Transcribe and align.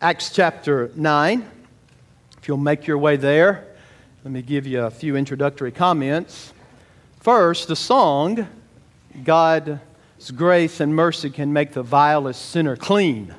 Acts 0.00 0.30
chapter 0.30 0.92
9. 0.94 1.44
If 2.40 2.46
you'll 2.46 2.56
make 2.56 2.86
your 2.86 2.98
way 2.98 3.16
there, 3.16 3.66
let 4.22 4.32
me 4.32 4.42
give 4.42 4.64
you 4.64 4.82
a 4.82 4.92
few 4.92 5.16
introductory 5.16 5.72
comments. 5.72 6.52
First, 7.18 7.66
the 7.66 7.74
song, 7.74 8.46
God's 9.24 9.80
grace 10.36 10.78
and 10.78 10.94
mercy 10.94 11.30
can 11.30 11.52
make 11.52 11.72
the 11.72 11.82
vilest 11.82 12.50
sinner 12.50 12.76
clean. 12.76 13.34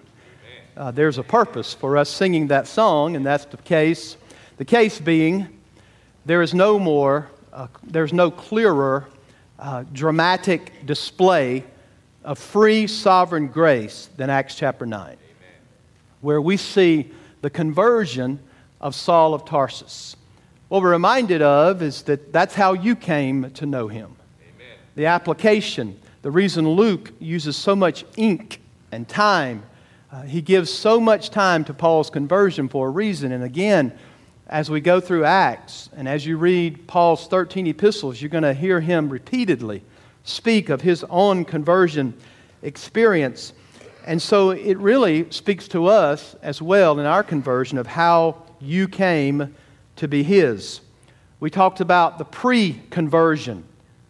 Uh, 0.76 0.92
there's 0.92 1.18
a 1.18 1.24
purpose 1.24 1.74
for 1.74 1.96
us 1.96 2.10
singing 2.10 2.48
that 2.48 2.68
song, 2.68 3.16
and 3.16 3.26
that's 3.26 3.46
the 3.46 3.56
case. 3.56 4.18
The 4.58 4.66
case 4.66 5.00
being, 5.00 5.48
there 6.26 6.42
is 6.42 6.54
no 6.54 6.78
more, 6.78 7.30
uh, 7.54 7.68
there's 7.86 8.12
no 8.12 8.32
clearer 8.32 9.08
uh, 9.60 9.86
dramatic 9.94 10.86
display 10.86 11.64
of 12.26 12.38
free 12.38 12.86
sovereign 12.86 13.48
grace 13.48 14.10
than 14.18 14.30
Acts 14.30 14.56
chapter 14.56 14.86
9 14.86 15.16
where 16.22 16.42
we 16.42 16.58
see 16.58 17.12
the 17.42 17.50
conversion 17.50 18.40
of 18.82 18.96
Saul 18.96 19.34
of 19.34 19.46
Tarsus. 19.46 20.16
What 20.68 20.82
we're 20.82 20.92
reminded 20.92 21.42
of 21.42 21.82
is 21.82 22.04
that 22.04 22.32
that's 22.32 22.54
how 22.54 22.74
you 22.74 22.96
came 22.96 23.52
to 23.52 23.66
know 23.66 23.88
him. 23.88 24.16
Amen. 24.42 24.78
The 24.96 25.08
application, 25.08 26.00
the 26.22 26.32
reason 26.32 26.70
Luke 26.70 27.12
uses 27.20 27.58
so 27.58 27.76
much 27.76 28.06
ink 28.18 28.62
and 28.92 29.08
time, 29.08 29.64
uh, 30.12 30.24
he 30.24 30.42
gives 30.42 30.72
so 30.72 31.00
much 31.00 31.30
time 31.30 31.64
to 31.66 31.74
Paul's 31.74 32.10
conversion 32.10 32.68
for 32.68 32.88
a 32.88 32.92
reason. 32.92 33.32
And 33.32 33.44
again, 33.44 33.98
as 34.48 34.70
we 34.70 34.82
go 34.82 35.00
through 35.00 35.26
Acts 35.26 35.90
and 35.96 36.08
as 36.08 36.26
you 36.26 36.38
read 36.38 36.88
Paul's 36.88 37.28
13 37.28 37.68
epistles, 37.68 38.22
you're 38.22 38.30
going 38.30 38.44
to 38.44 38.54
hear 38.54 38.80
him 38.82 39.10
repeatedly 39.10 39.84
speak 40.24 40.70
of 40.70 40.82
his 40.82 41.04
own 41.10 41.46
conversion 41.46 42.14
experience. 42.62 43.54
And 44.10 44.20
so 44.20 44.50
it 44.50 44.80
really 44.80 45.30
speaks 45.30 45.68
to 45.68 45.86
us 45.86 46.36
as 46.42 46.64
well 46.64 47.00
in 47.00 47.06
our 47.06 47.22
conversion 47.22 47.78
of 47.78 47.86
how 47.86 48.42
you 48.60 48.88
came 48.88 49.54
to 49.98 50.08
be 50.08 50.24
His. 50.24 50.82
We 51.40 51.52
talked 51.52 51.80
about 51.80 52.18
the 52.18 52.26
pre 52.26 52.82
conversion, 52.90 53.66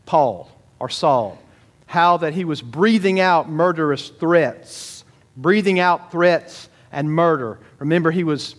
Paul 0.06 0.50
or 0.80 0.88
Saul, 0.88 1.38
how 1.86 2.16
that 2.16 2.34
he 2.34 2.46
was 2.46 2.62
breathing 2.62 3.20
out 3.20 3.50
murderous 3.50 4.08
threats, 4.08 5.04
breathing 5.36 5.82
out 5.82 6.14
threats 6.14 6.70
and 6.94 7.12
murder. 7.12 7.60
Remember, 7.80 8.10
he 8.10 8.24
was, 8.24 8.56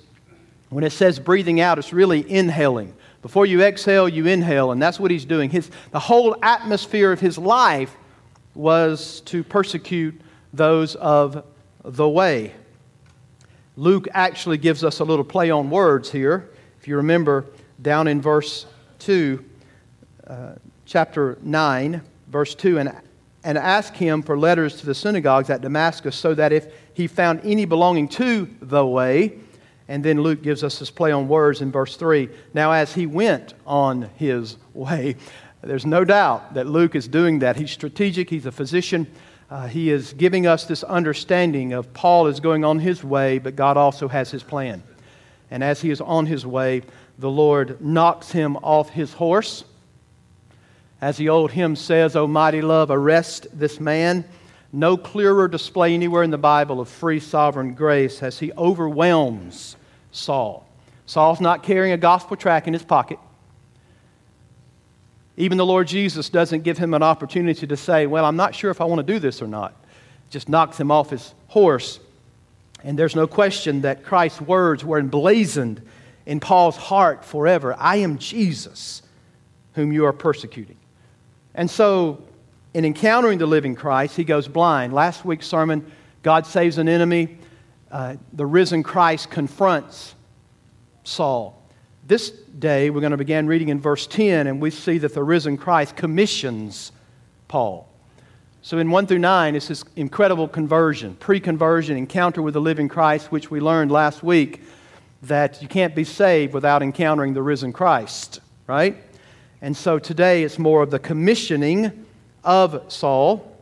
when 0.69 0.85
it 0.85 0.93
says 0.93 1.19
breathing 1.19 1.59
out, 1.59 1.79
it's 1.79 1.95
really 1.95 2.31
inhaling. 2.31 2.93
Before 3.23 3.47
you 3.47 3.63
exhale, 3.63 4.11
you 4.11 4.27
inhale, 4.27 4.73
and 4.73 4.83
that's 4.83 5.01
what 5.01 5.11
he's 5.11 5.25
doing. 5.25 5.49
His, 5.49 5.71
the 5.91 6.01
whole 6.01 6.37
atmosphere 6.43 7.13
of 7.13 7.21
his 7.21 7.39
life 7.39 7.97
was 8.55 9.23
to 9.23 9.43
persecute 9.43 10.21
those 10.53 10.95
of 10.97 11.45
the 11.85 12.09
way. 12.09 12.55
Luke 13.77 14.09
actually 14.13 14.59
gives 14.59 14.85
us 14.85 15.01
a 15.01 15.05
little 15.05 15.25
play 15.25 15.51
on 15.51 15.71
words 15.71 16.11
here. 16.11 16.51
If 16.79 16.89
you 16.89 16.97
remember, 16.97 17.47
down 17.81 18.09
in 18.09 18.21
verse 18.21 18.67
2, 18.99 19.45
uh, 20.27 20.53
chapter 20.85 21.39
9, 21.43 22.03
verse 22.29 22.55
2, 22.55 22.79
and, 22.79 23.01
and 23.45 23.57
ask 23.57 23.95
him 23.95 24.23
for 24.23 24.39
letters 24.39 24.79
to 24.81 24.87
the 24.87 24.95
synagogues 24.95 25.51
at 25.51 25.61
Damascus, 25.61 26.17
so 26.17 26.35
that 26.35 26.53
if 26.53 26.73
he 26.95 27.07
found 27.07 27.41
any 27.45 27.65
belonging 27.65 28.09
to 28.09 28.49
the 28.61 28.85
way, 28.85 29.39
and 29.89 30.05
then 30.05 30.21
Luke 30.21 30.43
gives 30.43 30.63
us 30.63 30.79
this 30.79 30.91
play 30.91 31.11
on 31.11 31.27
words 31.27 31.63
in 31.63 31.73
verse 31.73 31.97
3. 31.97 32.29
Now, 32.55 32.73
as 32.73 32.93
he 32.93 33.07
went 33.07 33.55
on 33.67 34.11
his 34.17 34.57
way, 34.75 35.17
there's 35.63 35.87
no 35.87 36.05
doubt 36.05 36.55
that 36.55 36.67
Luke 36.67 36.95
is 36.95 37.09
doing 37.09 37.41
that. 37.41 37.57
He's 37.57 37.71
strategic, 37.71 38.31
he's 38.31 38.47
a 38.47 38.53
physician 38.53 39.07
uh, 39.51 39.67
he 39.67 39.91
is 39.91 40.13
giving 40.13 40.47
us 40.47 40.65
this 40.65 40.85
understanding 40.85 41.73
of 41.73 41.93
Paul 41.93 42.29
is 42.29 42.39
going 42.39 42.65
on 42.65 42.79
his 42.79 43.03
way, 43.03 43.39
but 43.39 43.57
God 43.57 43.77
also 43.77 44.07
has 44.07 44.31
his 44.31 44.45
plan. 44.45 44.83
And 45.51 45.65
as 45.65 45.81
he 45.81 45.91
is 45.91 46.01
on 46.01 46.27
his 46.27 46.47
way, 46.47 46.83
the 47.19 47.31
Lord 47.31 47.81
knocks 47.81 48.31
him 48.31 48.57
off 48.59 48.91
his 48.91 49.13
horse. 49.13 49.65
As 51.01 51.17
the 51.17 51.31
old 51.31 51.51
hymn 51.51 51.75
says, 51.75 52.15
O 52.15 52.29
mighty 52.29 52.63
love, 52.63 52.91
arrest 52.93 53.49
this 53.53 53.81
man. 53.81 54.25
No 54.73 54.97
clearer 54.97 55.49
display 55.49 55.95
anywhere 55.95 56.23
in 56.23 56.31
the 56.31 56.39
Bible 56.39 56.81
of 56.81 56.89
free 56.89 57.19
sovereign 57.19 57.75
grace 57.75 58.23
as 58.23 58.39
he 58.39 58.53
overwhelms 58.53 59.77
Saul. 60.13 60.69
Saul's 61.07 61.41
not 61.41 61.65
carrying 61.65 61.93
a 61.93 61.97
gospel 61.97 62.37
track 62.37 62.69
in 62.69 62.73
his 62.73 62.85
pocket. 62.85 63.19
Even 65.41 65.57
the 65.57 65.65
Lord 65.65 65.89
Jesus 65.89 66.29
doesn't 66.29 66.65
give 66.65 66.77
him 66.77 66.93
an 66.93 67.03
opportunity 67.03 67.67
to 67.67 67.77
say, 67.77 68.07
Well, 68.07 68.27
I'm 68.27 68.37
not 68.37 68.55
sure 68.55 68.71
if 68.71 68.83
I 68.83 68.85
want 68.85 68.99
to 69.07 69.13
do 69.13 69.19
this 69.19 69.41
or 69.41 69.49
not. 69.49 69.75
Just 70.29 70.51
knocks 70.51 70.79
him 70.79 70.91
off 70.91 71.09
his 71.09 71.33
horse. 71.49 71.99
And 72.85 72.99
there's 72.99 73.17
no 73.17 73.27
question 73.27 73.81
that 73.81 74.05
Christ's 74.05 74.43
words 74.43 74.85
were 74.85 74.99
emblazoned 74.99 75.81
in 76.27 76.41
Paul's 76.41 76.77
heart 76.77 77.25
forever 77.25 77.75
I 77.79 77.97
am 77.97 78.19
Jesus, 78.19 79.03
whom 79.75 79.93
you 79.93 80.05
are 80.05 80.13
persecuting. 80.13 80.77
And 81.55 81.71
so, 81.71 82.23
in 82.75 82.85
encountering 82.85 83.39
the 83.39 83.47
living 83.47 83.75
Christ, 83.75 84.17
he 84.17 84.25
goes 84.25 84.47
blind. 84.47 84.93
Last 84.93 85.25
week's 85.25 85.47
sermon, 85.47 85.91
God 86.23 86.45
saves 86.45 86.77
an 86.77 86.87
enemy. 86.87 87.39
Uh, 87.91 88.17
the 88.35 88.45
risen 88.45 88.83
Christ 88.83 89.31
confronts 89.31 90.15
Saul. 91.03 91.60
This 92.11 92.31
day, 92.31 92.91
we're 92.91 93.03
going 93.03 93.13
to 93.13 93.17
begin 93.17 93.47
reading 93.47 93.69
in 93.69 93.79
verse 93.79 94.05
10, 94.09 94.49
and 94.49 94.61
we 94.61 94.71
see 94.71 94.99
that 94.99 95.15
the 95.15 95.23
risen 95.23 95.57
Christ 95.57 95.95
commissions 95.95 96.91
Paul. 97.47 97.89
So 98.63 98.79
in 98.79 98.91
1 98.91 99.07
through 99.07 99.21
9, 99.21 99.55
it's 99.55 99.69
this 99.69 99.85
incredible 99.95 100.49
conversion, 100.49 101.15
pre 101.15 101.39
conversion, 101.39 101.97
encounter 101.97 102.43
with 102.43 102.55
the 102.55 102.61
living 102.61 102.89
Christ, 102.89 103.31
which 103.31 103.49
we 103.53 103.61
learned 103.61 103.93
last 103.93 104.25
week 104.25 104.61
that 105.23 105.63
you 105.63 105.69
can't 105.69 105.95
be 105.95 106.03
saved 106.03 106.53
without 106.53 106.83
encountering 106.83 107.33
the 107.33 107.43
risen 107.43 107.73
Christ, 107.73 108.41
right? 108.67 108.97
And 109.63 109.77
so 109.77 110.01
today 110.01 110.43
it's 110.43 110.59
more 110.59 110.83
of 110.83 110.91
the 110.91 110.99
commissioning 110.99 112.07
of 112.43 112.87
Saul 112.89 113.57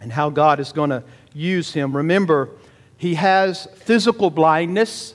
and 0.00 0.10
how 0.10 0.30
God 0.30 0.60
is 0.60 0.72
going 0.72 0.88
to 0.88 1.04
use 1.34 1.74
him. 1.74 1.94
Remember, 1.94 2.48
he 2.96 3.16
has 3.16 3.66
physical 3.74 4.30
blindness, 4.30 5.14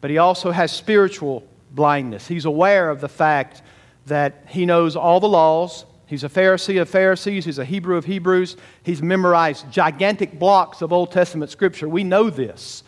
but 0.00 0.12
he 0.12 0.18
also 0.18 0.52
has 0.52 0.70
spiritual 0.70 1.44
blindness. 1.74 2.26
He's 2.26 2.44
aware 2.44 2.90
of 2.90 3.00
the 3.00 3.08
fact 3.08 3.62
that 4.06 4.44
he 4.48 4.66
knows 4.66 4.96
all 4.96 5.20
the 5.20 5.28
laws. 5.28 5.84
He's 6.06 6.24
a 6.24 6.28
Pharisee 6.28 6.80
of 6.80 6.88
Pharisees. 6.88 7.44
He's 7.44 7.58
a 7.58 7.64
Hebrew 7.64 7.96
of 7.96 8.04
Hebrews. 8.04 8.56
He's 8.82 9.02
memorized 9.02 9.70
gigantic 9.70 10.38
blocks 10.38 10.82
of 10.82 10.92
Old 10.92 11.12
Testament 11.12 11.50
scripture. 11.50 11.88
We 11.88 12.04
know 12.04 12.30
this. 12.30 12.82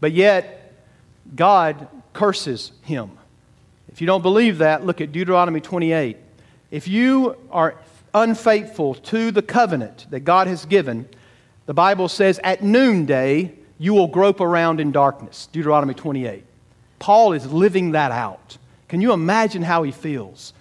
But 0.00 0.12
yet, 0.12 0.72
God 1.36 1.88
curses 2.12 2.72
him. 2.82 3.10
If 3.88 4.00
you 4.00 4.06
don't 4.06 4.22
believe 4.22 4.58
that, 4.58 4.84
look 4.84 5.00
at 5.00 5.12
Deuteronomy 5.12 5.60
28. 5.60 6.16
If 6.70 6.88
you 6.88 7.36
are 7.50 7.76
unfaithful 8.12 8.94
to 8.94 9.30
the 9.30 9.42
covenant 9.42 10.06
that 10.10 10.20
God 10.20 10.46
has 10.46 10.64
given, 10.64 11.08
the 11.66 11.74
Bible 11.74 12.08
says 12.08 12.40
at 12.42 12.62
noonday 12.62 13.52
you 13.78 13.94
will 13.94 14.08
grope 14.08 14.40
around 14.40 14.80
in 14.80 14.92
darkness. 14.92 15.48
Deuteronomy 15.52 15.94
28. 15.94 16.44
Paul 16.98 17.32
is 17.32 17.50
living 17.52 17.92
that 17.92 18.12
out. 18.12 18.56
Can 18.88 19.00
you 19.00 19.12
imagine 19.12 19.62
how 19.62 19.82
he 19.82 19.92
feels? 19.92 20.52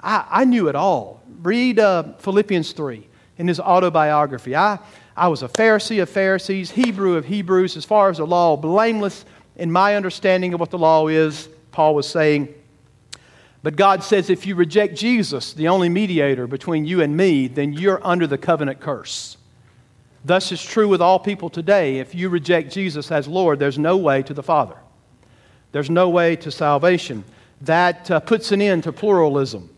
I, 0.00 0.26
I 0.30 0.44
knew 0.44 0.68
it 0.68 0.74
all. 0.74 1.22
Read 1.42 1.78
uh, 1.78 2.14
Philippians 2.18 2.72
3 2.72 3.06
in 3.38 3.48
his 3.48 3.60
autobiography. 3.60 4.54
I, 4.54 4.78
I 5.16 5.28
was 5.28 5.42
a 5.42 5.48
Pharisee 5.48 6.02
of 6.02 6.08
Pharisees, 6.08 6.70
Hebrew 6.70 7.16
of 7.16 7.24
Hebrews, 7.24 7.76
as 7.76 7.84
far 7.84 8.10
as 8.10 8.18
the 8.18 8.26
law, 8.26 8.56
blameless 8.56 9.24
in 9.56 9.70
my 9.70 9.94
understanding 9.94 10.54
of 10.54 10.60
what 10.60 10.70
the 10.70 10.78
law 10.78 11.08
is, 11.08 11.48
Paul 11.72 11.94
was 11.94 12.08
saying. 12.08 12.54
But 13.62 13.76
God 13.76 14.02
says 14.02 14.30
if 14.30 14.46
you 14.46 14.54
reject 14.54 14.96
Jesus, 14.96 15.52
the 15.52 15.68
only 15.68 15.88
mediator 15.88 16.46
between 16.46 16.86
you 16.86 17.02
and 17.02 17.14
me, 17.16 17.46
then 17.46 17.74
you're 17.74 18.00
under 18.06 18.26
the 18.26 18.38
covenant 18.38 18.80
curse. 18.80 19.36
Thus 20.24 20.52
is 20.52 20.62
true 20.62 20.88
with 20.88 21.02
all 21.02 21.18
people 21.18 21.50
today. 21.50 21.98
If 21.98 22.14
you 22.14 22.28
reject 22.28 22.72
Jesus 22.72 23.10
as 23.10 23.28
Lord, 23.28 23.58
there's 23.58 23.78
no 23.78 23.96
way 23.96 24.22
to 24.22 24.34
the 24.34 24.42
Father. 24.42 24.76
There's 25.72 25.90
no 25.90 26.08
way 26.08 26.36
to 26.36 26.50
salvation. 26.50 27.24
That 27.62 28.10
uh, 28.10 28.20
puts 28.20 28.52
an 28.52 28.62
end 28.62 28.84
to 28.84 28.92
pluralism 28.92 29.68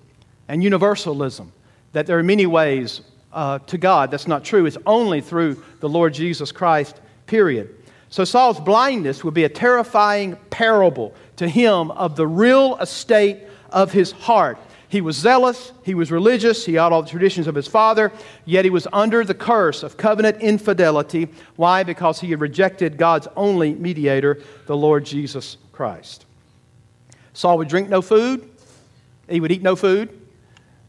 and 0.48 0.62
universalism, 0.62 1.52
that 1.92 2.06
there 2.06 2.18
are 2.18 2.22
many 2.22 2.46
ways 2.46 3.00
uh, 3.32 3.58
to 3.60 3.78
God. 3.78 4.10
That's 4.10 4.28
not 4.28 4.44
true. 4.44 4.66
It's 4.66 4.78
only 4.86 5.20
through 5.20 5.62
the 5.80 5.88
Lord 5.88 6.14
Jesus 6.14 6.52
Christ, 6.52 7.00
period. 7.26 7.74
So 8.08 8.24
Saul's 8.24 8.60
blindness 8.60 9.24
would 9.24 9.34
be 9.34 9.44
a 9.44 9.48
terrifying 9.48 10.36
parable 10.50 11.14
to 11.36 11.48
him 11.48 11.90
of 11.92 12.14
the 12.14 12.26
real 12.26 12.76
estate 12.76 13.38
of 13.70 13.90
his 13.92 14.12
heart. 14.12 14.58
He 14.92 15.00
was 15.00 15.16
zealous, 15.16 15.72
he 15.84 15.94
was 15.94 16.12
religious, 16.12 16.66
he 16.66 16.74
had 16.74 16.92
all 16.92 17.02
the 17.02 17.08
traditions 17.08 17.46
of 17.46 17.54
his 17.54 17.66
father, 17.66 18.12
yet 18.44 18.66
he 18.66 18.70
was 18.70 18.86
under 18.92 19.24
the 19.24 19.32
curse 19.32 19.82
of 19.82 19.96
covenant 19.96 20.42
infidelity. 20.42 21.28
Why? 21.56 21.82
Because 21.82 22.20
he 22.20 22.28
had 22.28 22.42
rejected 22.42 22.98
God's 22.98 23.26
only 23.34 23.72
mediator, 23.72 24.42
the 24.66 24.76
Lord 24.76 25.06
Jesus 25.06 25.56
Christ. 25.72 26.26
Saul 27.32 27.56
would 27.56 27.68
drink 27.68 27.88
no 27.88 28.02
food, 28.02 28.50
he 29.30 29.40
would 29.40 29.50
eat 29.50 29.62
no 29.62 29.76
food, 29.76 30.10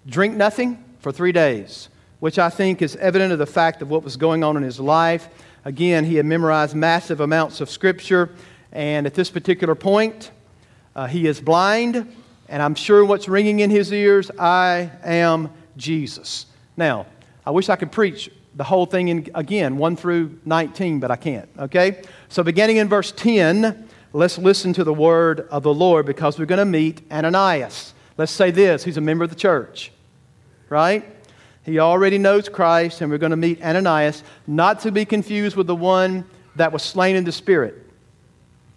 drink 0.06 0.36
nothing 0.36 0.84
for 1.00 1.14
three 1.14 1.32
days, 1.32 1.88
which 2.20 2.38
I 2.38 2.50
think 2.50 2.82
is 2.82 2.98
evident 2.98 3.32
of 3.32 3.40
the 3.40 3.46
fact 3.46 3.82
of 3.82 3.90
what 3.90 4.04
was 4.04 4.18
going 4.18 4.44
on 4.44 4.58
in 4.58 4.64
his 4.64 4.82
life. 4.82 5.30
Again, 5.64 6.04
he 6.04 6.16
had 6.16 6.26
memorized 6.26 6.76
massive 6.76 7.22
amounts 7.22 7.62
of 7.62 7.70
Scripture, 7.70 8.32
and 8.74 9.08
at 9.08 9.14
this 9.14 9.30
particular 9.30 9.76
point, 9.76 10.32
uh, 10.94 11.08
he 11.08 11.26
is 11.26 11.40
blind, 11.40 12.14
and 12.54 12.62
I'm 12.62 12.76
sure 12.76 13.04
what's 13.04 13.28
ringing 13.28 13.62
in 13.62 13.72
his 13.72 13.92
ears 13.92 14.30
I 14.38 14.92
am 15.04 15.50
Jesus. 15.76 16.46
Now, 16.78 17.08
I 17.48 17.50
wish 17.50 17.68
I 17.68 17.76
could 17.76 17.92
preach 17.92 18.30
the 18.54 18.64
whole 18.64 18.86
thing 18.86 19.08
in, 19.08 19.28
again, 19.34 19.78
1 19.78 19.96
through 19.96 20.40
19, 20.46 21.00
but 21.00 21.10
I 21.10 21.16
can't, 21.16 21.50
okay? 21.58 22.04
So, 22.30 22.44
beginning 22.44 22.78
in 22.78 22.88
verse 22.88 23.12
10, 23.12 23.90
let's 24.14 24.38
listen 24.38 24.72
to 24.74 24.84
the 24.84 24.94
word 24.94 25.48
of 25.50 25.64
the 25.64 25.74
Lord 25.74 26.06
because 26.06 26.38
we're 26.38 26.46
going 26.46 26.60
to 26.60 26.66
meet 26.66 27.02
Ananias. 27.12 27.96
Let's 28.20 28.32
say 28.32 28.52
this 28.52 28.84
he's 28.84 28.98
a 28.98 29.02
member 29.02 29.24
of 29.24 29.32
the 29.32 29.36
church, 29.36 29.92
right? 30.70 31.04
He 31.64 31.80
already 31.80 32.20
knows 32.20 32.50
Christ, 32.50 33.02
and 33.02 33.10
we're 33.10 33.18
going 33.18 33.32
to 33.32 33.36
meet 33.36 33.64
Ananias, 33.64 34.24
not 34.46 34.80
to 34.82 34.92
be 34.92 35.06
confused 35.06 35.56
with 35.56 35.66
the 35.66 35.76
one 35.76 36.24
that 36.56 36.72
was 36.72 36.84
slain 36.84 37.16
in 37.16 37.24
the 37.24 37.32
spirit, 37.32 37.84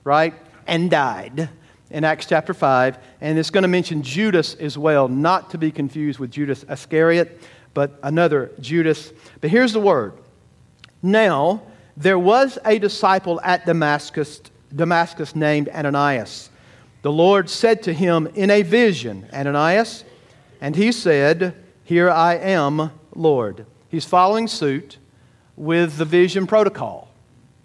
right? 0.03 0.33
And 0.67 0.91
died 0.91 1.51
in 1.91 2.05
Acts 2.05 2.27
chapter 2.27 2.55
5. 2.55 2.99
And 3.21 3.39
it's 3.39 3.51
going 3.51 3.63
to 3.63 3.69
mention 3.69 4.03
Judas 4.03 4.55
as 4.55 4.77
well, 4.77 5.09
not 5.09 5.51
to 5.51 5.59
be 5.59 5.71
confused 5.71 6.19
with 6.19 6.31
Judas 6.31 6.65
Iscariot, 6.69 7.41
but 7.75 7.99
another 8.03 8.51
Judas. 8.61 9.13
But 9.41 9.51
here's 9.51 9.73
the 9.73 9.81
word. 9.81 10.15
Now, 11.03 11.63
there 11.97 12.19
was 12.19 12.59
a 12.65 12.79
disciple 12.79 13.41
at 13.43 13.67
Damascus, 13.67 14.41
Damascus 14.75 15.35
named 15.35 15.69
Ananias. 15.69 16.51
The 17.03 17.13
Lord 17.13 17.49
said 17.49 17.83
to 17.85 17.93
him 17.93 18.27
in 18.35 18.51
a 18.51 18.63
vision, 18.63 19.29
Ananias, 19.33 20.05
and 20.61 20.75
he 20.75 20.91
said, 20.93 21.55
Here 21.85 22.11
I 22.11 22.35
am, 22.35 22.91
Lord. 23.15 23.67
He's 23.89 24.05
following 24.05 24.49
suit 24.49 24.99
with 25.55 25.97
the 25.97 26.05
vision 26.05 26.47
protocol, 26.47 27.09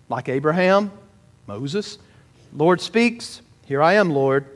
like 0.09 0.29
Abraham, 0.29 0.91
Moses. 1.47 1.97
Lord 2.53 2.79
speaks, 2.79 3.41
Here 3.71 3.81
I 3.81 3.93
am, 3.93 4.09
Lord. 4.09 4.47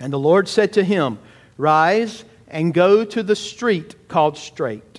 And 0.00 0.12
the 0.12 0.18
Lord 0.18 0.48
said 0.48 0.72
to 0.72 0.82
him, 0.82 1.20
Rise 1.56 2.24
and 2.48 2.74
go 2.74 3.04
to 3.04 3.22
the 3.22 3.36
street 3.36 4.08
called 4.08 4.36
Straight. 4.36 4.98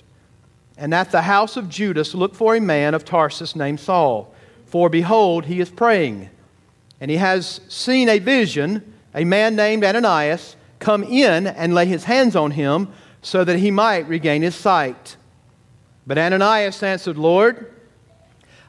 And 0.78 0.94
at 0.94 1.10
the 1.10 1.20
house 1.20 1.58
of 1.58 1.68
Judas, 1.68 2.14
look 2.14 2.34
for 2.34 2.56
a 2.56 2.60
man 2.62 2.94
of 2.94 3.04
Tarsus 3.04 3.54
named 3.54 3.80
Saul. 3.80 4.34
For 4.64 4.88
behold, 4.88 5.44
he 5.44 5.60
is 5.60 5.68
praying. 5.68 6.30
And 7.02 7.10
he 7.10 7.18
has 7.18 7.60
seen 7.68 8.08
a 8.08 8.18
vision 8.18 8.94
a 9.14 9.26
man 9.26 9.56
named 9.56 9.84
Ananias 9.84 10.56
come 10.78 11.04
in 11.04 11.46
and 11.46 11.74
lay 11.74 11.84
his 11.84 12.04
hands 12.04 12.34
on 12.34 12.52
him 12.52 12.88
so 13.20 13.44
that 13.44 13.58
he 13.58 13.70
might 13.70 14.08
regain 14.08 14.40
his 14.40 14.54
sight. 14.54 15.18
But 16.06 16.16
Ananias 16.16 16.82
answered, 16.82 17.18
Lord, 17.18 17.70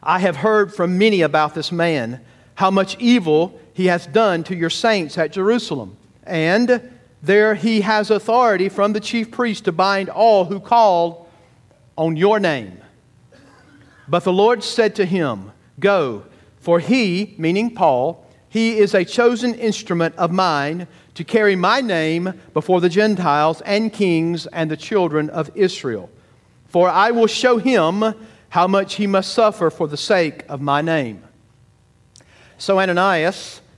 I 0.04 0.19
have 0.19 0.36
heard 0.36 0.75
from 0.75 0.98
many 0.98 1.21
about 1.21 1.56
this 1.56 1.71
man, 1.71 2.19
how 2.56 2.71
much 2.71 2.98
evil 3.00 3.57
he 3.75 3.88
has 3.88 4.07
done 4.07 4.42
to 4.45 4.56
your 4.56 4.69
saints 4.69 5.18
at 5.18 5.33
Jerusalem. 5.33 5.98
And 6.24 6.92
there 7.22 7.56
he 7.56 7.81
has 7.81 8.10
authority 8.10 8.69
from 8.69 8.94
the 8.94 9.01
chief 9.01 9.31
priest 9.31 9.66
to 9.66 9.74
bind 9.74 10.07
all 10.07 10.45
who 10.45 10.62
call 10.62 11.27
on 11.98 12.16
your 12.16 12.39
name. 12.39 12.77
But 14.07 14.24
the 14.24 14.31
Lord 14.31 14.63
said 14.63 14.95
to 14.95 15.06
him, 15.06 15.51
Go, 15.77 16.24
for 16.57 16.80
he, 16.80 17.36
meaning 17.38 17.75
Paul, 17.75 18.25
he 18.48 18.77
is 18.77 18.94
a 18.94 19.04
chosen 19.04 19.54
instrument 19.54 20.16
of 20.16 20.31
mine 20.31 20.88
to 21.16 21.25
carry 21.25 21.57
my 21.57 21.81
name 21.81 22.33
before 22.54 22.80
the 22.80 22.88
Gentiles 22.88 23.60
and 23.66 23.92
kings 23.92 24.48
and 24.48 24.71
the 24.71 24.78
children 24.78 25.30
of 25.30 25.51
Israel. 25.54 26.10
For 26.69 26.88
I 26.88 27.12
will 27.12 27.28
show 27.28 27.57
him 27.57 28.16
how 28.48 28.68
much 28.68 28.95
he 28.95 29.06
must 29.06 29.33
suffer 29.33 29.69
for 29.69 29.89
the 29.89 29.98
sake 29.98 30.45
of 30.48 30.62
my 30.62 30.81
name. 30.81 31.21
So 32.57 32.80
Ananias 32.80 33.60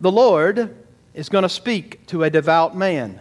The 0.00 0.10
Lord 0.10 0.74
is 1.12 1.28
going 1.28 1.42
to 1.42 1.48
speak 1.48 2.06
to 2.06 2.24
a 2.24 2.30
devout 2.30 2.76
man. 2.76 3.20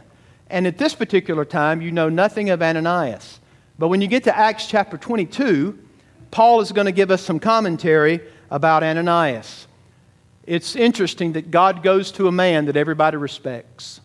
And 0.50 0.66
at 0.66 0.78
this 0.78 0.96
particular 0.96 1.46
time, 1.46 1.82
you 1.82 1.92
know 1.92 2.10
nothing 2.10 2.50
of 2.50 2.62
Ananias. 2.62 3.40
But 3.78 3.90
when 3.90 4.02
you 4.02 4.08
get 4.08 4.24
to 4.26 4.38
Acts 4.38 4.68
chapter 4.68 4.98
22, 4.98 5.78
Paul 6.32 6.62
is 6.62 6.72
going 6.72 6.86
to 6.86 6.92
give 6.92 7.12
us 7.12 7.22
some 7.22 7.40
commentary 7.40 8.22
about 8.50 8.84
Ananias. 8.84 9.68
It's 10.46 10.76
interesting 10.76 11.34
that 11.34 11.52
God 11.52 11.84
goes 11.84 12.12
to 12.14 12.28
a 12.28 12.32
man 12.32 12.66
that 12.66 12.78
everybody 12.78 13.18
respects 13.18 14.02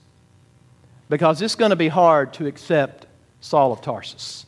because 1.09 1.41
it's 1.43 1.55
going 1.55 1.70
to 1.70 1.77
be 1.77 1.88
hard 1.88 2.32
to 2.35 2.47
accept 2.47 3.06
Saul 3.41 3.73
of 3.73 3.82
Tarsus. 3.82 4.47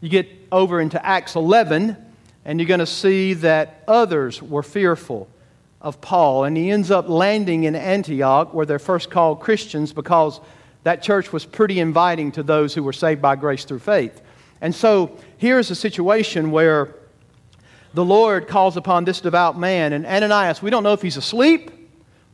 You 0.00 0.08
get 0.08 0.28
over 0.50 0.80
into 0.80 1.04
Acts 1.04 1.36
11, 1.36 1.96
and 2.44 2.60
you're 2.60 2.68
going 2.68 2.80
to 2.80 2.86
see 2.86 3.34
that 3.34 3.82
others 3.86 4.40
were 4.40 4.62
fearful 4.62 5.28
of 5.80 6.00
Paul, 6.00 6.44
and 6.44 6.56
he 6.56 6.70
ends 6.70 6.90
up 6.90 7.08
landing 7.08 7.64
in 7.64 7.74
Antioch, 7.74 8.52
where 8.54 8.66
they're 8.66 8.78
first 8.78 9.10
called 9.10 9.40
Christians 9.40 9.92
because 9.92 10.40
that 10.84 11.02
church 11.02 11.32
was 11.32 11.44
pretty 11.44 11.80
inviting 11.80 12.32
to 12.32 12.42
those 12.42 12.74
who 12.74 12.82
were 12.82 12.92
saved 12.92 13.20
by 13.20 13.36
grace 13.36 13.64
through 13.64 13.80
faith. 13.80 14.22
And 14.60 14.74
so 14.74 15.16
here's 15.36 15.70
a 15.70 15.74
situation 15.74 16.50
where 16.50 16.94
the 17.92 18.04
Lord 18.04 18.46
calls 18.46 18.76
upon 18.76 19.04
this 19.04 19.20
devout 19.20 19.58
man. 19.58 19.92
And 19.92 20.06
Ananias, 20.06 20.62
we 20.62 20.70
don't 20.70 20.82
know 20.82 20.92
if 20.92 21.02
he's 21.02 21.16
asleep 21.16 21.70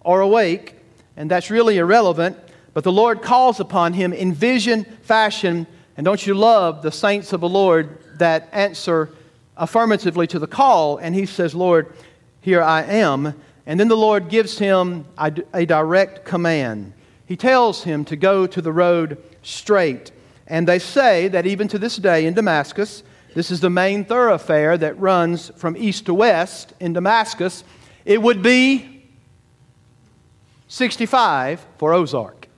or 0.00 0.20
awake, 0.20 0.76
and 1.16 1.30
that's 1.30 1.50
really 1.50 1.78
irrelevant, 1.78 2.36
but 2.74 2.84
the 2.84 2.92
Lord 2.92 3.22
calls 3.22 3.60
upon 3.60 3.92
him 3.92 4.12
in 4.12 4.32
vision 4.32 4.84
fashion. 5.02 5.66
And 5.96 6.04
don't 6.04 6.26
you 6.26 6.34
love 6.34 6.82
the 6.82 6.92
saints 6.92 7.32
of 7.32 7.40
the 7.40 7.48
Lord 7.48 7.98
that 8.18 8.48
answer 8.52 9.10
affirmatively 9.56 10.26
to 10.28 10.38
the 10.38 10.46
call? 10.46 10.96
And 10.96 11.14
he 11.14 11.26
says, 11.26 11.54
Lord, 11.54 11.92
here 12.42 12.60
I 12.60 12.82
am. 12.82 13.34
And 13.64 13.80
then 13.80 13.88
the 13.88 13.96
Lord 13.96 14.28
gives 14.28 14.58
him 14.58 15.06
a, 15.16 15.30
direct 15.64 16.24
command. 16.24 16.92
He 17.24 17.36
tells 17.36 17.84
him 17.84 18.04
to 18.06 18.16
go 18.16 18.46
to 18.46 18.60
the 18.60 18.72
road 18.72 19.22
straight. 19.42 20.10
And 20.46 20.68
they 20.68 20.80
say 20.80 21.28
that 21.28 21.46
even 21.46 21.68
to 21.68 21.78
this 21.78 21.96
day 21.96 22.26
in 22.26 22.34
Damascus, 22.34 23.04
this 23.34 23.50
is 23.50 23.60
the 23.60 23.70
main 23.70 24.04
thoroughfare 24.04 24.76
that 24.76 24.98
runs 24.98 25.50
from 25.56 25.76
east 25.76 26.06
to 26.06 26.14
west 26.14 26.74
in 26.80 26.92
Damascus. 26.92 27.64
It 28.04 28.20
would 28.20 28.42
be 28.42 29.04
65 30.68 31.64
for 31.78 31.94
Ozark, 31.94 32.48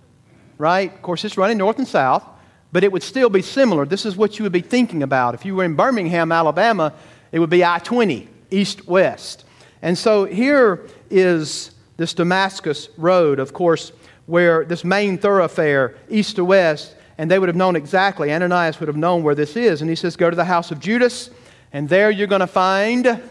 right? 0.56 0.92
Of 0.92 1.02
course, 1.02 1.24
it's 1.24 1.36
running 1.36 1.58
north 1.58 1.78
and 1.78 1.86
south, 1.86 2.24
but 2.72 2.82
it 2.82 2.90
would 2.90 3.02
still 3.02 3.28
be 3.28 3.42
similar. 3.42 3.84
This 3.84 4.06
is 4.06 4.16
what 4.16 4.38
you 4.38 4.44
would 4.44 4.52
be 4.52 4.62
thinking 4.62 5.02
about. 5.02 5.34
If 5.34 5.44
you 5.44 5.54
were 5.54 5.64
in 5.64 5.76
Birmingham, 5.76 6.32
Alabama, 6.32 6.94
it 7.30 7.38
would 7.38 7.50
be 7.50 7.64
I 7.64 7.78
20, 7.78 8.28
east 8.50 8.88
west. 8.88 9.44
And 9.84 9.98
so 9.98 10.24
here 10.24 10.86
is 11.10 11.72
this 11.98 12.14
Damascus 12.14 12.88
road, 12.96 13.38
of 13.38 13.52
course, 13.52 13.92
where 14.24 14.64
this 14.64 14.82
main 14.82 15.18
thoroughfare, 15.18 15.94
east 16.08 16.36
to 16.36 16.44
west, 16.44 16.96
and 17.18 17.30
they 17.30 17.38
would 17.38 17.50
have 17.50 17.54
known 17.54 17.76
exactly, 17.76 18.32
Ananias 18.32 18.80
would 18.80 18.88
have 18.88 18.96
known 18.96 19.22
where 19.22 19.34
this 19.34 19.56
is. 19.56 19.82
And 19.82 19.90
he 19.90 19.94
says, 19.94 20.16
Go 20.16 20.30
to 20.30 20.36
the 20.36 20.46
house 20.46 20.70
of 20.70 20.80
Judas, 20.80 21.28
and 21.70 21.86
there 21.86 22.10
you're 22.10 22.26
going 22.26 22.40
to 22.40 22.46
find 22.46 23.22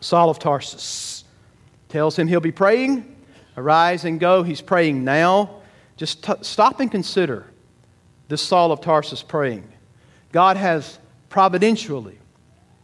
Saul 0.00 0.30
of 0.30 0.40
Tarsus. 0.40 1.22
Tells 1.88 2.18
him 2.18 2.26
he'll 2.26 2.40
be 2.40 2.50
praying. 2.50 3.14
Arise 3.56 4.04
and 4.04 4.18
go. 4.18 4.42
He's 4.42 4.60
praying 4.60 5.04
now. 5.04 5.60
Just 5.96 6.24
t- 6.24 6.32
stop 6.42 6.80
and 6.80 6.90
consider 6.90 7.46
this 8.26 8.42
Saul 8.42 8.72
of 8.72 8.80
Tarsus 8.80 9.22
praying. 9.22 9.72
God 10.32 10.56
has 10.56 10.98
providentially, 11.28 12.18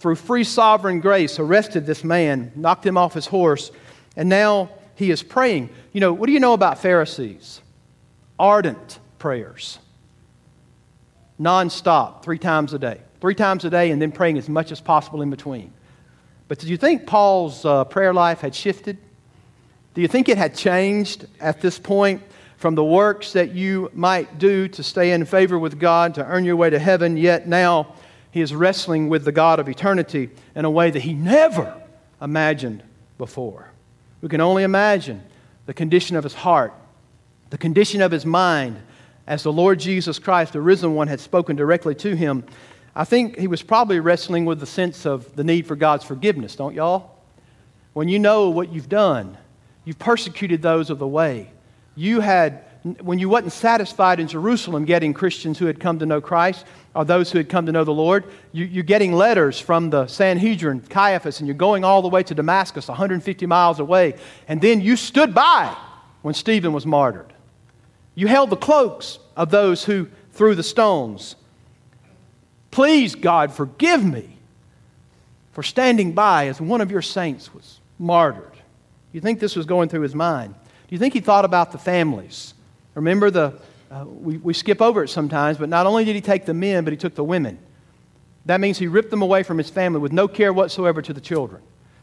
through 0.00 0.16
free 0.16 0.44
sovereign 0.44 1.00
grace, 1.00 1.38
arrested 1.38 1.86
this 1.86 2.02
man, 2.02 2.52
knocked 2.56 2.84
him 2.84 2.96
off 2.96 3.14
his 3.14 3.26
horse, 3.26 3.70
and 4.16 4.28
now 4.28 4.70
he 4.96 5.10
is 5.10 5.22
praying. 5.22 5.70
You 5.92 6.00
know, 6.00 6.12
what 6.12 6.26
do 6.26 6.32
you 6.32 6.40
know 6.40 6.54
about 6.54 6.78
Pharisees? 6.78 7.60
Ardent 8.38 8.98
prayers 9.18 9.78
nonstop, 11.40 12.22
three 12.22 12.38
times 12.38 12.72
a 12.74 12.78
day. 12.78 13.00
Three 13.20 13.34
times 13.34 13.64
a 13.64 13.70
day, 13.70 13.90
and 13.90 14.00
then 14.00 14.12
praying 14.12 14.38
as 14.38 14.48
much 14.48 14.70
as 14.72 14.80
possible 14.80 15.22
in 15.22 15.30
between. 15.30 15.72
But 16.48 16.58
do 16.58 16.68
you 16.68 16.76
think 16.76 17.06
Paul's 17.06 17.64
uh, 17.64 17.84
prayer 17.84 18.12
life 18.12 18.40
had 18.40 18.54
shifted? 18.54 18.98
Do 19.94 20.00
you 20.00 20.08
think 20.08 20.28
it 20.28 20.38
had 20.38 20.54
changed 20.54 21.26
at 21.40 21.60
this 21.60 21.78
point 21.78 22.22
from 22.56 22.74
the 22.74 22.84
works 22.84 23.32
that 23.32 23.52
you 23.52 23.90
might 23.94 24.38
do 24.38 24.68
to 24.68 24.82
stay 24.82 25.12
in 25.12 25.24
favor 25.24 25.58
with 25.58 25.78
God, 25.78 26.14
to 26.14 26.24
earn 26.24 26.44
your 26.44 26.56
way 26.56 26.70
to 26.70 26.78
heaven, 26.78 27.16
yet 27.16 27.48
now 27.48 27.94
he 28.30 28.40
is 28.40 28.54
wrestling 28.54 29.08
with 29.08 29.24
the 29.24 29.32
God 29.32 29.58
of 29.58 29.68
eternity 29.68 30.30
in 30.54 30.64
a 30.64 30.70
way 30.70 30.90
that 30.90 31.02
he 31.02 31.12
never 31.12 31.80
imagined 32.20 32.82
before. 33.18 33.70
We 34.20 34.28
can 34.28 34.40
only 34.40 34.62
imagine 34.62 35.22
the 35.66 35.74
condition 35.74 36.16
of 36.16 36.24
his 36.24 36.34
heart, 36.34 36.72
the 37.50 37.58
condition 37.58 38.02
of 38.02 38.12
his 38.12 38.26
mind, 38.26 38.80
as 39.26 39.42
the 39.42 39.52
Lord 39.52 39.78
Jesus 39.78 40.18
Christ, 40.18 40.52
the 40.52 40.60
risen 40.60 40.94
one, 40.94 41.08
had 41.08 41.20
spoken 41.20 41.56
directly 41.56 41.94
to 41.96 42.14
him. 42.16 42.44
I 42.94 43.04
think 43.04 43.38
he 43.38 43.46
was 43.46 43.62
probably 43.62 44.00
wrestling 44.00 44.44
with 44.44 44.60
the 44.60 44.66
sense 44.66 45.06
of 45.06 45.36
the 45.36 45.44
need 45.44 45.66
for 45.66 45.76
God's 45.76 46.04
forgiveness, 46.04 46.56
don't 46.56 46.74
y'all? 46.74 47.16
When 47.92 48.08
you 48.08 48.18
know 48.18 48.50
what 48.50 48.72
you've 48.72 48.88
done, 48.88 49.36
you've 49.84 49.98
persecuted 49.98 50.62
those 50.62 50.90
of 50.90 50.98
the 50.98 51.06
way. 51.06 51.50
You 51.94 52.20
had, 52.20 52.64
when 53.00 53.18
you 53.18 53.28
wasn't 53.28 53.52
satisfied 53.52 54.20
in 54.20 54.28
Jerusalem 54.28 54.84
getting 54.84 55.14
Christians 55.14 55.58
who 55.58 55.66
had 55.66 55.80
come 55.80 55.98
to 55.98 56.06
know 56.06 56.20
Christ 56.20 56.64
or 56.94 57.04
those 57.04 57.30
who 57.30 57.38
had 57.38 57.48
come 57.48 57.66
to 57.66 57.72
know 57.72 57.84
the 57.84 57.92
Lord, 57.92 58.24
you, 58.52 58.80
are 58.80 58.84
getting 58.84 59.12
letters 59.12 59.60
from 59.60 59.90
the 59.90 60.06
Sanhedrin, 60.06 60.80
Caiaphas, 60.80 61.38
and 61.38 61.46
you're 61.46 61.54
going 61.54 61.84
all 61.84 62.02
the 62.02 62.08
way 62.08 62.22
to 62.24 62.34
Damascus, 62.34 62.88
150 62.88 63.46
miles 63.46 63.78
away. 63.78 64.14
And 64.48 64.60
then 64.60 64.80
you 64.80 64.96
stood 64.96 65.32
by 65.34 65.76
when 66.22 66.34
Stephen 66.34 66.72
was 66.72 66.86
martyred. 66.86 67.32
You 68.14 68.26
held 68.26 68.50
the 68.50 68.56
cloaks 68.56 69.18
of 69.36 69.50
those 69.50 69.84
who 69.84 70.08
threw 70.32 70.54
the 70.54 70.62
stones. 70.62 71.36
Please, 72.70 73.14
God, 73.14 73.52
forgive 73.52 74.04
me 74.04 74.36
for 75.52 75.62
standing 75.62 76.12
by 76.12 76.48
as 76.48 76.60
one 76.60 76.80
of 76.80 76.90
your 76.90 77.02
saints 77.02 77.54
was 77.54 77.80
martyred. 77.98 78.46
You 79.12 79.20
think 79.20 79.40
this 79.40 79.56
was 79.56 79.66
going 79.66 79.88
through 79.88 80.02
his 80.02 80.14
mind? 80.14 80.54
Do 80.54 80.94
you 80.94 80.98
think 80.98 81.14
he 81.14 81.20
thought 81.20 81.44
about 81.44 81.72
the 81.72 81.78
families? 81.78 82.54
Remember, 82.94 83.30
the, 83.30 83.60
uh, 83.90 84.04
we, 84.06 84.36
we 84.38 84.54
skip 84.54 84.80
over 84.80 85.02
it 85.02 85.08
sometimes, 85.08 85.58
but 85.58 85.68
not 85.68 85.86
only 85.86 86.04
did 86.04 86.14
he 86.14 86.20
take 86.20 86.44
the 86.44 86.54
men, 86.54 86.84
but 86.84 86.92
he 86.92 86.96
took 86.96 87.14
the 87.14 87.24
women. 87.24 87.58
That 88.46 88.60
means 88.60 88.78
he 88.78 88.86
ripped 88.86 89.10
them 89.10 89.22
away 89.22 89.42
from 89.42 89.58
his 89.58 89.68
family 89.68 90.00
with 90.00 90.12
no 90.12 90.28
care 90.28 90.52
whatsoever 90.52 91.02
to 91.02 91.12
the 91.12 91.20
children. 91.20 91.60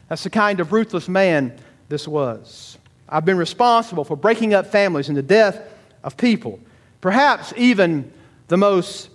That's 0.08 0.22
the 0.22 0.30
kind 0.30 0.60
of 0.60 0.72
ruthless 0.72 1.08
man 1.08 1.58
this 1.88 2.06
was. 2.06 2.78
I've 3.08 3.24
been 3.24 3.38
responsible 3.38 4.04
for 4.04 4.16
breaking 4.16 4.52
up 4.54 4.66
families 4.66 5.08
and 5.08 5.16
the 5.16 5.22
death 5.22 5.60
of 6.04 6.16
people. 6.16 6.60
Perhaps 7.00 7.54
even 7.56 8.12
the 8.48 8.56
most 8.56 9.08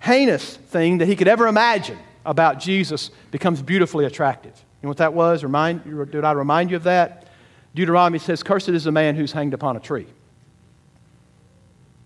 heinous 0.00 0.56
thing 0.56 0.98
that 0.98 1.06
he 1.06 1.16
could 1.16 1.28
ever 1.28 1.46
imagine 1.46 1.98
about 2.26 2.60
Jesus 2.60 3.10
becomes 3.30 3.62
beautifully 3.62 4.04
attractive. 4.04 4.52
You 4.54 4.86
know 4.86 4.90
what 4.90 4.98
that 4.98 5.14
was? 5.14 5.42
Remind, 5.42 6.10
did 6.10 6.24
I 6.24 6.32
remind 6.32 6.70
you 6.70 6.76
of 6.76 6.84
that? 6.84 7.26
Deuteronomy 7.74 8.18
says, 8.18 8.42
Cursed 8.42 8.68
is 8.68 8.84
the 8.84 8.92
man 8.92 9.16
who's 9.16 9.32
hanged 9.32 9.54
upon 9.54 9.76
a 9.76 9.80
tree. 9.80 10.06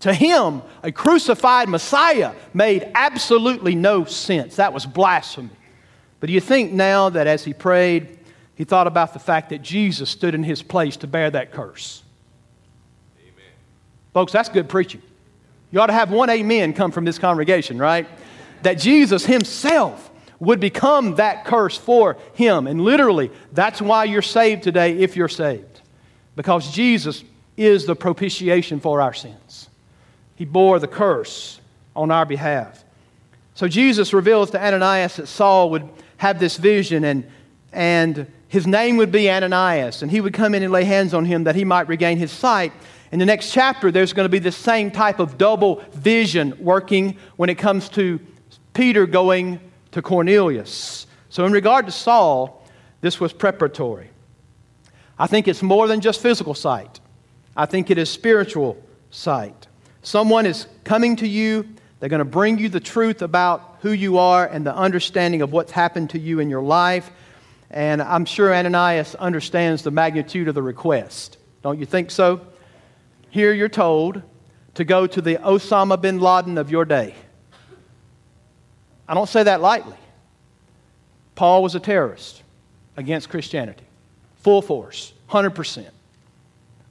To 0.02 0.12
him, 0.12 0.62
a 0.82 0.90
crucified 0.90 1.68
Messiah 1.68 2.34
made 2.52 2.90
absolutely 2.92 3.76
no 3.76 4.04
sense. 4.04 4.56
That 4.56 4.72
was 4.72 4.84
blasphemy. 4.84 5.50
But 6.18 6.26
do 6.26 6.32
you 6.32 6.40
think 6.40 6.72
now 6.72 7.08
that 7.10 7.28
as 7.28 7.44
he 7.44 7.52
prayed, 7.52 8.18
he 8.56 8.64
thought 8.64 8.88
about 8.88 9.12
the 9.12 9.20
fact 9.20 9.50
that 9.50 9.62
Jesus 9.62 10.10
stood 10.10 10.34
in 10.34 10.42
his 10.42 10.60
place 10.60 10.96
to 10.98 11.06
bear 11.06 11.30
that 11.30 11.52
curse? 11.52 12.02
Amen. 13.20 13.44
Folks, 14.12 14.32
that's 14.32 14.48
good 14.48 14.68
preaching. 14.68 15.02
You 15.70 15.80
ought 15.80 15.86
to 15.86 15.92
have 15.92 16.10
one 16.10 16.30
amen 16.30 16.72
come 16.72 16.90
from 16.90 17.04
this 17.04 17.20
congregation, 17.20 17.78
right? 17.78 18.08
That 18.62 18.74
Jesus 18.74 19.24
himself 19.24 20.10
would 20.40 20.58
become 20.58 21.14
that 21.14 21.44
curse 21.44 21.76
for 21.76 22.16
him. 22.34 22.66
And 22.66 22.80
literally, 22.80 23.30
that's 23.52 23.80
why 23.80 24.02
you're 24.02 24.20
saved 24.20 24.64
today 24.64 24.98
if 24.98 25.14
you're 25.14 25.28
saved. 25.28 25.80
Because 26.34 26.72
Jesus 26.72 27.22
is 27.56 27.86
the 27.86 27.94
propitiation 27.94 28.80
for 28.80 29.00
our 29.00 29.14
sins. 29.14 29.68
He 30.42 30.46
bore 30.46 30.80
the 30.80 30.88
curse 30.88 31.60
on 31.94 32.10
our 32.10 32.26
behalf. 32.26 32.84
So 33.54 33.68
Jesus 33.68 34.12
reveals 34.12 34.50
to 34.50 34.60
Ananias 34.60 35.14
that 35.14 35.28
Saul 35.28 35.70
would 35.70 35.88
have 36.16 36.40
this 36.40 36.56
vision 36.56 37.04
and, 37.04 37.30
and 37.72 38.26
his 38.48 38.66
name 38.66 38.96
would 38.96 39.12
be 39.12 39.30
Ananias, 39.30 40.02
and 40.02 40.10
he 40.10 40.20
would 40.20 40.34
come 40.34 40.56
in 40.56 40.64
and 40.64 40.72
lay 40.72 40.82
hands 40.82 41.14
on 41.14 41.26
him 41.26 41.44
that 41.44 41.54
he 41.54 41.64
might 41.64 41.86
regain 41.86 42.18
his 42.18 42.32
sight. 42.32 42.72
In 43.12 43.20
the 43.20 43.24
next 43.24 43.52
chapter, 43.52 43.92
there's 43.92 44.12
going 44.12 44.24
to 44.24 44.28
be 44.28 44.40
the 44.40 44.50
same 44.50 44.90
type 44.90 45.20
of 45.20 45.38
double 45.38 45.76
vision 45.92 46.56
working 46.58 47.18
when 47.36 47.48
it 47.48 47.54
comes 47.54 47.88
to 47.90 48.18
Peter 48.74 49.06
going 49.06 49.60
to 49.92 50.02
Cornelius. 50.02 51.06
So, 51.28 51.46
in 51.46 51.52
regard 51.52 51.86
to 51.86 51.92
Saul, 51.92 52.66
this 53.00 53.20
was 53.20 53.32
preparatory. 53.32 54.10
I 55.20 55.28
think 55.28 55.46
it's 55.46 55.62
more 55.62 55.86
than 55.86 56.00
just 56.00 56.20
physical 56.20 56.54
sight, 56.54 56.98
I 57.56 57.66
think 57.66 57.92
it 57.92 57.96
is 57.96 58.10
spiritual 58.10 58.76
sight. 59.12 59.68
Someone 60.02 60.46
is 60.46 60.66
coming 60.84 61.16
to 61.16 61.28
you, 61.28 61.68
they're 62.00 62.08
going 62.08 62.18
to 62.18 62.24
bring 62.24 62.58
you 62.58 62.68
the 62.68 62.80
truth 62.80 63.22
about 63.22 63.76
who 63.80 63.92
you 63.92 64.18
are 64.18 64.46
and 64.46 64.66
the 64.66 64.74
understanding 64.74 65.42
of 65.42 65.52
what's 65.52 65.70
happened 65.70 66.10
to 66.10 66.18
you 66.18 66.40
in 66.40 66.50
your 66.50 66.62
life. 66.62 67.10
And 67.70 68.02
I'm 68.02 68.24
sure 68.24 68.52
Ananias 68.52 69.14
understands 69.14 69.82
the 69.82 69.92
magnitude 69.92 70.48
of 70.48 70.54
the 70.54 70.62
request. 70.62 71.38
Don't 71.62 71.78
you 71.78 71.86
think 71.86 72.10
so? 72.10 72.40
Here 73.30 73.52
you're 73.52 73.68
told 73.68 74.22
to 74.74 74.84
go 74.84 75.06
to 75.06 75.20
the 75.20 75.36
Osama 75.36 76.00
bin 76.00 76.18
Laden 76.18 76.58
of 76.58 76.70
your 76.70 76.84
day. 76.84 77.14
I 79.08 79.14
don't 79.14 79.28
say 79.28 79.44
that 79.44 79.60
lightly. 79.60 79.96
Paul 81.34 81.62
was 81.62 81.74
a 81.74 81.80
terrorist 81.80 82.42
against 82.96 83.30
Christianity, 83.30 83.84
full 84.42 84.62
force, 84.62 85.12
100%. 85.30 85.88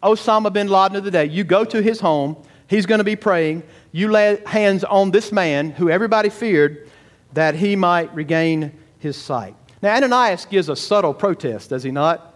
Osama 0.01 0.51
bin 0.51 0.68
Laden 0.68 0.98
of 0.98 1.03
the 1.03 1.12
day, 1.12 1.25
you 1.25 1.44
go 1.44 1.63
to 1.63 1.82
his 1.82 2.00
home, 2.00 2.38
he's 2.72 2.88
going 2.88 3.00
to 3.00 3.04
be 3.04 3.18
praying. 3.18 3.62
You 3.92 4.10
lay 4.10 4.42
hands 4.46 4.84
on 4.86 5.12
this 5.12 5.32
man 5.32 5.72
who 5.72 5.90
everybody 5.90 6.30
feared 6.30 6.90
that 7.34 7.54
he 7.54 7.75
might 7.75 8.16
regain 8.16 8.72
his 8.98 9.18
sight. 9.18 9.56
Now, 9.82 9.96
Ananias 9.96 10.46
gives 10.46 10.70
a 10.70 10.75
subtle 10.75 11.13
protest, 11.13 11.70
does 11.70 11.84
he 11.84 11.92
not? 11.92 12.34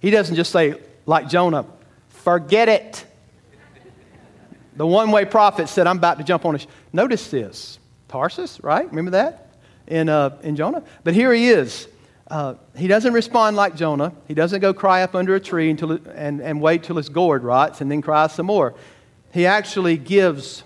He 0.00 0.10
doesn't 0.10 0.36
just 0.36 0.50
say, 0.50 0.74
like 1.04 1.28
Jonah, 1.28 1.66
forget 2.08 2.68
it. 2.68 3.04
The 4.76 4.86
one 4.86 5.10
way 5.10 5.26
prophet 5.26 5.68
said, 5.68 5.86
I'm 5.86 5.98
about 5.98 6.16
to 6.18 6.24
jump 6.24 6.46
on 6.46 6.54
a. 6.54 6.58
Sh-. 6.58 6.66
Notice 6.92 7.30
this. 7.30 7.78
Tarsus, 8.08 8.58
right? 8.62 8.88
Remember 8.88 9.10
that 9.10 9.54
in, 9.86 10.08
uh, 10.08 10.38
in 10.42 10.56
Jonah? 10.56 10.82
But 11.04 11.14
here 11.14 11.32
he 11.32 11.50
is. 11.50 11.86
Uh, 12.28 12.54
he 12.76 12.86
doesn't 12.86 13.12
respond 13.12 13.56
like 13.56 13.76
Jonah. 13.76 14.12
He 14.26 14.34
doesn't 14.34 14.60
go 14.60 14.72
cry 14.72 15.02
up 15.02 15.14
under 15.14 15.34
a 15.34 15.40
tree 15.40 15.68
until 15.68 15.92
and, 16.14 16.40
and 16.40 16.60
wait 16.62 16.84
till 16.84 16.96
his 16.96 17.08
gourd 17.08 17.42
rots 17.42 17.80
and 17.80 17.90
then 17.90 18.00
cry 18.00 18.26
some 18.28 18.46
more. 18.46 18.74
He 19.32 19.46
actually 19.46 19.96
gives 19.96 20.64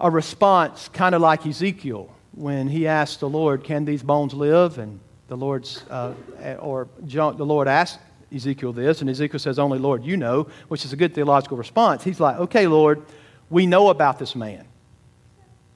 a 0.00 0.10
response 0.10 0.88
kind 0.88 1.14
of 1.14 1.20
like 1.20 1.46
Ezekiel 1.46 2.14
when 2.32 2.68
he 2.68 2.86
asked 2.86 3.20
the 3.20 3.28
Lord, 3.28 3.64
Can 3.64 3.84
these 3.84 4.02
bones 4.02 4.34
live? 4.34 4.78
And 4.78 5.00
the 5.28 5.36
Lord's, 5.36 5.82
uh, 5.90 6.14
or 6.60 6.88
John, 7.06 7.36
the 7.36 7.46
Lord 7.46 7.68
asked 7.68 7.98
Ezekiel 8.34 8.72
this, 8.72 9.00
and 9.00 9.10
Ezekiel 9.10 9.38
says, 9.38 9.58
Only 9.58 9.78
Lord, 9.78 10.04
you 10.04 10.16
know, 10.16 10.48
which 10.68 10.84
is 10.84 10.92
a 10.92 10.96
good 10.96 11.14
theological 11.14 11.56
response. 11.56 12.04
He's 12.04 12.20
like, 12.20 12.38
Okay, 12.38 12.66
Lord, 12.66 13.02
we 13.50 13.66
know 13.66 13.88
about 13.88 14.18
this 14.18 14.34
man 14.34 14.64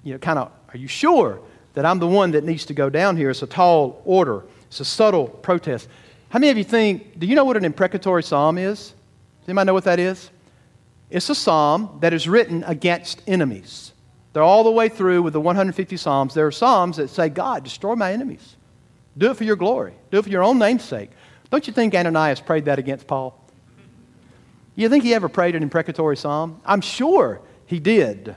you 0.03 0.13
know, 0.13 0.19
kind 0.19 0.39
of, 0.39 0.51
are 0.73 0.77
you 0.77 0.89
sure 0.89 1.41
that 1.75 1.87
I'm 1.87 1.99
the 1.99 2.07
one 2.07 2.33
that 2.33 2.45
needs 2.45 2.65
to 2.67 2.75
go 2.75 2.91
down 2.91 3.17
here? 3.17 3.31
It's 3.31 3.43
a 3.43 3.47
tall 3.47 4.03
order, 4.05 4.45
it's 4.67 4.81
a 4.81 4.85
subtle 4.85 5.29
protest. 5.29 5.89
How 6.29 6.39
many 6.39 6.51
of 6.51 6.59
you 6.59 6.65
think, 6.65 7.19
do 7.19 7.27
you 7.27 7.35
know 7.35 7.45
what 7.45 7.57
an 7.57 7.65
imprecatory 7.65 8.23
psalm 8.23 8.59
is? 8.59 8.95
Does 9.41 9.49
anybody 9.49 9.67
know 9.67 9.75
what 9.75 9.85
that 9.85 9.99
is? 9.99 10.31
It's 11.13 11.29
a 11.29 11.35
psalm 11.35 11.99
that 12.01 12.15
is 12.15 12.27
written 12.27 12.65
against 12.65 13.21
enemies. 13.27 13.93
They're 14.33 14.43
all 14.43 14.65
the 14.65 14.71
way 14.71 14.89
through 14.89 15.21
with 15.21 15.35
the 15.35 15.43
150 15.43 15.99
psalms. 15.99 16.33
There 16.33 16.47
are 16.47 16.51
psalms 16.51 16.97
that 16.97 17.11
say, 17.11 17.29
God, 17.29 17.65
destroy 17.65 17.95
my 17.95 18.15
enemies. 18.15 18.57
Do 19.19 19.31
it 19.31 19.37
for 19.37 19.45
your 19.45 19.57
glory. 19.57 19.93
Do 20.11 20.19
it 20.19 20.23
for 20.23 20.31
your 20.31 20.43
own 20.43 20.59
name's 20.59 20.85
sake. 20.85 21.11
Don't 21.51 21.67
you 21.67 21.73
think 21.75 21.95
Ananias 21.95 22.41
prayed 22.41 22.65
that 22.65 22.79
against 22.79 23.07
Paul? 23.07 23.39
You 24.75 24.89
think 24.89 25.05
he 25.05 25.13
ever 25.13 25.29
prayed 25.29 25.55
an 25.55 25.63
imprecatory 25.63 26.17
psalm? 26.17 26.63
I'm 26.65 26.81
sure 26.81 27.43
he 27.67 27.79
did. 27.79 28.35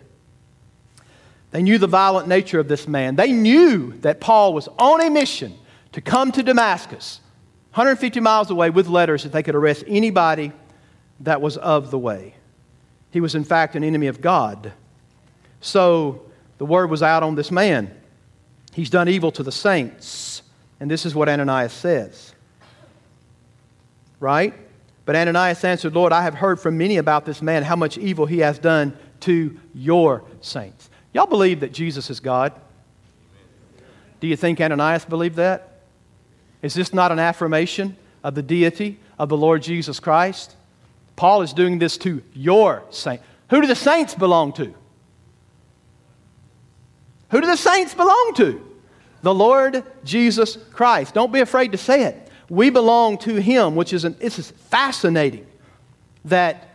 They 1.52 1.62
knew 1.62 1.78
the 1.78 1.88
violent 1.88 2.28
nature 2.28 2.60
of 2.60 2.68
this 2.68 2.90
man. 2.90 3.16
They 3.16 3.32
knew 3.32 3.94
that 4.00 4.20
Paul 4.20 4.54
was 4.54 4.68
on 4.78 5.00
a 5.00 5.10
mission 5.10 5.54
to 5.94 6.02
come 6.02 6.34
to 6.34 6.44
Damascus, 6.44 7.22
150 7.70 8.20
miles 8.20 8.50
away, 8.50 8.70
with 8.70 8.90
letters 8.90 9.24
that 9.24 9.32
they 9.32 9.44
could 9.44 9.56
arrest 9.56 9.86
anybody 9.88 10.52
that 11.22 11.40
was 11.40 11.56
of 11.56 11.90
the 11.90 11.98
way. 11.98 12.35
He 13.16 13.22
was, 13.22 13.34
in 13.34 13.46
fact, 13.46 13.78
an 13.78 13.84
enemy 13.86 14.08
of 14.08 14.20
God. 14.20 14.74
So 15.62 16.24
the 16.58 16.66
word 16.66 16.90
was 16.90 17.02
out 17.02 17.24
on 17.24 17.36
this 17.36 17.50
man. 17.50 17.96
He's 18.74 18.90
done 18.90 19.08
evil 19.08 19.32
to 19.32 19.42
the 19.42 19.54
saints. 19.54 20.42
And 20.82 20.92
this 20.92 21.06
is 21.06 21.16
what 21.16 21.30
Ananias 21.30 21.72
says. 21.72 22.36
Right? 24.20 24.54
But 25.06 25.16
Ananias 25.16 25.64
answered, 25.64 25.96
Lord, 25.96 26.12
I 26.12 26.24
have 26.24 26.34
heard 26.34 26.60
from 26.60 26.78
many 26.78 26.98
about 26.98 27.24
this 27.24 27.42
man, 27.42 27.64
how 27.64 27.78
much 27.78 27.98
evil 27.98 28.26
he 28.26 28.40
has 28.40 28.60
done 28.60 28.98
to 29.22 29.58
your 29.74 30.26
saints. 30.42 30.90
Y'all 31.14 31.26
believe 31.26 31.62
that 31.62 31.72
Jesus 31.72 32.10
is 32.10 32.20
God? 32.20 32.52
Do 34.20 34.28
you 34.28 34.36
think 34.36 34.60
Ananias 34.60 35.06
believed 35.06 35.38
that? 35.38 35.84
Is 36.62 36.74
this 36.74 36.94
not 36.94 37.14
an 37.14 37.20
affirmation 37.20 37.96
of 38.26 38.36
the 38.36 38.44
deity 38.44 39.00
of 39.18 39.30
the 39.30 39.38
Lord 39.38 39.64
Jesus 39.64 40.02
Christ? 40.02 40.58
Paul 41.16 41.42
is 41.42 41.54
doing 41.54 41.80
this 41.80 41.98
to 42.00 42.22
your 42.34 42.84
saint. 42.90 43.22
Who 43.50 43.62
do 43.62 43.68
the 43.68 43.76
saints 43.76 44.16
belong 44.16 44.54
to? 44.54 44.74
Who 47.30 47.42
do 47.42 47.48
the 47.48 47.58
saints 47.58 47.94
belong 47.94 48.34
to? 48.38 48.62
The 49.22 49.34
Lord 49.34 49.84
Jesus 50.04 50.58
Christ. 50.72 51.14
Don't 51.14 51.32
be 51.32 51.40
afraid 51.40 51.72
to 51.72 51.78
say 51.78 52.04
it. 52.04 52.30
We 52.50 52.70
belong 52.70 53.18
to 53.20 53.42
him, 53.42 53.76
which 53.76 53.94
is, 53.94 54.06
an, 54.06 54.16
it's 54.20 54.52
fascinating 54.52 55.48
that 56.26 56.70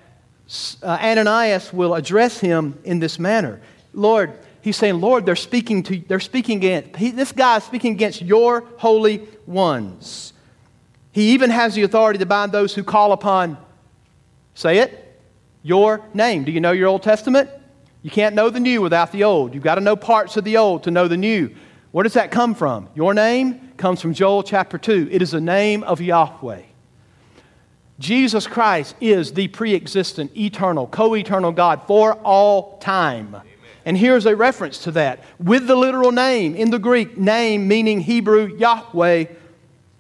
uh, 0.82 0.98
Ananias 1.00 1.72
will 1.72 1.94
address 1.94 2.40
him 2.40 2.78
in 2.84 2.98
this 2.98 3.18
manner. 3.18 3.60
Lord, 3.92 4.36
he's 4.62 4.76
saying, 4.76 5.00
Lord, 5.00 5.26
they're 5.26 5.36
speaking 5.36 5.82
to, 5.84 5.98
they're 6.00 6.18
speaking 6.18 6.58
against, 6.58 6.96
he, 6.96 7.10
this 7.10 7.32
guy 7.32 7.58
is 7.58 7.64
speaking 7.64 7.92
against 7.92 8.20
your 8.22 8.64
holy 8.78 9.28
ones. 9.46 10.32
He 11.12 11.30
even 11.30 11.50
has 11.50 11.74
the 11.74 11.82
authority 11.82 12.18
to 12.18 12.26
bind 12.26 12.52
those 12.52 12.74
who 12.74 12.82
call 12.82 13.12
upon, 13.12 13.58
say 14.60 14.78
it, 14.78 15.18
your 15.62 16.04
name. 16.12 16.44
Do 16.44 16.52
you 16.52 16.60
know 16.60 16.72
your 16.72 16.88
Old 16.88 17.02
Testament? 17.02 17.48
You 18.02 18.10
can't 18.10 18.34
know 18.34 18.50
the 18.50 18.60
new 18.60 18.82
without 18.82 19.10
the 19.10 19.24
old. 19.24 19.54
You've 19.54 19.62
got 19.62 19.76
to 19.76 19.80
know 19.80 19.96
parts 19.96 20.36
of 20.36 20.44
the 20.44 20.56
old 20.58 20.84
to 20.84 20.90
know 20.90 21.08
the 21.08 21.16
new. 21.16 21.54
Where 21.92 22.02
does 22.02 22.14
that 22.14 22.30
come 22.30 22.54
from? 22.54 22.88
Your 22.94 23.14
name 23.14 23.72
comes 23.76 24.00
from 24.00 24.14
Joel 24.14 24.42
chapter 24.42 24.78
2. 24.78 25.08
It 25.10 25.22
is 25.22 25.32
the 25.32 25.40
name 25.40 25.82
of 25.82 26.00
Yahweh. 26.00 26.62
Jesus 27.98 28.46
Christ 28.46 28.94
is 29.00 29.32
the 29.32 29.48
pre 29.48 29.74
existent, 29.74 30.34
eternal, 30.36 30.86
co 30.86 31.14
eternal 31.14 31.52
God 31.52 31.82
for 31.86 32.14
all 32.14 32.78
time. 32.78 33.28
Amen. 33.28 33.42
And 33.84 33.96
here's 33.96 34.26
a 34.26 34.36
reference 34.36 34.78
to 34.84 34.92
that 34.92 35.24
with 35.38 35.66
the 35.66 35.76
literal 35.76 36.12
name 36.12 36.54
in 36.54 36.70
the 36.70 36.78
Greek, 36.78 37.18
name 37.18 37.66
meaning 37.66 38.00
Hebrew 38.00 38.56
Yahweh. 38.56 39.24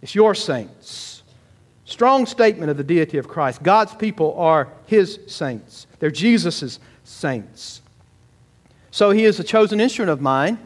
It's 0.02 0.14
your 0.14 0.34
saints. 0.34 1.09
Strong 1.90 2.26
statement 2.26 2.70
of 2.70 2.76
the 2.76 2.84
deity 2.84 3.18
of 3.18 3.26
Christ. 3.26 3.64
God's 3.64 3.92
people 3.96 4.38
are 4.38 4.68
his 4.86 5.18
saints, 5.26 5.88
they're 5.98 6.12
Jesus' 6.12 6.78
saints. 7.02 7.82
So 8.92 9.10
he 9.10 9.24
is 9.24 9.40
a 9.40 9.44
chosen 9.44 9.80
instrument 9.80 10.10
of 10.10 10.20
mine. 10.20 10.56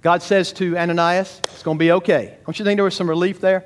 God 0.00 0.22
says 0.22 0.52
to 0.54 0.78
Ananias, 0.78 1.42
It's 1.44 1.64
going 1.64 1.76
to 1.76 1.78
be 1.80 1.90
okay. 1.90 2.38
Don't 2.46 2.56
you 2.56 2.64
think 2.64 2.78
there 2.78 2.84
was 2.84 2.94
some 2.94 3.08
relief 3.08 3.40
there? 3.40 3.64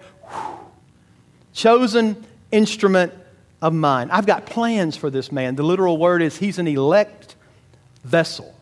Chosen 1.53 2.25
instrument 2.51 3.13
of 3.61 3.75
mine. 3.75 4.11
I've 4.11 4.27
got 4.27 4.47
plans 4.47 4.97
for 4.97 5.11
this 5.11 5.31
man. 5.31 5.57
The 5.57 5.63
literal 5.63 5.99
word 5.99 6.23
is 6.23 6.39
he's 6.39 6.59
an 6.59 6.67
elect 6.67 7.37
vessel, 8.03 8.55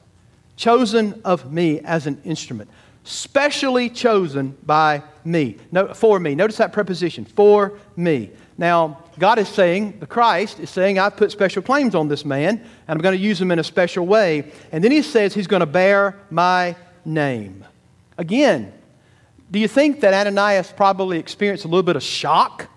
chosen 0.56 1.22
of 1.24 1.52
me 1.52 1.78
as 1.78 2.08
an 2.08 2.20
instrument, 2.24 2.70
specially 3.04 3.88
chosen 3.88 4.56
by 4.64 5.02
me, 5.24 5.56
no, 5.70 5.92
for 5.94 6.18
me. 6.20 6.34
Notice 6.34 6.56
that 6.58 6.72
preposition, 6.72 7.24
for 7.24 7.78
me. 7.96 8.30
Now, 8.58 9.02
God 9.18 9.38
is 9.38 9.48
saying, 9.48 9.98
the 9.98 10.06
Christ 10.06 10.60
is 10.60 10.70
saying, 10.70 10.98
I've 10.98 11.16
put 11.16 11.32
special 11.32 11.62
claims 11.62 11.94
on 11.94 12.08
this 12.08 12.24
man, 12.24 12.58
and 12.58 12.68
I'm 12.88 12.98
going 12.98 13.16
to 13.16 13.22
use 13.22 13.40
him 13.40 13.50
in 13.50 13.58
a 13.58 13.64
special 13.64 14.06
way. 14.06 14.52
And 14.70 14.84
then 14.84 14.92
he 14.92 15.02
says 15.02 15.34
he's 15.34 15.46
going 15.46 15.60
to 15.60 15.66
bear 15.66 16.16
my 16.30 16.76
name. 17.04 17.64
Again, 18.18 18.72
do 19.50 19.58
you 19.58 19.68
think 19.68 20.00
that 20.00 20.14
Ananias 20.14 20.72
probably 20.72 21.18
experienced 21.18 21.64
a 21.64 21.68
little 21.68 21.82
bit 21.82 21.96
of 21.96 22.02
shock 22.02 22.68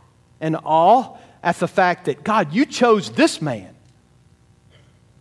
and 0.41 0.58
awe 0.63 1.17
at 1.44 1.58
the 1.58 1.67
fact 1.67 2.05
that, 2.05 2.24
God, 2.24 2.51
you 2.53 2.65
chose 2.65 3.12
this 3.12 3.41
man 3.41 3.75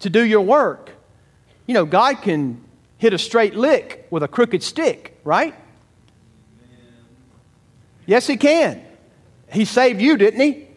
to 0.01 0.11
do 0.11 0.25
your 0.25 0.41
work? 0.41 0.91
You 1.67 1.75
know, 1.75 1.85
God 1.85 2.23
can 2.23 2.64
hit 3.05 3.13
a 3.13 3.19
straight 3.19 3.55
lick 3.55 4.07
with 4.09 4.23
a 4.23 4.29
crooked 4.29 4.63
stick, 4.63 5.21
right? 5.25 5.55
Yes, 8.07 8.27
He 8.27 8.39
can. 8.39 8.83
He 9.53 9.67
saved 9.67 10.01
you, 10.01 10.17
didn't 10.17 10.41
He? 10.41 10.69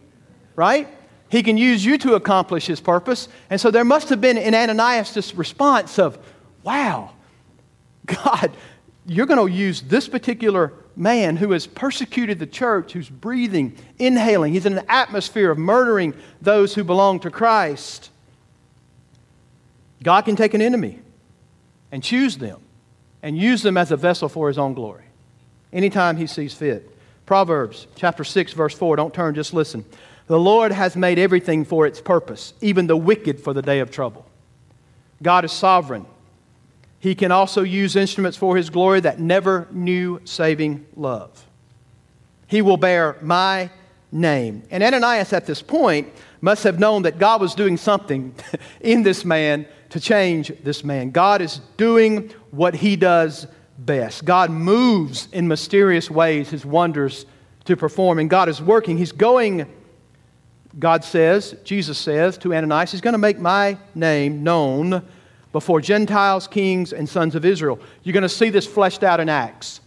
Right? 0.58 0.90
He 1.30 1.42
can 1.42 1.56
use 1.56 1.86
you 1.86 1.98
to 2.00 2.16
accomplish 2.16 2.66
His 2.66 2.82
purpose. 2.82 3.30
And 3.50 3.62
so 3.62 3.72
there 3.72 3.86
must 3.86 4.10
have 4.10 4.20
been 4.20 4.38
in 4.38 4.54
Ananias 4.54 5.14
this 5.14 5.36
response 5.36 6.00
of, 6.00 6.20
wow, 6.64 7.12
God, 8.06 8.52
you're 9.06 9.26
going 9.26 9.48
to 9.48 9.54
use 9.54 9.82
this 9.84 10.10
particular 10.10 10.74
man 10.98 11.38
who 11.38 11.52
has 11.52 11.66
persecuted 11.66 12.40
the 12.40 12.46
church, 12.46 12.92
who's 12.92 13.10
breathing, 13.10 13.74
inhaling, 14.00 14.52
he's 14.52 14.66
in 14.66 14.78
an 14.78 14.86
atmosphere 14.90 15.50
of 15.50 15.58
murdering 15.58 16.14
those 16.42 16.76
who 16.76 16.84
belong 16.84 17.22
to 17.22 17.32
Christ. 17.32 18.10
God 20.04 20.26
can 20.26 20.36
take 20.36 20.54
an 20.54 20.62
enemy 20.62 21.00
and 21.92 22.04
choose 22.04 22.38
them 22.38 22.62
and 23.22 23.38
use 23.38 23.62
them 23.62 23.78
as 23.78 23.92
a 23.92 23.98
vessel 23.98 24.30
for 24.30 24.48
his 24.48 24.58
own 24.58 24.74
glory 24.74 25.04
anytime 25.74 26.18
he 26.18 26.28
sees 26.28 26.54
fit. 26.54 26.94
Proverbs 27.26 27.88
chapter 27.96 28.24
6, 28.24 28.54
verse 28.54 28.74
4. 28.74 28.96
Don't 28.96 29.14
turn, 29.14 29.36
just 29.36 29.54
listen. 29.54 29.86
The 30.28 30.40
Lord 30.40 30.72
has 30.72 30.96
made 30.96 31.20
everything 31.20 31.66
for 31.66 31.86
its 31.86 32.02
purpose, 32.02 32.54
even 32.62 32.88
the 32.88 32.98
wicked 32.98 33.40
for 33.40 33.54
the 33.54 33.62
day 33.62 33.80
of 33.80 33.92
trouble. 33.92 34.26
God 35.22 35.46
is 35.46 35.52
sovereign. 35.52 36.06
He 37.00 37.16
can 37.16 37.32
also 37.32 37.64
use 37.64 37.96
instruments 37.96 38.38
for 38.38 38.58
his 38.58 38.70
glory 38.70 39.02
that 39.02 39.20
never 39.20 39.68
knew 39.72 40.22
saving 40.26 40.86
love. 40.96 41.46
He 42.48 42.62
will 42.62 42.78
bear 42.78 43.18
my 43.22 43.70
name. 44.12 44.64
And 44.72 44.84
Ananias, 44.84 45.34
at 45.34 45.46
this 45.46 45.62
point, 45.62 46.12
must 46.42 46.64
have 46.64 46.80
known 46.80 47.04
that 47.04 47.20
God 47.20 47.42
was 47.42 47.56
doing 47.56 47.78
something 47.78 48.34
in 48.82 49.04
this 49.04 49.24
man 49.26 49.66
to 49.90 50.00
change 50.00 50.52
this 50.64 50.84
man. 50.84 51.12
God 51.12 51.42
is 51.42 51.62
doing 51.78 52.32
what 52.52 52.76
he 52.76 52.96
does 52.96 53.48
best. 53.78 54.26
God 54.26 54.50
moves 54.50 55.28
in 55.32 55.48
mysterious 55.48 56.10
ways 56.10 56.50
his 56.50 56.66
wonders 56.66 57.26
to 57.66 57.76
perform, 57.76 58.20
and 58.20 58.30
God 58.30 58.50
is 58.50 58.62
working. 58.62 58.98
He's 58.98 59.12
going, 59.12 59.72
God 60.80 61.04
says, 61.04 61.56
Jesus 61.64 61.98
says 61.98 62.38
to 62.40 62.54
Ananias, 62.54 62.92
He's 62.92 63.02
going 63.02 63.14
to 63.14 63.20
make 63.20 63.40
my 63.40 63.78
name 63.94 64.44
known 64.44 65.06
before 65.52 65.82
Gentiles, 65.82 66.48
kings, 66.48 66.94
and 66.94 67.08
sons 67.08 67.36
of 67.36 67.46
Israel. 67.46 67.80
You're 68.04 68.14
going 68.14 68.24
to 68.24 68.30
see 68.30 68.50
this 68.50 68.68
fleshed 68.68 69.04
out 69.04 69.20
in 69.20 69.30
Acts. 69.30 69.82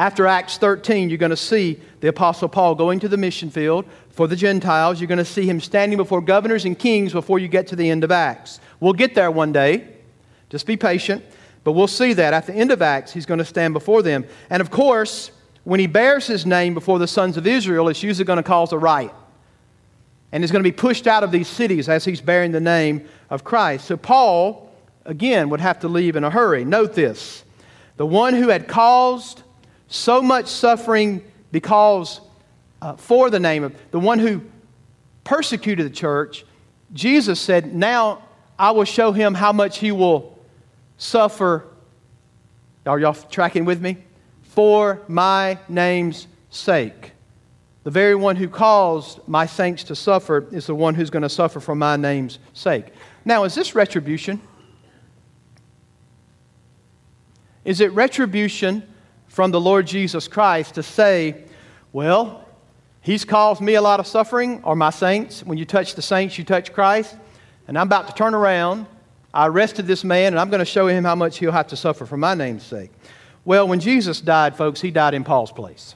After 0.00 0.26
Acts 0.26 0.56
13, 0.56 1.10
you're 1.10 1.18
going 1.18 1.28
to 1.28 1.36
see 1.36 1.78
the 2.00 2.08
Apostle 2.08 2.48
Paul 2.48 2.74
going 2.74 3.00
to 3.00 3.08
the 3.08 3.18
mission 3.18 3.50
field 3.50 3.84
for 4.08 4.26
the 4.26 4.34
Gentiles. 4.34 4.98
You're 4.98 5.08
going 5.08 5.18
to 5.18 5.26
see 5.26 5.44
him 5.44 5.60
standing 5.60 5.98
before 5.98 6.22
governors 6.22 6.64
and 6.64 6.78
kings 6.78 7.12
before 7.12 7.38
you 7.38 7.48
get 7.48 7.66
to 7.66 7.76
the 7.76 7.90
end 7.90 8.02
of 8.02 8.10
Acts. 8.10 8.60
We'll 8.80 8.94
get 8.94 9.14
there 9.14 9.30
one 9.30 9.52
day. 9.52 9.88
Just 10.48 10.66
be 10.66 10.78
patient. 10.78 11.22
But 11.64 11.72
we'll 11.72 11.86
see 11.86 12.14
that 12.14 12.32
at 12.32 12.46
the 12.46 12.54
end 12.54 12.72
of 12.72 12.80
Acts, 12.80 13.12
he's 13.12 13.26
going 13.26 13.40
to 13.40 13.44
stand 13.44 13.74
before 13.74 14.00
them. 14.00 14.24
And 14.48 14.62
of 14.62 14.70
course, 14.70 15.32
when 15.64 15.80
he 15.80 15.86
bears 15.86 16.26
his 16.26 16.46
name 16.46 16.72
before 16.72 16.98
the 16.98 17.06
sons 17.06 17.36
of 17.36 17.46
Israel, 17.46 17.86
it's 17.90 18.02
usually 18.02 18.24
going 18.24 18.38
to 18.38 18.42
cause 18.42 18.72
a 18.72 18.78
riot. 18.78 19.12
And 20.32 20.42
he's 20.42 20.50
going 20.50 20.64
to 20.64 20.66
be 20.66 20.74
pushed 20.74 21.06
out 21.06 21.24
of 21.24 21.30
these 21.30 21.46
cities 21.46 21.90
as 21.90 22.06
he's 22.06 22.22
bearing 22.22 22.52
the 22.52 22.60
name 22.60 23.06
of 23.28 23.44
Christ. 23.44 23.84
So 23.84 23.98
Paul, 23.98 24.72
again, 25.04 25.50
would 25.50 25.60
have 25.60 25.80
to 25.80 25.88
leave 25.88 26.16
in 26.16 26.24
a 26.24 26.30
hurry. 26.30 26.64
Note 26.64 26.94
this 26.94 27.44
the 27.98 28.06
one 28.06 28.32
who 28.32 28.48
had 28.48 28.66
caused 28.66 29.42
so 29.90 30.22
much 30.22 30.46
suffering 30.46 31.22
because 31.52 32.20
uh, 32.80 32.94
for 32.94 33.28
the 33.28 33.40
name 33.40 33.64
of 33.64 33.74
the 33.90 34.00
one 34.00 34.18
who 34.18 34.40
persecuted 35.24 35.84
the 35.84 35.94
church, 35.94 36.46
Jesus 36.92 37.38
said, 37.38 37.74
Now 37.74 38.22
I 38.58 38.70
will 38.70 38.84
show 38.84 39.12
him 39.12 39.34
how 39.34 39.52
much 39.52 39.78
he 39.78 39.92
will 39.92 40.38
suffer. 40.96 41.66
Are 42.86 42.98
y'all 42.98 43.14
tracking 43.14 43.66
with 43.66 43.82
me? 43.82 43.98
For 44.42 45.02
my 45.08 45.58
name's 45.68 46.26
sake. 46.48 47.12
The 47.82 47.90
very 47.90 48.14
one 48.14 48.36
who 48.36 48.48
caused 48.48 49.26
my 49.26 49.46
saints 49.46 49.84
to 49.84 49.96
suffer 49.96 50.46
is 50.52 50.66
the 50.66 50.74
one 50.74 50.94
who's 50.94 51.10
going 51.10 51.22
to 51.22 51.28
suffer 51.28 51.60
for 51.60 51.74
my 51.74 51.96
name's 51.96 52.38
sake. 52.52 52.86
Now, 53.24 53.44
is 53.44 53.54
this 53.54 53.74
retribution? 53.74 54.40
Is 57.64 57.80
it 57.80 57.92
retribution 57.92 58.82
from 59.30 59.50
the 59.50 59.60
Lord 59.60 59.86
Jesus 59.86 60.28
Christ 60.28 60.74
to 60.74 60.82
say, 60.82 61.44
well, 61.92 62.44
He's 63.02 63.24
caused 63.24 63.62
me 63.62 63.76
a 63.76 63.80
lot 63.82 63.98
of 63.98 64.06
suffering, 64.06 64.62
or 64.62 64.76
my 64.76 64.90
saints? 64.90 65.42
When 65.42 65.56
you 65.56 65.64
touch 65.64 65.94
the 65.94 66.02
saints, 66.02 66.36
you 66.36 66.44
touch 66.44 66.70
Christ. 66.70 67.16
And 67.66 67.78
I'm 67.78 67.86
about 67.86 68.08
to 68.08 68.14
turn 68.14 68.34
around 68.34 68.86
I 69.32 69.46
arrested 69.46 69.86
this 69.86 70.02
man, 70.02 70.32
and 70.32 70.40
I'm 70.40 70.50
going 70.50 70.60
to 70.60 70.64
show 70.64 70.88
him 70.88 71.04
how 71.04 71.14
much 71.14 71.38
he'll 71.38 71.52
have 71.52 71.68
to 71.68 71.76
suffer 71.76 72.04
for 72.04 72.16
my 72.16 72.34
name's 72.34 72.64
sake. 72.64 72.90
Well, 73.44 73.68
when 73.68 73.80
Jesus 73.80 74.20
died, 74.20 74.56
folks, 74.56 74.80
he 74.80 74.90
died 74.90 75.14
in 75.14 75.24
Paul's 75.24 75.52
place. 75.52 75.94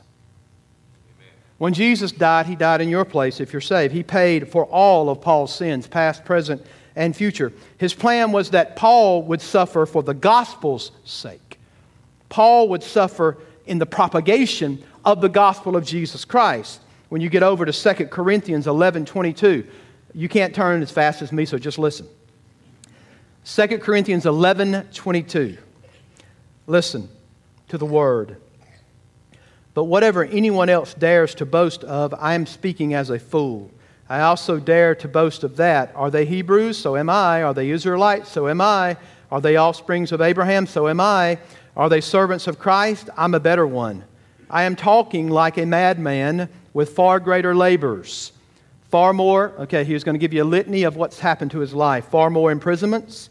When 1.59 1.75
Jesus 1.75 2.12
died, 2.12 2.47
he 2.47 2.57
died 2.57 2.81
in 2.81 2.88
your 2.88 3.05
place 3.05 3.40
if 3.40 3.53
you're 3.53 3.61
saved. 3.61 3.92
He 3.92 4.03
paid 4.03 4.49
for 4.49 4.64
all 4.66 5.09
of 5.09 5.20
Paul's 5.20 5.55
sins, 5.55 5.87
past, 5.87 6.25
present, 6.25 6.64
and 6.97 7.14
future. 7.14 7.53
His 7.79 7.94
plan 7.94 8.33
was 8.33 8.51
that 8.51 8.77
Paul 8.77 9.23
would 9.25 9.40
suffer 9.40 9.85
for 9.85 10.03
the 10.03 10.14
gospel's 10.14 10.92
sake. 11.05 11.54
Paul 12.35 12.66
would 12.70 12.83
suffer 12.83 13.38
in 13.64 13.79
the 13.79 13.87
propagation 13.87 14.83
of 15.05 15.20
the 15.20 15.29
gospel 15.29 15.77
of 15.77 15.85
Jesus 15.85 16.25
Christ. 16.25 16.81
When 17.09 17.20
you 17.20 17.29
get 17.29 17.44
over 17.44 17.64
to 17.64 17.73
2 17.73 18.07
Corinthians 18.09 18.66
11 18.66 19.05
22, 19.05 19.64
you 20.14 20.29
can't 20.29 20.53
turn 20.53 20.83
as 20.83 20.90
fast 20.90 21.23
as 21.23 21.31
me, 21.31 21.44
so 21.44 21.59
just 21.59 21.79
listen. 21.79 22.09
2 23.44 23.79
Corinthians 23.79 24.27
11 24.27 24.88
22. 24.92 25.59
Listen 26.66 27.09
to 27.68 27.79
the 27.79 27.87
word. 27.87 28.37
But 29.73 29.85
whatever 29.85 30.25
anyone 30.25 30.68
else 30.68 30.92
dares 30.92 31.37
to 31.37 31.47
boast 31.47 31.85
of, 31.85 32.12
I 32.14 32.35
am 32.35 32.47
speaking 32.47 32.94
as 32.94 33.11
a 33.11 33.18
fool. 33.20 33.70
I 34.09 34.23
also 34.23 34.59
dare 34.59 34.97
to 34.97 35.07
boast 35.07 35.44
of 35.44 35.55
that. 35.59 35.92
Are 35.94 36.11
they 36.11 36.27
Hebrews? 36.27 36.79
So 36.79 36.97
am 36.97 37.11
I. 37.11 37.44
Are 37.44 37.55
they 37.55 37.70
Israelites? 37.70 38.29
So 38.29 38.49
am 38.49 38.61
I. 38.61 38.97
Are 39.31 39.40
they 39.40 39.57
offsprings 39.57 40.11
of 40.11 40.20
Abraham? 40.20 40.66
So 40.66 40.88
am 40.88 40.99
I. 40.99 41.38
Are 41.77 41.89
they 41.89 42.01
servants 42.01 42.47
of 42.47 42.59
Christ? 42.59 43.11
I'm 43.17 43.35
a 43.35 43.41
better 43.41 43.67
one. 43.67 44.05
I 44.49 44.63
am 44.63 44.77
talking 44.77 45.29
like 45.29 45.59
a 45.59 45.67
madman 45.67 46.49
with 46.73 46.91
far 46.91 47.19
greater 47.19 47.55
labors. 47.55 48.33
Far 48.91 49.13
more, 49.13 49.53
okay, 49.59 49.83
he 49.83 49.93
was 49.93 50.05
going 50.05 50.15
to 50.15 50.21
give 50.21 50.33
you 50.33 50.45
a 50.45 50.45
litany 50.45 50.85
of 50.85 50.95
what's 50.95 51.19
happened 51.19 51.51
to 51.51 51.59
his 51.59 51.75
life. 51.75 52.07
Far 52.07 52.31
more 52.31 52.53
imprisonments, 52.53 53.29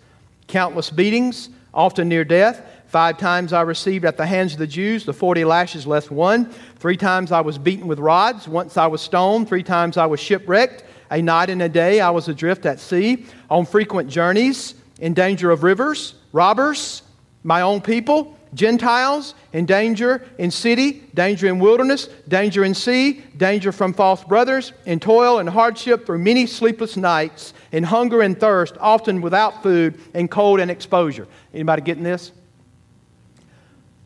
countless 0.47 0.89
beatings, 0.89 1.49
often 1.73 2.10
near 2.10 2.25
death. 2.25 2.65
Five 2.88 3.17
times 3.17 3.53
I 3.53 3.62
received 3.62 4.03
at 4.03 4.17
the 4.17 4.25
hands 4.25 4.53
of 4.53 4.60
the 4.60 4.67
Jews 4.67 5.06
the 5.06 5.13
40 5.13 5.45
lashes 5.45 5.88
less 5.88 6.12
one. 6.12 6.51
Three 6.79 6.97
times 6.97 7.32
I 7.32 7.39
was 7.39 7.58
beaten 7.58 7.88
with 7.88 7.97
rods. 7.97 8.47
Once 8.47 8.75
I 8.75 8.88
was 8.88 9.01
stoned. 9.01 9.47
Three 9.47 9.63
times 9.63 9.95
I 9.95 10.06
was 10.06 10.19
shipwrecked. 10.19 10.84
A 11.10 11.21
night 11.21 11.49
and 11.49 11.62
a 11.62 11.69
day 11.69 12.01
I 12.01 12.10
was 12.10 12.27
adrift 12.27 12.65
at 12.65 12.79
sea, 12.79 13.25
on 13.49 13.65
frequent 13.65 14.10
journeys, 14.10 14.75
in 14.99 15.13
danger 15.13 15.51
of 15.51 15.63
rivers, 15.63 16.15
robbers, 16.32 17.02
my 17.43 17.62
own 17.62 17.82
people, 17.82 18.38
Gentiles, 18.53 19.36
in 19.51 19.65
danger 19.65 20.23
in 20.38 20.51
city, 20.51 21.03
danger 21.13 21.47
in 21.47 21.60
wilderness, 21.60 22.08
danger 22.27 22.63
in 22.63 22.73
sea, 22.73 23.23
danger 23.38 23.71
from 23.71 23.93
false 23.93 24.23
brothers, 24.23 24.73
in 24.86 24.99
toil 24.99 25.39
and 25.39 25.49
hardship 25.49 26.06
through 26.06 26.19
many 26.19 26.45
sleepless 26.45 26.95
nights, 26.95 27.53
in 27.71 27.84
hunger 27.84 28.21
and 28.21 28.39
thirst, 28.39 28.75
often 28.79 29.21
without 29.21 29.63
food, 29.63 29.99
in 30.13 30.27
cold 30.27 30.60
and 30.60 30.69
exposure. 30.69 31.27
Anybody 31.53 31.82
getting 31.82 32.03
this? 32.03 32.32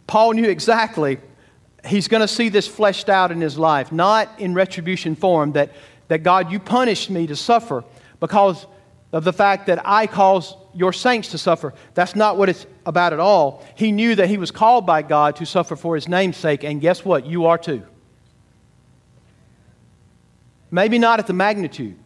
Paul 0.08 0.32
knew 0.32 0.50
exactly 0.50 1.20
he's 1.86 2.08
going 2.08 2.22
to 2.22 2.28
see 2.28 2.50
this 2.50 2.68
fleshed 2.68 3.10
out 3.10 3.32
in 3.32 3.42
his 3.42 3.58
life, 3.58 3.92
not 3.92 4.30
in 4.40 4.54
retribution 4.54 5.16
form 5.16 5.54
that, 5.54 5.72
that 6.08 6.20
God, 6.24 6.52
you 6.52 6.60
punished 6.60 7.10
me 7.10 7.28
to 7.28 7.36
suffer 7.36 7.84
because 8.20 8.66
of 9.12 9.24
the 9.24 9.34
fact 9.34 9.68
that 9.68 9.82
I 9.86 10.08
cause 10.08 10.56
your 10.78 10.94
saints 10.94 11.32
to 11.32 11.38
suffer. 11.38 11.74
That's 11.96 12.16
not 12.16 12.38
what 12.38 12.50
it's 12.50 12.68
about 12.86 13.12
at 13.12 13.20
all. 13.20 13.66
He 13.76 13.92
knew 13.92 14.16
that 14.16 14.30
he 14.30 14.38
was 14.38 14.52
called 14.52 14.86
by 14.86 15.02
God 15.02 15.36
to 15.38 15.46
suffer 15.46 15.76
for 15.76 15.96
his 15.96 16.08
name's 16.08 16.38
sake, 16.38 16.64
and 16.64 16.80
guess 16.80 17.04
what? 17.04 17.26
You 17.26 17.48
are 17.48 17.58
too. 17.58 17.84
Maybe 20.70 21.00
not 21.00 21.20
at 21.20 21.28
the 21.28 21.34
magnitude 21.34 21.98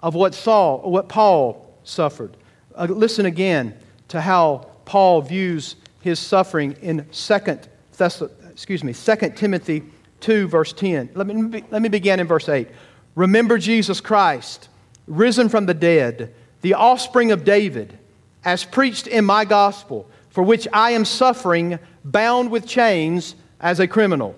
of 0.00 0.14
what 0.14 0.34
Saul, 0.34 0.90
what 0.90 1.08
Paul 1.08 1.74
suffered. 1.84 2.36
Uh, 2.74 2.86
listen 2.90 3.24
again 3.24 3.74
to 4.08 4.20
how 4.20 4.68
Paul 4.84 5.22
views 5.22 5.76
his 6.02 6.18
suffering 6.18 6.76
in 6.82 7.06
Second 7.10 7.68
Thess- 7.92 8.22
excuse 8.52 8.84
me, 8.84 8.92
2 8.92 9.30
Timothy 9.30 9.82
2, 10.20 10.48
verse 10.48 10.72
10. 10.74 11.10
Let 11.14 11.26
me, 11.26 11.64
let 11.70 11.80
me 11.80 11.88
begin 11.88 12.20
in 12.20 12.26
verse 12.26 12.48
8. 12.48 12.68
Remember 13.14 13.56
Jesus 13.56 14.02
Christ, 14.02 14.68
risen 15.06 15.48
from 15.48 15.64
the 15.64 15.74
dead 15.74 16.34
the 16.66 16.74
offspring 16.74 17.30
of 17.30 17.44
David, 17.44 17.96
as 18.44 18.64
preached 18.64 19.06
in 19.06 19.24
my 19.24 19.44
gospel, 19.44 20.10
for 20.30 20.42
which 20.42 20.66
I 20.72 20.90
am 20.90 21.04
suffering, 21.04 21.78
bound 22.04 22.50
with 22.50 22.66
chains 22.66 23.36
as 23.60 23.78
a 23.78 23.86
criminal. 23.86 24.34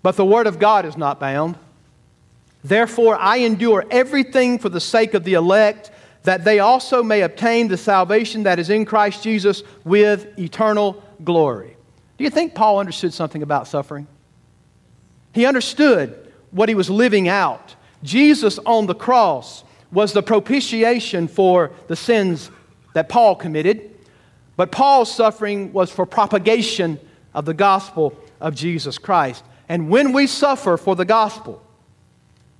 But 0.00 0.14
the 0.14 0.24
word 0.24 0.46
of 0.46 0.60
God 0.60 0.84
is 0.84 0.96
not 0.96 1.18
bound. 1.18 1.58
Therefore, 2.62 3.16
I 3.16 3.38
endure 3.38 3.84
everything 3.90 4.60
for 4.60 4.68
the 4.68 4.78
sake 4.80 5.12
of 5.14 5.24
the 5.24 5.34
elect, 5.34 5.90
that 6.22 6.44
they 6.44 6.60
also 6.60 7.02
may 7.02 7.22
obtain 7.22 7.66
the 7.66 7.76
salvation 7.76 8.44
that 8.44 8.60
is 8.60 8.70
in 8.70 8.84
Christ 8.84 9.24
Jesus 9.24 9.64
with 9.82 10.38
eternal 10.38 11.02
glory. 11.24 11.76
Do 12.16 12.22
you 12.22 12.30
think 12.30 12.54
Paul 12.54 12.78
understood 12.78 13.12
something 13.12 13.42
about 13.42 13.66
suffering? 13.66 14.06
He 15.32 15.46
understood 15.46 16.32
what 16.52 16.68
he 16.68 16.76
was 16.76 16.88
living 16.88 17.28
out. 17.28 17.74
Jesus 18.04 18.60
on 18.60 18.86
the 18.86 18.94
cross 18.94 19.64
was 19.90 20.12
the 20.12 20.22
propitiation 20.22 21.28
for 21.28 21.72
the 21.86 21.96
sins 21.96 22.50
that 22.94 23.08
Paul 23.08 23.36
committed, 23.36 23.94
but 24.56 24.72
Paul's 24.72 25.14
suffering 25.14 25.72
was 25.72 25.90
for 25.90 26.04
propagation 26.04 26.98
of 27.34 27.44
the 27.44 27.54
gospel 27.54 28.18
of 28.40 28.54
Jesus 28.54 28.98
Christ. 28.98 29.44
And 29.68 29.88
when 29.88 30.12
we 30.12 30.26
suffer 30.26 30.76
for 30.76 30.96
the 30.96 31.04
gospel, 31.04 31.62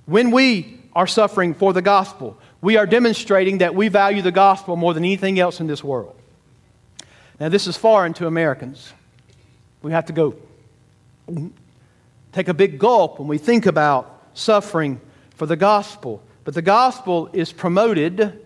when 0.05 0.31
we 0.31 0.79
are 0.93 1.07
suffering 1.07 1.53
for 1.53 1.73
the 1.73 1.81
gospel, 1.81 2.37
we 2.61 2.77
are 2.77 2.85
demonstrating 2.85 3.59
that 3.59 3.75
we 3.75 3.87
value 3.87 4.21
the 4.21 4.31
gospel 4.31 4.75
more 4.75 4.93
than 4.93 5.03
anything 5.03 5.39
else 5.39 5.59
in 5.59 5.67
this 5.67 5.83
world. 5.83 6.15
Now, 7.39 7.49
this 7.49 7.67
is 7.67 7.77
foreign 7.77 8.13
to 8.15 8.27
Americans. 8.27 8.93
We 9.81 9.91
have 9.91 10.07
to 10.07 10.13
go 10.13 10.35
take 12.33 12.47
a 12.47 12.53
big 12.53 12.79
gulp 12.79 13.19
when 13.19 13.27
we 13.27 13.37
think 13.37 13.65
about 13.65 14.23
suffering 14.33 14.99
for 15.35 15.45
the 15.45 15.55
gospel. 15.55 16.21
But 16.49 16.55
the 16.55 16.63
gospel 16.63 17.29
is 17.31 17.51
promoted 17.53 18.43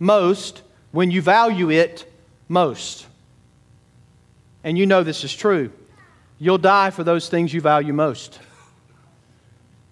most 0.00 0.62
when 0.90 1.12
you 1.12 1.22
value 1.22 1.70
it 1.70 2.12
most. 2.48 3.06
And 4.64 4.76
you 4.76 4.84
know 4.84 5.04
this 5.04 5.22
is 5.22 5.32
true. 5.32 5.70
You'll 6.40 6.58
die 6.58 6.90
for 6.90 7.04
those 7.04 7.28
things 7.28 7.54
you 7.54 7.60
value 7.60 7.92
most. 7.92 8.40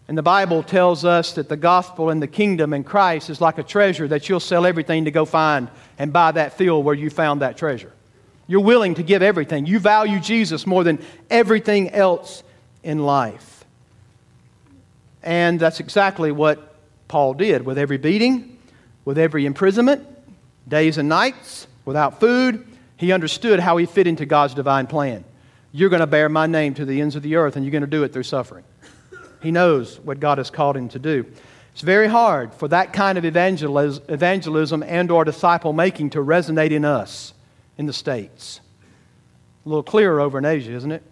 And 0.08 0.18
the 0.18 0.22
Bible 0.22 0.64
tells 0.64 1.04
us 1.04 1.34
that 1.34 1.48
the 1.48 1.56
gospel 1.56 2.10
and 2.10 2.20
the 2.20 2.26
kingdom 2.26 2.72
and 2.72 2.84
Christ 2.84 3.30
is 3.30 3.40
like 3.40 3.58
a 3.58 3.62
treasure 3.62 4.08
that 4.08 4.28
you'll 4.28 4.40
sell 4.40 4.66
everything 4.66 5.04
to 5.04 5.12
go 5.12 5.24
find 5.24 5.68
and 5.96 6.12
buy 6.12 6.32
that 6.32 6.58
field 6.58 6.84
where 6.84 6.96
you 6.96 7.08
found 7.08 7.42
that 7.42 7.56
treasure. 7.56 7.92
You're 8.48 8.62
willing 8.62 8.96
to 8.96 9.04
give 9.04 9.22
everything. 9.22 9.64
You 9.64 9.78
value 9.78 10.18
Jesus 10.18 10.66
more 10.66 10.82
than 10.82 10.98
everything 11.30 11.90
else 11.90 12.42
in 12.82 13.06
life. 13.06 13.64
And 15.22 15.60
that's 15.60 15.78
exactly 15.78 16.32
what 16.32 16.73
Paul 17.08 17.34
did 17.34 17.64
with 17.64 17.78
every 17.78 17.98
beating, 17.98 18.58
with 19.04 19.18
every 19.18 19.46
imprisonment, 19.46 20.06
days 20.66 20.98
and 20.98 21.08
nights, 21.08 21.66
without 21.84 22.20
food. 22.20 22.66
He 22.96 23.12
understood 23.12 23.60
how 23.60 23.76
he 23.76 23.86
fit 23.86 24.06
into 24.06 24.26
God's 24.26 24.54
divine 24.54 24.86
plan. 24.86 25.24
You're 25.72 25.90
going 25.90 26.00
to 26.00 26.06
bear 26.06 26.28
my 26.28 26.46
name 26.46 26.74
to 26.74 26.84
the 26.84 27.00
ends 27.00 27.16
of 27.16 27.22
the 27.22 27.36
earth, 27.36 27.56
and 27.56 27.64
you're 27.64 27.72
going 27.72 27.82
to 27.82 27.86
do 27.86 28.04
it 28.04 28.12
through 28.12 28.22
suffering. 28.22 28.64
He 29.42 29.50
knows 29.50 29.98
what 30.00 30.20
God 30.20 30.38
has 30.38 30.48
called 30.48 30.76
him 30.76 30.88
to 30.90 30.98
do. 30.98 31.26
It's 31.72 31.82
very 31.82 32.06
hard 32.06 32.54
for 32.54 32.68
that 32.68 32.92
kind 32.92 33.18
of 33.18 33.24
evangelism 33.24 34.82
and 34.84 35.10
or 35.10 35.24
disciple 35.24 35.72
making 35.72 36.10
to 36.10 36.20
resonate 36.20 36.70
in 36.70 36.84
us 36.84 37.34
in 37.76 37.86
the 37.86 37.92
States. 37.92 38.60
A 39.66 39.68
little 39.68 39.82
clearer 39.82 40.20
over 40.20 40.38
in 40.38 40.44
Asia, 40.44 40.72
isn't 40.72 40.92
it? 40.92 41.02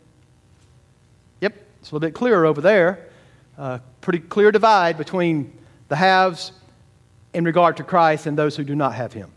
Yep, 1.41 1.55
it's 1.81 1.91
a 1.91 1.95
little 1.95 2.07
bit 2.07 2.15
clearer 2.15 2.47
over 2.47 2.61
there. 2.61 3.09
Uh, 3.59 3.81
pretty 4.01 4.21
clear 4.21 4.53
divide 4.53 4.97
between 4.97 5.53
the 5.93 5.97
haves 5.97 6.53
in 7.35 7.45
regard 7.45 7.77
to 7.77 7.85
Christ 7.85 8.25
and 8.25 8.39
those 8.39 8.57
who 8.57 8.65
do 8.65 8.75
not 8.75 8.95
have 8.95 9.13
him. 9.13 9.31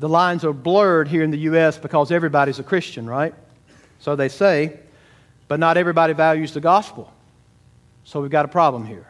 The 0.00 0.08
lines 0.08 0.44
are 0.44 0.52
blurred 0.52 1.06
here 1.06 1.22
in 1.22 1.30
the 1.30 1.38
U.S. 1.50 1.78
because 1.78 2.10
everybody's 2.10 2.58
a 2.58 2.64
Christian, 2.64 3.08
right? 3.08 3.32
So 4.00 4.16
they 4.16 4.28
say, 4.28 4.80
but 5.46 5.60
not 5.60 5.76
everybody 5.76 6.14
values 6.14 6.52
the 6.52 6.60
gospel. 6.60 7.12
So 8.02 8.20
we've 8.20 8.28
got 8.28 8.44
a 8.44 8.48
problem 8.48 8.84
here, 8.84 9.06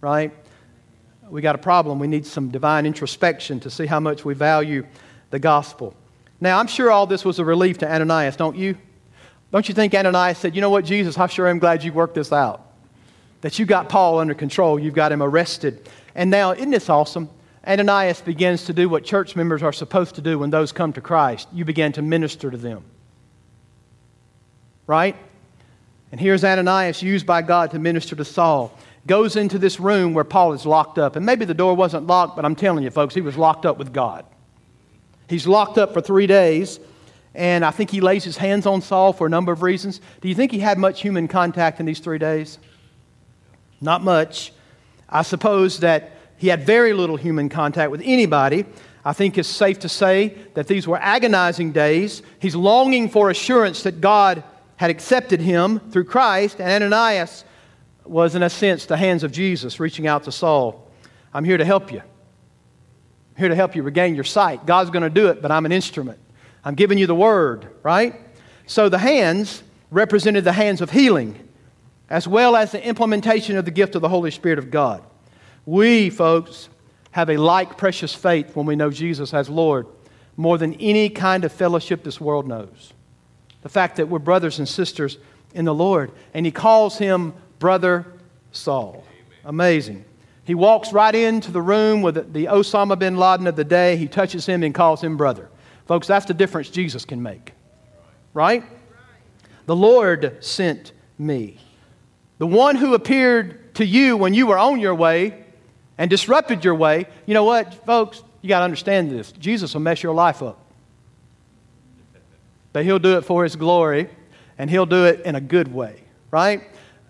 right? 0.00 0.32
We 1.28 1.42
got 1.42 1.54
a 1.54 1.58
problem. 1.58 1.98
We 1.98 2.06
need 2.06 2.24
some 2.24 2.48
divine 2.48 2.86
introspection 2.86 3.60
to 3.60 3.68
see 3.68 3.84
how 3.84 4.00
much 4.00 4.24
we 4.24 4.32
value 4.32 4.86
the 5.28 5.38
gospel. 5.38 5.94
Now, 6.40 6.58
I'm 6.58 6.66
sure 6.66 6.90
all 6.90 7.06
this 7.06 7.26
was 7.26 7.38
a 7.40 7.44
relief 7.44 7.76
to 7.78 7.92
Ananias, 7.92 8.36
don't 8.36 8.56
you? 8.56 8.78
Don't 9.52 9.68
you 9.68 9.74
think 9.74 9.92
Ananias 9.92 10.38
said, 10.38 10.54
You 10.54 10.62
know 10.62 10.70
what, 10.70 10.86
Jesus, 10.86 11.18
I 11.18 11.26
sure 11.26 11.46
am 11.46 11.58
glad 11.58 11.84
you 11.84 11.92
worked 11.92 12.14
this 12.14 12.32
out? 12.32 12.65
That 13.46 13.60
you 13.60 13.64
got 13.64 13.88
Paul 13.88 14.18
under 14.18 14.34
control, 14.34 14.76
you've 14.76 14.92
got 14.92 15.12
him 15.12 15.22
arrested. 15.22 15.88
And 16.16 16.32
now, 16.32 16.50
isn't 16.50 16.72
this 16.72 16.90
awesome? 16.90 17.30
Ananias 17.64 18.20
begins 18.20 18.64
to 18.64 18.72
do 18.72 18.88
what 18.88 19.04
church 19.04 19.36
members 19.36 19.62
are 19.62 19.72
supposed 19.72 20.16
to 20.16 20.20
do 20.20 20.40
when 20.40 20.50
those 20.50 20.72
come 20.72 20.92
to 20.94 21.00
Christ. 21.00 21.46
You 21.52 21.64
begin 21.64 21.92
to 21.92 22.02
minister 22.02 22.50
to 22.50 22.56
them. 22.56 22.82
Right? 24.88 25.14
And 26.10 26.20
here's 26.20 26.42
Ananias 26.42 27.02
used 27.02 27.24
by 27.24 27.40
God 27.40 27.70
to 27.70 27.78
minister 27.78 28.16
to 28.16 28.24
Saul. 28.24 28.76
Goes 29.06 29.36
into 29.36 29.60
this 29.60 29.78
room 29.78 30.12
where 30.12 30.24
Paul 30.24 30.52
is 30.52 30.66
locked 30.66 30.98
up. 30.98 31.14
And 31.14 31.24
maybe 31.24 31.44
the 31.44 31.54
door 31.54 31.76
wasn't 31.76 32.08
locked, 32.08 32.34
but 32.34 32.44
I'm 32.44 32.56
telling 32.56 32.82
you, 32.82 32.90
folks, 32.90 33.14
he 33.14 33.20
was 33.20 33.36
locked 33.36 33.64
up 33.64 33.78
with 33.78 33.92
God. 33.92 34.24
He's 35.28 35.46
locked 35.46 35.78
up 35.78 35.92
for 35.92 36.00
three 36.00 36.26
days, 36.26 36.80
and 37.32 37.64
I 37.64 37.70
think 37.70 37.92
he 37.92 38.00
lays 38.00 38.24
his 38.24 38.38
hands 38.38 38.66
on 38.66 38.82
Saul 38.82 39.12
for 39.12 39.28
a 39.28 39.30
number 39.30 39.52
of 39.52 39.62
reasons. 39.62 40.00
Do 40.20 40.28
you 40.28 40.34
think 40.34 40.50
he 40.50 40.58
had 40.58 40.78
much 40.78 41.00
human 41.00 41.28
contact 41.28 41.78
in 41.78 41.86
these 41.86 42.00
three 42.00 42.18
days? 42.18 42.58
Not 43.80 44.02
much. 44.02 44.52
I 45.08 45.22
suppose 45.22 45.80
that 45.80 46.12
he 46.36 46.48
had 46.48 46.64
very 46.64 46.92
little 46.92 47.16
human 47.16 47.48
contact 47.48 47.90
with 47.90 48.02
anybody. 48.04 48.66
I 49.04 49.12
think 49.12 49.38
it's 49.38 49.48
safe 49.48 49.78
to 49.80 49.88
say 49.88 50.36
that 50.54 50.66
these 50.66 50.86
were 50.88 50.98
agonizing 50.98 51.72
days. 51.72 52.22
He's 52.40 52.56
longing 52.56 53.08
for 53.08 53.30
assurance 53.30 53.82
that 53.84 54.00
God 54.00 54.42
had 54.76 54.90
accepted 54.90 55.40
him 55.40 55.78
through 55.90 56.04
Christ, 56.04 56.60
and 56.60 56.82
Ananias 56.82 57.44
was, 58.04 58.34
in 58.34 58.42
a 58.42 58.50
sense, 58.50 58.86
the 58.86 58.96
hands 58.96 59.22
of 59.22 59.32
Jesus 59.32 59.80
reaching 59.80 60.06
out 60.06 60.24
to 60.24 60.32
Saul. 60.32 60.90
I'm 61.32 61.44
here 61.44 61.56
to 61.56 61.64
help 61.64 61.92
you. 61.92 62.00
I'm 62.00 63.36
here 63.38 63.48
to 63.48 63.54
help 63.54 63.74
you 63.74 63.82
regain 63.82 64.14
your 64.14 64.24
sight. 64.24 64.66
God's 64.66 64.90
going 64.90 65.02
to 65.02 65.10
do 65.10 65.28
it, 65.28 65.40
but 65.40 65.50
I'm 65.50 65.66
an 65.66 65.72
instrument. 65.72 66.18
I'm 66.64 66.74
giving 66.74 66.98
you 66.98 67.06
the 67.06 67.14
word, 67.14 67.68
right? 67.82 68.20
So 68.66 68.88
the 68.88 68.98
hands 68.98 69.62
represented 69.90 70.44
the 70.44 70.52
hands 70.52 70.80
of 70.80 70.90
healing 70.90 71.45
as 72.08 72.28
well 72.28 72.56
as 72.56 72.72
the 72.72 72.86
implementation 72.86 73.56
of 73.56 73.64
the 73.64 73.70
gift 73.70 73.94
of 73.94 74.02
the 74.02 74.08
Holy 74.08 74.30
Spirit 74.30 74.58
of 74.58 74.70
God. 74.70 75.02
We, 75.64 76.10
folks, 76.10 76.68
have 77.10 77.30
a 77.30 77.36
like 77.36 77.76
precious 77.76 78.14
faith 78.14 78.54
when 78.54 78.66
we 78.66 78.76
know 78.76 78.90
Jesus 78.90 79.34
as 79.34 79.48
Lord. 79.48 79.86
more 80.36 80.58
than 80.58 80.74
any 80.74 81.08
kind 81.08 81.44
of 81.44 81.52
fellowship 81.52 82.02
this 82.02 82.20
world 82.20 82.46
knows. 82.46 82.92
The 83.62 83.68
fact 83.68 83.96
that 83.96 84.08
we're 84.08 84.18
brothers 84.18 84.58
and 84.58 84.68
sisters 84.68 85.18
in 85.54 85.64
the 85.64 85.74
Lord. 85.74 86.12
And 86.34 86.44
he 86.46 86.52
calls 86.52 86.98
him 86.98 87.34
Brother 87.58 88.06
Saul. 88.52 89.04
Amazing. 89.44 90.04
He 90.44 90.54
walks 90.54 90.92
right 90.92 91.14
into 91.14 91.50
the 91.50 91.62
room 91.62 92.02
with 92.02 92.32
the 92.32 92.44
Osama 92.44 92.98
bin 92.98 93.16
Laden 93.16 93.46
of 93.46 93.56
the 93.56 93.64
day. 93.64 93.96
He 93.96 94.06
touches 94.06 94.46
him 94.46 94.62
and 94.62 94.74
calls 94.74 95.02
him 95.02 95.16
brother. 95.16 95.48
Folks, 95.86 96.06
that's 96.06 96.26
the 96.26 96.34
difference 96.34 96.68
Jesus 96.68 97.04
can 97.04 97.22
make. 97.22 97.52
Right? 98.34 98.62
The 99.66 99.74
Lord 99.74 100.36
sent 100.44 100.92
me. 101.18 101.58
The 102.38 102.46
one 102.46 102.76
who 102.76 102.94
appeared 102.94 103.74
to 103.76 103.84
you 103.84 104.16
when 104.16 104.34
you 104.34 104.46
were 104.46 104.58
on 104.58 104.80
your 104.80 104.94
way 104.94 105.44
and 105.98 106.10
disrupted 106.10 106.64
your 106.64 106.74
way. 106.74 107.06
You 107.24 107.34
know 107.34 107.44
what, 107.44 107.74
folks? 107.86 108.22
You 108.42 108.48
got 108.48 108.60
to 108.60 108.64
understand 108.64 109.10
this. 109.10 109.32
Jesus 109.32 109.74
will 109.74 109.80
mess 109.80 110.02
your 110.02 110.14
life 110.14 110.42
up. 110.42 110.58
But 112.72 112.84
he'll 112.84 112.98
do 112.98 113.16
it 113.16 113.22
for 113.22 113.42
his 113.42 113.56
glory, 113.56 114.10
and 114.58 114.68
he'll 114.68 114.86
do 114.86 115.06
it 115.06 115.20
in 115.20 115.34
a 115.34 115.40
good 115.40 115.72
way, 115.72 116.02
right? 116.30 116.62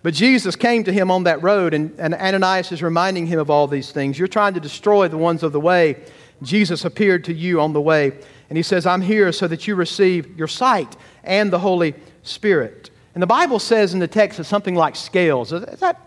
But 0.03 0.15
Jesus 0.15 0.55
came 0.55 0.85
to 0.85 0.93
him 0.93 1.11
on 1.11 1.25
that 1.25 1.43
road, 1.43 1.75
and, 1.75 1.93
and 1.99 2.15
Ananias 2.15 2.71
is 2.71 2.83
reminding 2.83 3.27
him 3.27 3.41
of 3.41 3.51
all 3.51 3.67
these 3.67 3.91
things. 3.91 4.17
You're 4.17 4.29
trying 4.29 4.55
to 4.55 4.61
destroy 4.61 5.09
the 5.09 5.19
ones 5.19 5.43
of 5.43 5.51
the 5.51 5.61
way. 5.61 6.05
Jesus 6.43 6.85
appeared 6.85 7.25
to 7.25 7.35
you 7.35 7.61
on 7.61 7.73
the 7.73 7.81
way, 7.81 8.13
and 8.49 8.57
he 8.57 8.63
says, 8.63 8.87
I'm 8.87 9.03
here 9.03 9.33
so 9.33 9.49
that 9.49 9.67
you 9.67 9.75
receive 9.75 10.39
your 10.39 10.47
sight 10.47 10.97
and 11.25 11.53
the 11.53 11.59
Holy 11.59 11.95
Spirit. 12.23 12.91
And 13.17 13.23
the 13.23 13.27
Bible 13.27 13.59
says 13.59 13.95
in 13.95 13.99
the 13.99 14.07
text 14.07 14.39
it's 14.39 14.47
something 14.47 14.75
like 14.75 14.95
scales. 14.95 15.51
Is 15.51 15.81
that, 15.81 15.99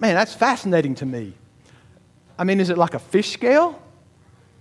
man, 0.00 0.14
that's 0.14 0.32
fascinating 0.32 0.94
to 0.94 1.04
me. 1.04 1.34
I 2.38 2.44
mean, 2.44 2.58
is 2.58 2.70
it 2.70 2.78
like 2.78 2.94
a 2.94 2.98
fish 2.98 3.34
scale? 3.34 3.78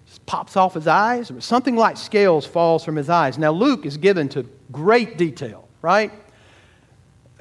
Just 0.05 0.25
pops 0.25 0.57
off 0.57 0.73
his 0.73 0.85
eyes? 0.85 1.31
Or 1.31 1.39
something 1.39 1.77
like 1.77 1.95
scales 1.95 2.45
falls 2.45 2.83
from 2.83 2.97
his 2.97 3.09
eyes. 3.09 3.37
Now, 3.37 3.51
Luke 3.51 3.85
is 3.85 3.95
given 3.95 4.27
to 4.29 4.45
great 4.69 5.17
detail, 5.17 5.65
right? 5.81 6.11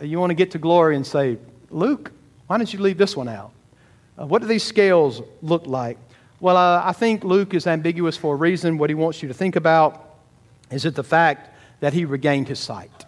you 0.00 0.20
want 0.20 0.30
to 0.30 0.34
get 0.34 0.52
to 0.52 0.58
glory 0.58 0.94
and 0.94 1.04
say, 1.04 1.38
Luke, 1.70 2.12
why 2.46 2.56
didn't 2.56 2.72
you 2.72 2.78
leave 2.78 2.98
this 2.98 3.16
one 3.16 3.26
out? 3.26 3.50
Uh, 4.16 4.26
what 4.26 4.42
do 4.42 4.46
these 4.46 4.62
scales 4.62 5.22
look 5.42 5.66
like? 5.66 5.98
Well, 6.38 6.56
uh, 6.56 6.82
I 6.84 6.92
think 6.92 7.24
Luke 7.24 7.52
is 7.52 7.66
ambiguous 7.66 8.16
for 8.16 8.34
a 8.34 8.36
reason. 8.36 8.78
What 8.78 8.90
he 8.90 8.94
wants 8.94 9.24
you 9.24 9.26
to 9.26 9.34
think 9.34 9.56
about 9.56 10.18
is 10.70 10.84
it 10.84 10.94
the 10.94 11.02
fact 11.02 11.50
that 11.80 11.92
he 11.92 12.04
regained 12.04 12.46
his 12.46 12.60
sight. 12.60 13.05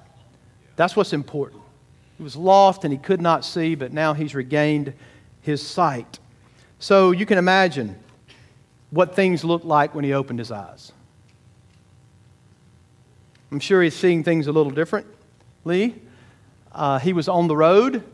That's 0.78 0.94
what's 0.94 1.12
important. 1.12 1.60
He 2.18 2.22
was 2.22 2.36
lost 2.36 2.84
and 2.84 2.92
he 2.92 2.98
could 3.00 3.20
not 3.20 3.44
see, 3.44 3.74
but 3.74 3.92
now 3.92 4.14
he's 4.14 4.32
regained 4.32 4.94
his 5.40 5.60
sight. 5.60 6.20
So 6.78 7.10
you 7.10 7.26
can 7.26 7.36
imagine 7.36 7.98
what 8.90 9.16
things 9.16 9.42
looked 9.42 9.64
like 9.64 9.92
when 9.96 10.04
he 10.04 10.12
opened 10.12 10.38
his 10.38 10.52
eyes. 10.52 10.92
I'm 13.50 13.58
sure 13.58 13.82
he's 13.82 13.96
seeing 13.96 14.22
things 14.22 14.46
a 14.46 14.52
little 14.52 14.70
differently. 14.70 16.00
Uh, 16.70 17.00
he 17.00 17.12
was 17.12 17.26
on 17.28 17.48
the 17.48 17.56
road 17.56 18.04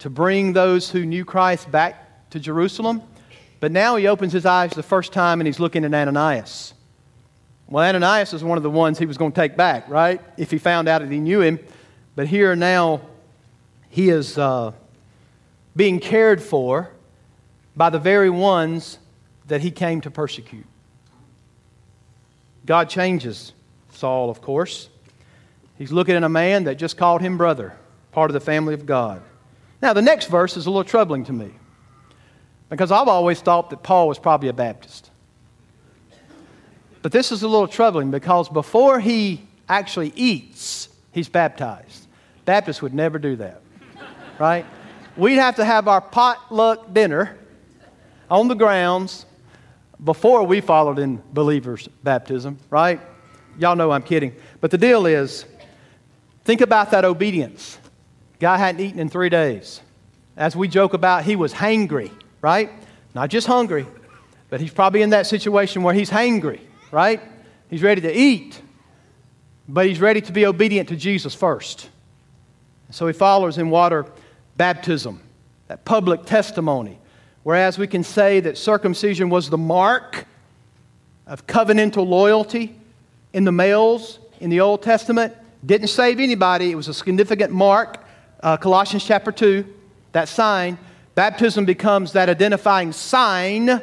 to 0.00 0.10
bring 0.10 0.54
those 0.54 0.90
who 0.90 1.06
knew 1.06 1.24
Christ 1.24 1.70
back 1.70 2.28
to 2.30 2.40
Jerusalem. 2.40 3.02
But 3.60 3.70
now 3.70 3.94
he 3.94 4.08
opens 4.08 4.32
his 4.32 4.46
eyes 4.46 4.72
the 4.72 4.82
first 4.82 5.12
time 5.12 5.40
and 5.40 5.46
he's 5.46 5.60
looking 5.60 5.84
at 5.84 5.94
Ananias. 5.94 6.74
Well, 7.72 7.82
Ananias 7.88 8.34
is 8.34 8.44
one 8.44 8.58
of 8.58 8.62
the 8.62 8.70
ones 8.70 8.98
he 8.98 9.06
was 9.06 9.16
going 9.16 9.32
to 9.32 9.40
take 9.40 9.56
back, 9.56 9.88
right? 9.88 10.20
If 10.36 10.50
he 10.50 10.58
found 10.58 10.88
out 10.88 11.00
that 11.00 11.10
he 11.10 11.18
knew 11.18 11.40
him. 11.40 11.58
But 12.14 12.26
here 12.26 12.54
now, 12.54 13.00
he 13.88 14.10
is 14.10 14.36
uh, 14.36 14.72
being 15.74 15.98
cared 15.98 16.42
for 16.42 16.90
by 17.74 17.88
the 17.88 17.98
very 17.98 18.28
ones 18.28 18.98
that 19.46 19.62
he 19.62 19.70
came 19.70 20.02
to 20.02 20.10
persecute. 20.10 20.66
God 22.66 22.90
changes 22.90 23.54
Saul, 23.92 24.28
of 24.28 24.42
course. 24.42 24.90
He's 25.78 25.92
looking 25.92 26.14
at 26.14 26.22
a 26.24 26.28
man 26.28 26.64
that 26.64 26.74
just 26.74 26.98
called 26.98 27.22
him 27.22 27.38
brother, 27.38 27.74
part 28.12 28.28
of 28.28 28.34
the 28.34 28.40
family 28.40 28.74
of 28.74 28.84
God. 28.84 29.22
Now, 29.80 29.94
the 29.94 30.02
next 30.02 30.26
verse 30.26 30.58
is 30.58 30.66
a 30.66 30.70
little 30.70 30.84
troubling 30.84 31.24
to 31.24 31.32
me 31.32 31.52
because 32.68 32.92
I've 32.92 33.08
always 33.08 33.40
thought 33.40 33.70
that 33.70 33.82
Paul 33.82 34.08
was 34.08 34.18
probably 34.18 34.50
a 34.50 34.52
Baptist. 34.52 35.10
But 37.02 37.12
this 37.12 37.32
is 37.32 37.42
a 37.42 37.48
little 37.48 37.68
troubling 37.68 38.10
because 38.10 38.48
before 38.48 39.00
he 39.00 39.42
actually 39.68 40.12
eats, 40.14 40.88
he's 41.10 41.28
baptized. 41.28 42.06
Baptists 42.44 42.80
would 42.82 42.94
never 42.94 43.18
do 43.18 43.36
that, 43.36 43.62
right? 44.38 44.64
We'd 45.16 45.34
have 45.34 45.56
to 45.56 45.64
have 45.64 45.88
our 45.88 46.00
potluck 46.00 46.94
dinner 46.94 47.36
on 48.30 48.48
the 48.48 48.54
grounds 48.54 49.26
before 50.02 50.44
we 50.44 50.60
followed 50.60 50.98
in 50.98 51.22
believers' 51.32 51.88
baptism, 52.02 52.58
right? 52.70 53.00
Y'all 53.58 53.76
know 53.76 53.90
I'm 53.90 54.02
kidding. 54.02 54.34
But 54.60 54.70
the 54.70 54.78
deal 54.78 55.06
is, 55.06 55.44
Think 56.44 56.60
about 56.60 56.90
that 56.90 57.04
obedience. 57.04 57.78
Guy 58.40 58.56
hadn't 58.56 58.80
eaten 58.80 58.98
in 58.98 59.08
three 59.08 59.28
days. 59.28 59.80
As 60.36 60.56
we 60.56 60.66
joke 60.66 60.94
about, 60.94 61.24
he 61.24 61.36
was 61.36 61.52
hangry, 61.52 62.10
right? 62.40 62.70
Not 63.14 63.30
just 63.30 63.46
hungry, 63.46 63.86
but 64.50 64.60
he's 64.60 64.72
probably 64.72 65.02
in 65.02 65.10
that 65.10 65.26
situation 65.26 65.82
where 65.82 65.94
he's 65.94 66.10
hangry, 66.10 66.60
right? 66.92 67.20
He's 67.68 67.82
ready 67.82 68.02
to 68.02 68.16
eat, 68.16 68.60
but 69.68 69.86
he's 69.86 70.00
ready 70.00 70.20
to 70.20 70.30
be 70.30 70.46
obedient 70.46 70.90
to 70.90 70.96
Jesus 70.96 71.34
first. 71.34 71.88
So 72.90 73.08
he 73.08 73.12
follows 73.12 73.58
in 73.58 73.70
water 73.70 74.06
baptism, 74.56 75.20
that 75.66 75.84
public 75.84 76.26
testimony. 76.26 76.98
Whereas 77.42 77.78
we 77.78 77.88
can 77.88 78.04
say 78.04 78.38
that 78.40 78.56
circumcision 78.56 79.30
was 79.30 79.50
the 79.50 79.58
mark 79.58 80.26
of 81.26 81.46
covenantal 81.46 82.06
loyalty 82.06 82.76
in 83.32 83.44
the 83.44 83.52
males 83.52 84.18
in 84.40 84.50
the 84.50 84.60
Old 84.60 84.82
Testament, 84.82 85.34
didn't 85.64 85.88
save 85.88 86.20
anybody, 86.20 86.72
it 86.72 86.74
was 86.74 86.88
a 86.88 86.94
significant 86.94 87.52
mark. 87.52 88.04
Uh, 88.42 88.56
Colossians 88.56 89.04
chapter 89.04 89.32
2, 89.32 89.64
that 90.12 90.28
sign. 90.28 90.76
Baptism 91.14 91.64
becomes 91.64 92.12
that 92.12 92.28
identifying 92.28 92.92
sign, 92.92 93.80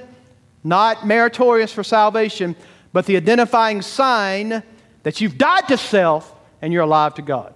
not 0.64 1.08
meritorious 1.08 1.72
for 1.72 1.84
salvation, 1.84 2.56
but 2.92 3.06
the 3.06 3.18
identifying 3.18 3.82
sign 3.82 4.64
that 5.04 5.22
you've 5.22 5.38
died 5.38 5.68
to 5.68 5.78
self 5.78 6.34
and 6.62 6.74
you're 6.74 6.84
alive 6.84 7.14
to 7.16 7.22
God. 7.22 7.54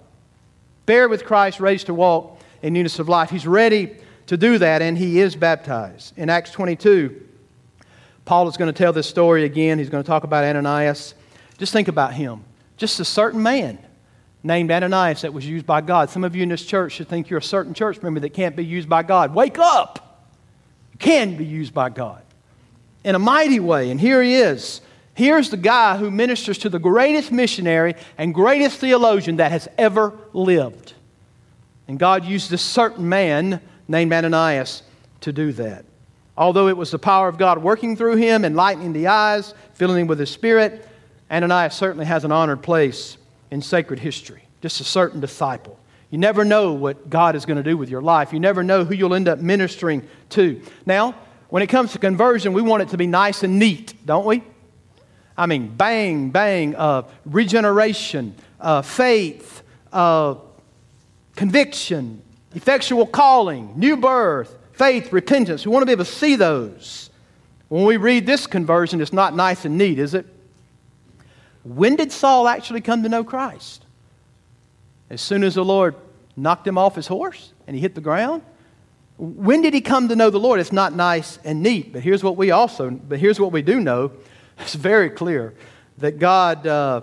Bear 0.86 1.08
with 1.08 1.24
Christ, 1.24 1.60
raised 1.60 1.86
to 1.86 1.94
walk 1.94 2.40
in 2.62 2.72
newness 2.72 2.98
of 2.98 3.08
life. 3.08 3.30
He's 3.30 3.46
ready 3.46 3.96
to 4.26 4.36
do 4.36 4.58
that, 4.58 4.82
and 4.82 4.96
he 4.96 5.20
is 5.20 5.36
baptized. 5.36 6.16
In 6.16 6.30
Acts 6.30 6.50
22, 6.52 7.22
Paul 8.24 8.48
is 8.48 8.56
going 8.56 8.72
to 8.72 8.76
tell 8.78 8.92
this 8.92 9.08
story 9.08 9.44
again. 9.44 9.78
He's 9.78 9.90
going 9.90 10.02
to 10.02 10.06
talk 10.06 10.24
about 10.24 10.44
Ananias. 10.44 11.14
Just 11.58 11.72
think 11.72 11.88
about 11.88 12.14
him. 12.14 12.44
Just 12.76 13.00
a 13.00 13.04
certain 13.04 13.42
man 13.42 13.78
named 14.42 14.70
Ananias 14.70 15.22
that 15.22 15.32
was 15.32 15.46
used 15.46 15.66
by 15.66 15.80
God. 15.80 16.10
Some 16.10 16.24
of 16.24 16.34
you 16.34 16.42
in 16.42 16.48
this 16.48 16.64
church 16.64 16.92
should 16.92 17.08
think 17.08 17.30
you're 17.30 17.38
a 17.38 17.42
certain 17.42 17.74
church 17.74 18.02
member 18.02 18.20
that 18.20 18.30
can't 18.30 18.56
be 18.56 18.64
used 18.64 18.88
by 18.88 19.02
God. 19.02 19.34
Wake 19.34 19.58
up! 19.58 20.26
You 20.92 20.98
can 20.98 21.36
be 21.36 21.44
used 21.44 21.74
by 21.74 21.88
God 21.88 22.22
in 23.04 23.14
a 23.14 23.18
mighty 23.18 23.60
way. 23.60 23.90
And 23.90 24.00
here 24.00 24.22
he 24.22 24.36
is. 24.36 24.80
Here's 25.14 25.50
the 25.50 25.56
guy 25.56 25.96
who 25.96 26.10
ministers 26.10 26.58
to 26.58 26.68
the 26.68 26.80
greatest 26.80 27.30
missionary 27.30 27.94
and 28.18 28.34
greatest 28.34 28.78
theologian 28.78 29.36
that 29.36 29.52
has 29.52 29.68
ever 29.78 30.12
lived. 30.32 30.94
And 31.86 31.98
God 31.98 32.24
used 32.24 32.50
this 32.50 32.62
certain 32.62 33.08
man 33.08 33.60
named 33.86 34.12
Ananias 34.12 34.82
to 35.20 35.32
do 35.32 35.52
that. 35.52 35.84
Although 36.36 36.66
it 36.66 36.76
was 36.76 36.90
the 36.90 36.98
power 36.98 37.28
of 37.28 37.38
God 37.38 37.62
working 37.62 37.96
through 37.96 38.16
him, 38.16 38.44
enlightening 38.44 38.92
the 38.92 39.06
eyes, 39.06 39.54
filling 39.74 40.00
him 40.00 40.06
with 40.08 40.18
his 40.18 40.30
spirit, 40.30 40.88
Ananias 41.30 41.74
certainly 41.74 42.06
has 42.06 42.24
an 42.24 42.32
honored 42.32 42.62
place 42.62 43.16
in 43.52 43.62
sacred 43.62 44.00
history, 44.00 44.42
just 44.60 44.80
a 44.80 44.84
certain 44.84 45.20
disciple. 45.20 45.78
You 46.10 46.18
never 46.18 46.44
know 46.44 46.72
what 46.72 47.08
God 47.08 47.36
is 47.36 47.46
going 47.46 47.56
to 47.56 47.62
do 47.62 47.76
with 47.76 47.88
your 47.88 48.02
life. 48.02 48.32
You 48.32 48.40
never 48.40 48.62
know 48.62 48.84
who 48.84 48.94
you'll 48.94 49.14
end 49.14 49.28
up 49.28 49.38
ministering 49.38 50.06
to. 50.30 50.60
Now, 50.86 51.14
when 51.50 51.62
it 51.62 51.68
comes 51.68 51.92
to 51.92 51.98
conversion, 51.98 52.52
we 52.52 52.62
want 52.62 52.82
it 52.82 52.88
to 52.90 52.96
be 52.96 53.06
nice 53.06 53.44
and 53.44 53.58
neat, 53.58 53.94
don't 54.04 54.26
we? 54.26 54.42
I 55.36 55.46
mean, 55.46 55.68
bang, 55.68 56.30
bang, 56.30 56.76
uh, 56.76 57.02
regeneration, 57.24 58.34
uh, 58.60 58.82
faith, 58.82 59.62
uh, 59.92 60.36
conviction, 61.34 62.22
effectual 62.54 63.06
calling, 63.06 63.72
new 63.76 63.96
birth, 63.96 64.56
faith, 64.72 65.12
repentance. 65.12 65.66
We 65.66 65.72
want 65.72 65.82
to 65.82 65.86
be 65.86 65.92
able 65.92 66.04
to 66.04 66.10
see 66.10 66.36
those. 66.36 67.10
When 67.68 67.84
we 67.84 67.96
read 67.96 68.26
this 68.26 68.46
conversion, 68.46 69.00
it's 69.00 69.12
not 69.12 69.34
nice 69.34 69.64
and 69.64 69.76
neat, 69.76 69.98
is 69.98 70.14
it? 70.14 70.26
When 71.64 71.96
did 71.96 72.12
Saul 72.12 72.46
actually 72.46 72.82
come 72.82 73.02
to 73.02 73.08
know 73.08 73.24
Christ? 73.24 73.84
As 75.10 75.20
soon 75.20 75.42
as 75.42 75.54
the 75.54 75.64
Lord 75.64 75.96
knocked 76.36 76.66
him 76.66 76.78
off 76.78 76.94
his 76.94 77.06
horse 77.06 77.52
and 77.66 77.74
he 77.74 77.82
hit 77.82 77.94
the 77.94 78.00
ground? 78.00 78.42
When 79.16 79.62
did 79.62 79.74
he 79.74 79.80
come 79.80 80.08
to 80.08 80.16
know 80.16 80.30
the 80.30 80.40
Lord? 80.40 80.60
It's 80.60 80.72
not 80.72 80.92
nice 80.92 81.38
and 81.44 81.62
neat, 81.62 81.92
but 81.92 82.02
here's 82.02 82.22
what 82.22 82.36
we 82.36 82.50
also, 82.50 82.90
but 82.90 83.18
here's 83.18 83.38
what 83.38 83.52
we 83.52 83.62
do 83.62 83.80
know. 83.80 84.12
It's 84.58 84.74
very 84.74 85.10
clear 85.10 85.54
that 85.98 86.18
God 86.18 86.66
uh, 86.66 87.02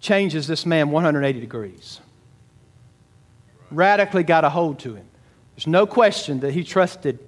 changes 0.00 0.46
this 0.46 0.66
man 0.66 0.90
180 0.90 1.40
degrees. 1.40 2.00
Radically 3.70 4.22
got 4.22 4.44
a 4.44 4.50
hold 4.50 4.78
to 4.80 4.94
him. 4.94 5.06
There's 5.54 5.66
no 5.66 5.86
question 5.86 6.40
that 6.40 6.52
he 6.52 6.64
trusted 6.64 7.18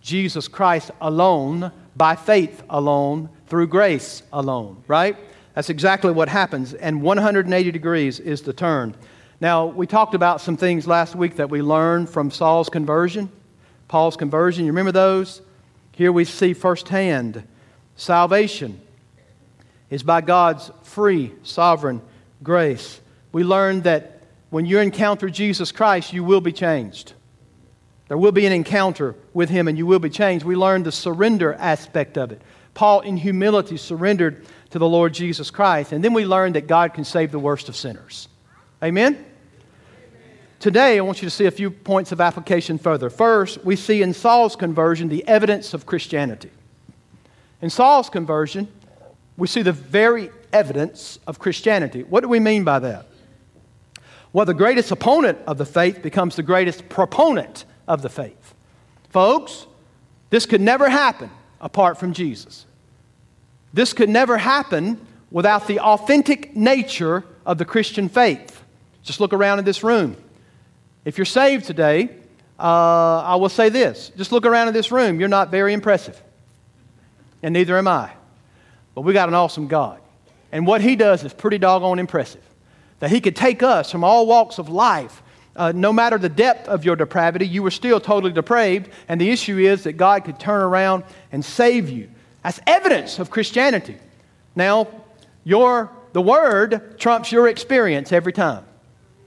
Jesus 0.00 0.48
Christ 0.48 0.90
alone 1.00 1.72
by 1.96 2.16
faith 2.16 2.62
alone, 2.70 3.28
through 3.46 3.66
grace 3.66 4.22
alone, 4.32 4.82
right? 4.88 5.16
That's 5.54 5.68
exactly 5.68 6.10
what 6.10 6.28
happens. 6.28 6.72
And 6.74 7.02
180 7.02 7.70
degrees 7.70 8.18
is 8.18 8.42
the 8.42 8.52
turn. 8.52 8.94
Now, 9.40 9.66
we 9.66 9.86
talked 9.86 10.14
about 10.14 10.40
some 10.40 10.56
things 10.56 10.86
last 10.86 11.14
week 11.14 11.36
that 11.36 11.50
we 11.50 11.60
learned 11.60 12.08
from 12.08 12.30
Saul's 12.30 12.68
conversion, 12.68 13.30
Paul's 13.88 14.16
conversion. 14.16 14.64
You 14.64 14.72
remember 14.72 14.92
those? 14.92 15.42
Here 15.92 16.12
we 16.12 16.24
see 16.24 16.54
firsthand 16.54 17.46
salvation 18.02 18.80
is 19.88 20.02
by 20.02 20.20
God's 20.20 20.70
free, 20.82 21.32
sovereign 21.42 22.02
grace. 22.42 23.00
We 23.30 23.44
learn 23.44 23.82
that 23.82 24.22
when 24.50 24.66
you 24.66 24.80
encounter 24.80 25.30
Jesus 25.30 25.70
Christ, 25.70 26.12
you 26.12 26.24
will 26.24 26.40
be 26.40 26.52
changed. 26.52 27.14
There 28.08 28.18
will 28.18 28.32
be 28.32 28.44
an 28.44 28.52
encounter 28.52 29.14
with 29.32 29.48
him 29.48 29.68
and 29.68 29.78
you 29.78 29.86
will 29.86 30.00
be 30.00 30.10
changed. 30.10 30.44
We 30.44 30.56
learn 30.56 30.82
the 30.82 30.92
surrender 30.92 31.54
aspect 31.54 32.18
of 32.18 32.32
it. 32.32 32.42
Paul, 32.74 33.00
in 33.00 33.16
humility, 33.16 33.76
surrendered 33.76 34.44
to 34.70 34.78
the 34.78 34.88
Lord 34.88 35.14
Jesus 35.14 35.50
Christ. 35.50 35.92
And 35.92 36.02
then 36.02 36.12
we 36.12 36.26
learn 36.26 36.54
that 36.54 36.66
God 36.66 36.94
can 36.94 37.04
save 37.04 37.30
the 37.30 37.38
worst 37.38 37.68
of 37.68 37.76
sinners. 37.76 38.28
Amen? 38.82 39.24
Today, 40.58 40.98
I 40.98 41.00
want 41.02 41.22
you 41.22 41.26
to 41.26 41.34
see 41.34 41.46
a 41.46 41.50
few 41.50 41.70
points 41.70 42.12
of 42.12 42.20
application 42.20 42.78
further. 42.78 43.10
First, 43.10 43.64
we 43.64 43.76
see 43.76 44.02
in 44.02 44.12
Saul's 44.12 44.56
conversion 44.56 45.08
the 45.08 45.26
evidence 45.26 45.74
of 45.74 45.86
Christianity. 45.86 46.50
In 47.62 47.70
Saul's 47.70 48.10
conversion, 48.10 48.68
we 49.36 49.46
see 49.46 49.62
the 49.62 49.72
very 49.72 50.30
evidence 50.52 51.18
of 51.26 51.38
Christianity. 51.38 52.02
What 52.02 52.20
do 52.20 52.28
we 52.28 52.40
mean 52.40 52.64
by 52.64 52.80
that? 52.80 53.06
Well, 54.32 54.46
the 54.46 54.54
greatest 54.54 54.90
opponent 54.90 55.38
of 55.46 55.58
the 55.58 55.64
faith 55.64 56.02
becomes 56.02 56.36
the 56.36 56.42
greatest 56.42 56.88
proponent 56.88 57.64
of 57.86 58.02
the 58.02 58.08
faith. 58.08 58.54
Folks, 59.10 59.66
this 60.30 60.46
could 60.46 60.60
never 60.60 60.88
happen 60.88 61.30
apart 61.60 61.98
from 61.98 62.12
Jesus. 62.12 62.66
This 63.72 63.92
could 63.92 64.08
never 64.08 64.38
happen 64.38 65.06
without 65.30 65.66
the 65.66 65.80
authentic 65.80 66.56
nature 66.56 67.24
of 67.46 67.58
the 67.58 67.64
Christian 67.64 68.08
faith. 68.08 68.62
Just 69.02 69.20
look 69.20 69.32
around 69.32 69.58
in 69.58 69.64
this 69.64 69.82
room. 69.82 70.16
If 71.04 71.18
you're 71.18 71.24
saved 71.24 71.66
today, 71.66 72.10
uh, 72.58 73.20
I 73.20 73.36
will 73.36 73.48
say 73.48 73.68
this 73.68 74.10
just 74.16 74.32
look 74.32 74.46
around 74.46 74.68
in 74.68 74.74
this 74.74 74.92
room. 74.92 75.20
You're 75.20 75.28
not 75.28 75.50
very 75.50 75.72
impressive, 75.72 76.20
and 77.42 77.52
neither 77.52 77.76
am 77.76 77.88
I. 77.88 78.12
But 78.94 79.02
we 79.02 79.12
got 79.12 79.28
an 79.28 79.34
awesome 79.34 79.68
God. 79.68 80.00
And 80.50 80.66
what 80.66 80.80
He 80.80 80.96
does 80.96 81.24
is 81.24 81.32
pretty 81.32 81.58
doggone 81.58 81.98
impressive. 81.98 82.42
That 83.00 83.10
He 83.10 83.20
could 83.20 83.36
take 83.36 83.62
us 83.62 83.90
from 83.90 84.04
all 84.04 84.26
walks 84.26 84.58
of 84.58 84.68
life 84.68 85.22
uh, 85.54 85.72
no 85.74 85.92
matter 85.92 86.16
the 86.18 86.28
depth 86.28 86.68
of 86.68 86.84
your 86.84 86.96
depravity, 86.96 87.46
you 87.46 87.62
were 87.62 87.70
still 87.70 88.00
totally 88.00 88.32
depraved. 88.32 88.90
And 89.08 89.20
the 89.20 89.30
issue 89.30 89.58
is 89.58 89.84
that 89.84 89.94
God 89.94 90.24
could 90.24 90.38
turn 90.38 90.62
around 90.62 91.04
and 91.30 91.44
save 91.44 91.90
you. 91.90 92.08
That's 92.42 92.60
evidence 92.66 93.18
of 93.18 93.30
Christianity. 93.30 93.96
Now, 94.56 94.88
your, 95.44 95.90
the 96.12 96.22
Word 96.22 96.98
trumps 96.98 97.30
your 97.30 97.48
experience 97.48 98.12
every 98.12 98.32
time. 98.32 98.64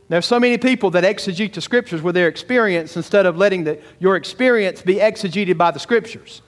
There's 0.07 0.25
so 0.25 0.39
many 0.39 0.57
people 0.57 0.91
that 0.91 1.03
exegete 1.03 1.53
the 1.53 1.61
Scriptures 1.61 2.01
with 2.01 2.15
their 2.15 2.27
experience 2.27 2.95
instead 2.95 3.25
of 3.25 3.37
letting 3.37 3.63
the, 3.63 3.79
your 3.99 4.15
experience 4.15 4.81
be 4.81 4.95
exegeted 4.95 5.57
by 5.57 5.71
the 5.71 5.79
Scriptures. 5.79 6.41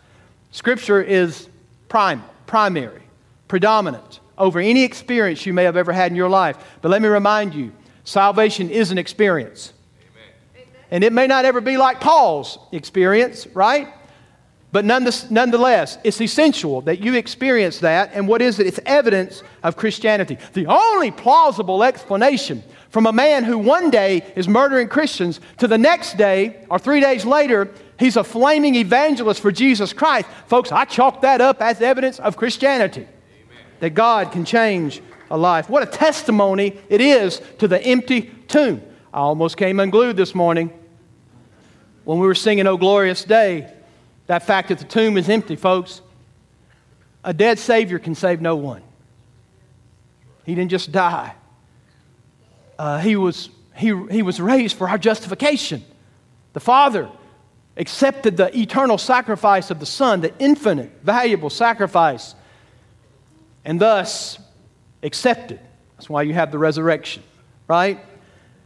Scripture 0.52 1.02
is 1.02 1.50
prime, 1.90 2.24
primary, 2.46 3.04
predominant 3.48 4.20
over 4.38 4.60
any 4.60 4.84
experience 4.84 5.46
you 5.46 5.54
may 5.54 5.64
have 5.64 5.78
ever 5.78 5.92
had 5.92 6.12
in 6.12 6.16
your 6.16 6.30
life. 6.30 6.58
But 6.82 6.90
let 6.90 7.02
me 7.02 7.08
remind 7.08 7.56
you, 7.56 7.72
Salvation 8.08 8.70
is 8.70 8.92
an 8.92 8.98
experience. 8.98 9.74
Amen. 10.56 10.66
And 10.92 11.04
it 11.04 11.12
may 11.12 11.28
not 11.28 11.44
ever 11.44 11.60
be 11.60 11.76
like 11.76 12.00
Paul's 12.00 12.58
experience, 12.72 13.46
right? 13.48 13.90
But 14.72 14.86
nonetheless, 14.86 15.98
it's 16.06 16.22
essential 16.22 16.80
that 16.84 17.02
you 17.02 17.16
experience 17.16 17.80
that. 17.80 18.12
And 18.14 18.26
what 18.26 18.42
is 18.42 18.60
it? 18.60 18.68
It's 18.68 18.80
evidence 18.86 19.44
of 19.62 19.76
Christianity. 19.76 20.38
The 20.54 20.68
only 20.68 21.12
plausible 21.12 21.84
explanation 21.84 22.64
from 22.92 23.08
a 23.08 23.12
man 23.12 23.44
who 23.44 23.58
one 23.58 23.90
day 23.90 24.26
is 24.38 24.48
murdering 24.48 24.88
Christians 24.88 25.42
to 25.58 25.68
the 25.68 25.78
next 25.78 26.16
day 26.16 26.66
or 26.70 26.80
three 26.80 27.02
days 27.02 27.26
later, 27.26 27.70
he's 28.00 28.18
a 28.18 28.24
flaming 28.24 28.76
evangelist 28.76 29.42
for 29.42 29.52
Jesus 29.52 29.94
Christ. 29.94 30.28
Folks, 30.48 30.72
I 30.72 30.86
chalk 30.86 31.22
that 31.22 31.42
up 31.42 31.62
as 31.62 31.82
evidence 31.82 32.20
of 32.20 32.38
Christianity. 32.38 33.02
Amen. 33.02 33.66
That 33.80 33.90
God 33.92 34.32
can 34.32 34.46
change 34.46 35.02
a 35.30 35.38
life. 35.38 35.70
What 35.70 35.84
a 35.84 35.88
testimony 35.88 36.78
it 36.90 37.02
is 37.02 37.42
to 37.60 37.68
the 37.68 37.82
empty 37.82 38.32
tomb. 38.48 38.82
I 39.14 39.20
almost 39.20 39.58
came 39.58 39.80
unglued 39.80 40.16
this 40.16 40.36
morning 40.36 40.72
when 42.04 42.20
we 42.20 42.28
were 42.28 42.36
singing 42.36 42.68
Oh 42.68 42.78
Glorious 42.78 43.24
Day. 43.24 43.74
That 44.28 44.44
fact 44.44 44.70
that 44.70 44.80
the 44.80 44.86
tomb 44.86 45.18
is 45.18 45.30
empty, 45.30 45.56
folks. 45.56 46.02
A 47.24 47.34
dead 47.34 47.60
Savior 47.60 48.00
can 48.00 48.16
save 48.16 48.42
no 48.42 48.56
one. 48.56 48.82
He 50.46 50.56
didn't 50.56 50.72
just 50.72 50.92
die, 50.94 51.34
uh, 52.80 53.00
he, 53.00 53.16
was, 53.16 53.50
he, 53.76 53.88
he 54.10 54.22
was 54.22 54.40
raised 54.40 54.78
for 54.78 54.88
our 54.88 54.98
justification. 54.98 55.84
The 56.54 56.60
Father 56.60 57.10
accepted 57.78 58.38
the 58.38 58.56
eternal 58.58 58.98
sacrifice 58.98 59.72
of 59.72 59.80
the 59.80 59.86
Son, 59.86 60.22
the 60.22 60.34
infinite, 60.40 60.92
valuable 61.04 61.50
sacrifice, 61.50 62.36
and 63.64 63.80
thus 63.80 64.40
accepted. 65.04 65.60
That's 65.96 66.10
why 66.10 66.24
you 66.24 66.34
have 66.34 66.52
the 66.52 66.58
resurrection, 66.58 67.24
right? 67.68 68.00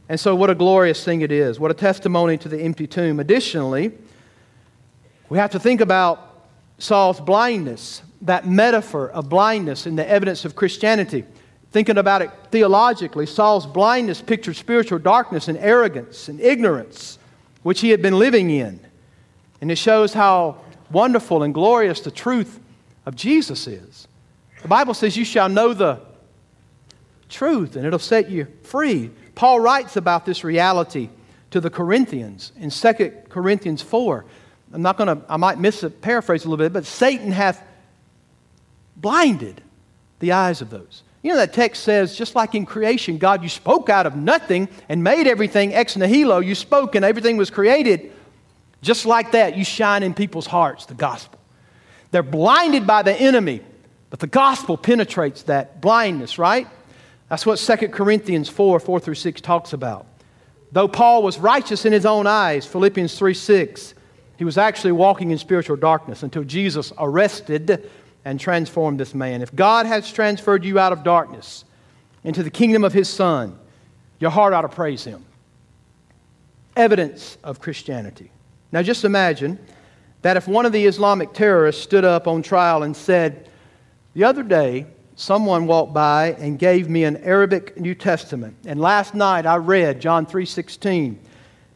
And 0.09 0.19
so, 0.19 0.35
what 0.35 0.49
a 0.49 0.55
glorious 0.55 1.03
thing 1.03 1.21
it 1.21 1.31
is. 1.31 1.59
What 1.59 1.71
a 1.71 1.73
testimony 1.73 2.37
to 2.39 2.49
the 2.49 2.59
empty 2.59 2.87
tomb. 2.87 3.19
Additionally, 3.19 3.91
we 5.29 5.37
have 5.37 5.51
to 5.51 5.59
think 5.59 5.81
about 5.81 6.47
Saul's 6.77 7.19
blindness, 7.21 8.01
that 8.21 8.47
metaphor 8.47 9.09
of 9.11 9.29
blindness 9.29 9.87
in 9.87 9.95
the 9.95 10.07
evidence 10.07 10.45
of 10.45 10.55
Christianity. 10.55 11.23
Thinking 11.71 11.97
about 11.97 12.21
it 12.21 12.31
theologically, 12.49 13.25
Saul's 13.25 13.65
blindness 13.65 14.21
pictured 14.21 14.57
spiritual 14.57 14.99
darkness 14.99 15.47
and 15.47 15.57
arrogance 15.57 16.27
and 16.27 16.41
ignorance, 16.41 17.17
which 17.63 17.79
he 17.79 17.89
had 17.89 18.01
been 18.01 18.19
living 18.19 18.49
in. 18.49 18.81
And 19.61 19.71
it 19.71 19.77
shows 19.77 20.13
how 20.13 20.57
wonderful 20.91 21.43
and 21.43 21.53
glorious 21.53 22.01
the 22.01 22.11
truth 22.11 22.59
of 23.05 23.15
Jesus 23.15 23.67
is. 23.67 24.07
The 24.61 24.67
Bible 24.67 24.93
says, 24.93 25.15
You 25.15 25.25
shall 25.25 25.49
know 25.49 25.73
the 25.73 25.99
truth 27.29 27.75
and 27.75 27.85
it'll 27.85 27.99
set 27.99 28.29
you 28.29 28.47
free. 28.63 29.11
Paul 29.35 29.59
writes 29.59 29.95
about 29.95 30.25
this 30.25 30.43
reality 30.43 31.09
to 31.51 31.59
the 31.59 31.69
Corinthians 31.69 32.51
in 32.57 32.69
2 32.69 32.93
Corinthians 33.29 33.81
4. 33.81 34.25
I'm 34.73 34.81
not 34.81 34.97
going 34.97 35.17
to, 35.17 35.25
I 35.29 35.37
might 35.37 35.59
miss 35.59 35.83
a 35.83 35.89
paraphrase 35.89 36.45
a 36.45 36.49
little 36.49 36.63
bit, 36.63 36.73
but 36.73 36.85
Satan 36.85 37.31
hath 37.31 37.61
blinded 38.95 39.61
the 40.19 40.31
eyes 40.31 40.61
of 40.61 40.69
those. 40.69 41.03
You 41.23 41.31
know, 41.31 41.37
that 41.37 41.53
text 41.53 41.83
says, 41.83 42.15
just 42.15 42.35
like 42.35 42.55
in 42.55 42.65
creation, 42.65 43.17
God, 43.17 43.43
you 43.43 43.49
spoke 43.49 43.89
out 43.89 44.05
of 44.05 44.15
nothing 44.15 44.69
and 44.89 45.03
made 45.03 45.27
everything 45.27 45.73
ex 45.73 45.95
nihilo. 45.95 46.39
You 46.39 46.55
spoke 46.55 46.95
and 46.95 47.05
everything 47.05 47.37
was 47.37 47.49
created. 47.49 48.11
Just 48.81 49.05
like 49.05 49.31
that, 49.33 49.55
you 49.55 49.63
shine 49.63 50.03
in 50.03 50.13
people's 50.13 50.47
hearts, 50.47 50.85
the 50.85 50.93
gospel. 50.93 51.39
They're 52.11 52.23
blinded 52.23 52.85
by 52.85 53.03
the 53.03 53.13
enemy, 53.13 53.61
but 54.09 54.19
the 54.19 54.27
gospel 54.27 54.75
penetrates 54.77 55.43
that 55.43 55.81
blindness, 55.81 56.37
right? 56.37 56.67
That's 57.29 57.45
what 57.45 57.57
2 57.57 57.89
Corinthians 57.89 58.49
4 58.49 58.79
4 58.79 58.99
through 58.99 59.15
6 59.15 59.41
talks 59.41 59.73
about. 59.73 60.05
Though 60.71 60.87
Paul 60.87 61.23
was 61.23 61.37
righteous 61.37 61.85
in 61.85 61.93
his 61.93 62.05
own 62.05 62.27
eyes, 62.27 62.65
Philippians 62.65 63.17
3 63.17 63.33
6, 63.33 63.93
he 64.37 64.43
was 64.43 64.57
actually 64.57 64.93
walking 64.93 65.31
in 65.31 65.37
spiritual 65.37 65.77
darkness 65.77 66.23
until 66.23 66.43
Jesus 66.43 66.91
arrested 66.97 67.89
and 68.25 68.39
transformed 68.39 68.99
this 68.99 69.13
man. 69.13 69.41
If 69.41 69.55
God 69.55 69.85
has 69.85 70.11
transferred 70.11 70.63
you 70.65 70.79
out 70.79 70.91
of 70.91 71.03
darkness 71.03 71.65
into 72.23 72.43
the 72.43 72.49
kingdom 72.49 72.83
of 72.83 72.93
his 72.93 73.09
Son, 73.09 73.57
your 74.19 74.31
heart 74.31 74.53
ought 74.53 74.61
to 74.61 74.69
praise 74.69 75.03
him. 75.03 75.25
Evidence 76.75 77.37
of 77.43 77.59
Christianity. 77.59 78.31
Now 78.71 78.81
just 78.81 79.03
imagine 79.03 79.59
that 80.21 80.37
if 80.37 80.47
one 80.47 80.65
of 80.65 80.71
the 80.71 80.85
Islamic 80.85 81.33
terrorists 81.33 81.81
stood 81.81 82.05
up 82.05 82.27
on 82.27 82.41
trial 82.41 82.83
and 82.83 82.95
said, 82.95 83.49
The 84.13 84.23
other 84.23 84.43
day, 84.43 84.85
someone 85.15 85.67
walked 85.67 85.93
by 85.93 86.33
and 86.39 86.57
gave 86.57 86.89
me 86.89 87.03
an 87.03 87.17
Arabic 87.17 87.79
New 87.79 87.95
Testament. 87.95 88.55
And 88.65 88.79
last 88.79 89.13
night 89.13 89.45
I 89.45 89.57
read 89.57 89.99
John 89.99 90.25
3:16. 90.25 91.17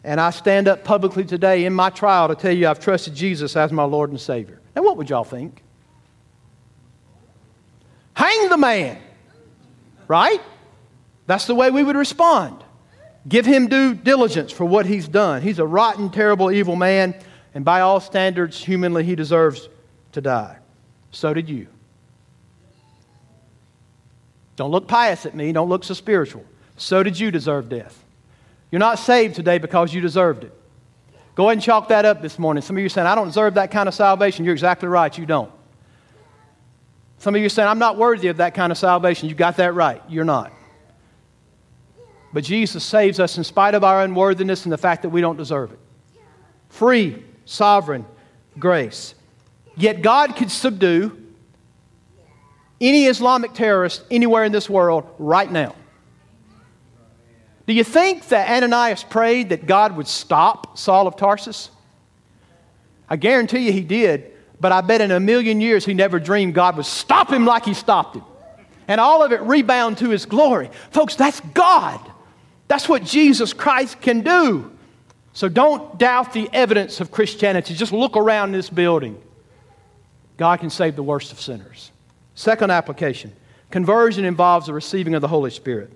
And 0.03 0.21
I 0.21 0.29
stand 0.29 0.67
up 0.67 0.83
publicly 0.83 1.25
today 1.25 1.65
in 1.65 1.73
my 1.73 1.89
trial 1.89 2.27
to 2.27 2.35
tell 2.35 2.51
you 2.51 2.67
I've 2.67 2.79
trusted 2.79 3.15
Jesus 3.15 3.55
as 3.55 3.71
my 3.71 3.83
Lord 3.83 4.11
and 4.11 4.21
Savior. 4.21 4.61
Now 4.75 4.83
what 4.83 4.97
would 4.97 5.09
y'all 5.09 5.23
think? 5.23 5.63
Hang 8.13 8.49
the 8.49 8.57
man. 8.57 8.99
Right? 10.07 10.41
That's 11.25 11.47
the 11.47 11.55
way 11.55 11.71
we 11.71 11.83
would 11.83 11.95
respond. 11.95 12.63
Give 13.27 13.45
him 13.45 13.67
due 13.67 13.93
diligence 13.95 14.51
for 14.51 14.65
what 14.65 14.85
he's 14.85 15.07
done. 15.07 15.41
He's 15.41 15.59
a 15.59 15.65
rotten, 15.65 16.09
terrible, 16.09 16.51
evil 16.51 16.75
man, 16.75 17.15
and 17.53 17.65
by 17.65 17.81
all 17.81 17.99
standards, 17.99 18.63
humanly, 18.63 19.03
he 19.03 19.15
deserves 19.15 19.69
to 20.11 20.21
die. 20.21 20.57
So 21.11 21.33
did 21.33 21.49
you. 21.49 21.67
Don't 24.55 24.71
look 24.71 24.87
pious 24.87 25.25
at 25.25 25.35
me. 25.35 25.51
Don't 25.51 25.69
look 25.69 25.83
so 25.83 25.93
spiritual. 25.93 26.45
So 26.77 27.03
did 27.03 27.19
you 27.19 27.31
deserve 27.31 27.69
death. 27.69 28.03
You're 28.71 28.79
not 28.79 28.99
saved 28.99 29.35
today 29.35 29.57
because 29.57 29.93
you 29.93 30.01
deserved 30.01 30.43
it. 30.43 30.53
Go 31.35 31.45
ahead 31.45 31.53
and 31.53 31.61
chalk 31.61 31.89
that 31.89 32.05
up 32.05 32.21
this 32.21 32.39
morning. 32.39 32.61
Some 32.61 32.77
of 32.77 32.79
you 32.79 32.85
are 32.85 32.89
saying, 32.89 33.07
I 33.07 33.15
don't 33.15 33.27
deserve 33.27 33.55
that 33.55 33.71
kind 33.71 33.87
of 33.87 33.93
salvation. 33.93 34.45
You're 34.45 34.53
exactly 34.53 34.87
right. 34.87 35.17
You 35.17 35.25
don't. 35.25 35.51
Some 37.19 37.35
of 37.35 37.41
you 37.41 37.47
are 37.47 37.49
saying, 37.49 37.67
I'm 37.67 37.79
not 37.79 37.97
worthy 37.97 38.27
of 38.27 38.37
that 38.37 38.53
kind 38.53 38.71
of 38.71 38.77
salvation. 38.77 39.29
You 39.29 39.35
got 39.35 39.57
that 39.57 39.73
right. 39.73 40.01
You're 40.07 40.25
not. 40.25 40.51
But 42.35 42.43
Jesus 42.43 42.83
saves 42.83 43.21
us 43.21 43.37
in 43.37 43.45
spite 43.45 43.75
of 43.75 43.85
our 43.85 44.01
unworthiness 44.01 44.65
and 44.65 44.73
the 44.73 44.77
fact 44.77 45.03
that 45.03 45.09
we 45.09 45.21
don't 45.21 45.37
deserve 45.37 45.71
it. 45.71 45.79
Free, 46.67 47.23
sovereign 47.45 48.05
grace. 48.59 49.15
Yet 49.77 50.01
God 50.01 50.35
could 50.35 50.51
subdue 50.51 51.17
any 52.81 53.05
Islamic 53.05 53.53
terrorist 53.53 54.03
anywhere 54.11 54.43
in 54.43 54.51
this 54.51 54.69
world 54.69 55.09
right 55.17 55.49
now. 55.49 55.75
Do 57.67 57.73
you 57.73 57.85
think 57.85 58.27
that 58.27 58.49
Ananias 58.49 59.05
prayed 59.05 59.47
that 59.47 59.65
God 59.65 59.95
would 59.95 60.07
stop 60.07 60.77
Saul 60.77 61.07
of 61.07 61.15
Tarsus? 61.15 61.69
I 63.09 63.15
guarantee 63.15 63.59
you 63.59 63.71
he 63.71 63.79
did, 63.79 64.33
but 64.59 64.73
I 64.73 64.81
bet 64.81 64.99
in 64.99 65.11
a 65.11 65.21
million 65.21 65.61
years 65.61 65.85
he 65.85 65.93
never 65.93 66.19
dreamed 66.19 66.53
God 66.53 66.75
would 66.75 66.85
stop 66.85 67.31
him 67.31 67.45
like 67.45 67.63
he 67.63 67.73
stopped 67.73 68.17
him. 68.17 68.25
And 68.89 68.99
all 68.99 69.23
of 69.23 69.31
it 69.31 69.39
rebound 69.39 69.99
to 69.99 70.09
his 70.09 70.25
glory. 70.25 70.69
Folks, 70.91 71.15
that's 71.15 71.39
God. 71.39 72.11
That's 72.67 72.89
what 72.89 73.03
Jesus 73.03 73.53
Christ 73.53 74.01
can 74.01 74.21
do. 74.21 74.71
So 75.33 75.49
don't 75.49 75.99
doubt 75.99 76.33
the 76.33 76.49
evidence 76.53 77.01
of 77.01 77.11
Christianity. 77.11 77.75
Just 77.75 77.91
look 77.91 78.15
around 78.15 78.53
this 78.53 78.69
building. 78.69 79.21
God 80.37 80.59
can 80.59 80.69
save 80.69 80.95
the 80.95 81.03
worst 81.03 81.31
of 81.31 81.39
sinners. 81.39 81.91
Second 82.35 82.71
application 82.71 83.33
conversion 83.71 84.23
involves 84.23 84.67
the 84.67 84.73
receiving 84.73 85.15
of 85.15 85.21
the 85.21 85.27
Holy 85.27 85.51
Spirit. 85.51 85.91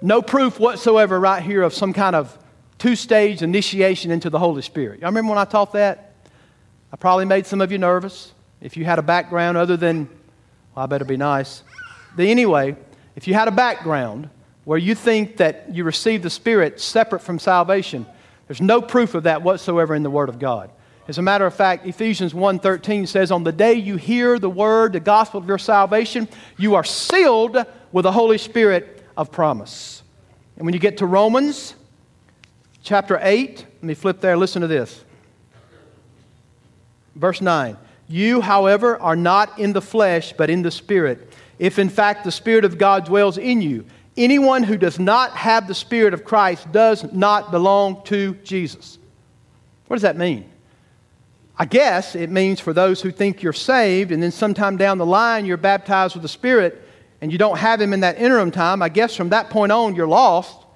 No 0.00 0.22
proof 0.22 0.58
whatsoever 0.58 1.18
right 1.20 1.42
here 1.42 1.62
of 1.62 1.74
some 1.74 1.92
kind 1.92 2.16
of 2.16 2.36
two 2.78 2.96
stage 2.96 3.42
initiation 3.42 4.10
into 4.10 4.30
the 4.30 4.38
Holy 4.38 4.62
Spirit. 4.62 5.00
Y'all 5.00 5.10
remember 5.10 5.30
when 5.30 5.38
I 5.38 5.44
taught 5.44 5.72
that? 5.72 6.14
I 6.92 6.96
probably 6.96 7.26
made 7.26 7.46
some 7.46 7.60
of 7.60 7.70
you 7.70 7.78
nervous. 7.78 8.32
If 8.60 8.76
you 8.76 8.84
had 8.84 8.98
a 8.98 9.02
background 9.02 9.58
other 9.58 9.76
than, 9.76 10.08
well, 10.74 10.84
I 10.84 10.86
better 10.86 11.04
be 11.04 11.16
nice. 11.16 11.62
But 12.16 12.26
anyway, 12.26 12.76
if 13.16 13.28
you 13.28 13.34
had 13.34 13.48
a 13.48 13.52
background 13.52 14.30
where 14.68 14.76
you 14.76 14.94
think 14.94 15.38
that 15.38 15.64
you 15.72 15.82
receive 15.82 16.22
the 16.22 16.28
Spirit 16.28 16.78
separate 16.78 17.20
from 17.20 17.38
salvation, 17.38 18.04
there's 18.46 18.60
no 18.60 18.82
proof 18.82 19.14
of 19.14 19.22
that 19.22 19.40
whatsoever 19.40 19.94
in 19.94 20.02
the 20.02 20.10
Word 20.10 20.28
of 20.28 20.38
God. 20.38 20.68
As 21.08 21.16
a 21.16 21.22
matter 21.22 21.46
of 21.46 21.54
fact, 21.54 21.86
Ephesians 21.86 22.34
1:13 22.34 23.06
says, 23.06 23.30
"On 23.30 23.44
the 23.44 23.50
day 23.50 23.72
you 23.72 23.96
hear 23.96 24.38
the 24.38 24.50
word, 24.50 24.92
the 24.92 25.00
gospel 25.00 25.40
of 25.40 25.48
your 25.48 25.56
salvation, 25.56 26.28
you 26.58 26.74
are 26.74 26.84
sealed 26.84 27.56
with 27.92 28.02
the 28.02 28.12
Holy 28.12 28.36
Spirit 28.36 29.02
of 29.16 29.32
promise." 29.32 30.02
And 30.58 30.66
when 30.66 30.74
you 30.74 30.80
get 30.80 30.98
to 30.98 31.06
Romans 31.06 31.74
chapter 32.82 33.18
8, 33.22 33.64
let 33.76 33.82
me 33.82 33.94
flip 33.94 34.20
there, 34.20 34.36
listen 34.36 34.60
to 34.60 34.68
this. 34.68 35.02
Verse 37.16 37.40
9. 37.40 37.78
You, 38.06 38.42
however, 38.42 39.00
are 39.00 39.16
not 39.16 39.58
in 39.58 39.72
the 39.72 39.80
flesh, 39.80 40.34
but 40.36 40.50
in 40.50 40.60
the 40.60 40.70
Spirit, 40.70 41.32
if 41.58 41.78
in 41.78 41.88
fact 41.88 42.24
the 42.24 42.30
Spirit 42.30 42.66
of 42.66 42.76
God 42.76 43.06
dwells 43.06 43.38
in 43.38 43.62
you. 43.62 43.86
Anyone 44.18 44.64
who 44.64 44.76
does 44.76 44.98
not 44.98 45.30
have 45.36 45.68
the 45.68 45.74
Spirit 45.74 46.12
of 46.12 46.24
Christ 46.24 46.72
does 46.72 47.10
not 47.12 47.52
belong 47.52 48.02
to 48.06 48.34
Jesus. 48.42 48.98
What 49.86 49.94
does 49.94 50.02
that 50.02 50.16
mean? 50.16 50.50
I 51.56 51.66
guess 51.66 52.16
it 52.16 52.28
means 52.28 52.58
for 52.58 52.72
those 52.72 53.00
who 53.00 53.12
think 53.12 53.42
you're 53.44 53.52
saved 53.52 54.10
and 54.10 54.20
then 54.20 54.32
sometime 54.32 54.76
down 54.76 54.98
the 54.98 55.06
line 55.06 55.46
you're 55.46 55.56
baptized 55.56 56.16
with 56.16 56.22
the 56.22 56.28
Spirit 56.28 56.82
and 57.20 57.30
you 57.30 57.38
don't 57.38 57.58
have 57.58 57.80
Him 57.80 57.92
in 57.92 58.00
that 58.00 58.18
interim 58.18 58.50
time, 58.50 58.82
I 58.82 58.88
guess 58.88 59.14
from 59.14 59.28
that 59.28 59.50
point 59.50 59.70
on 59.70 59.94
you're 59.94 60.08
lost 60.08 60.66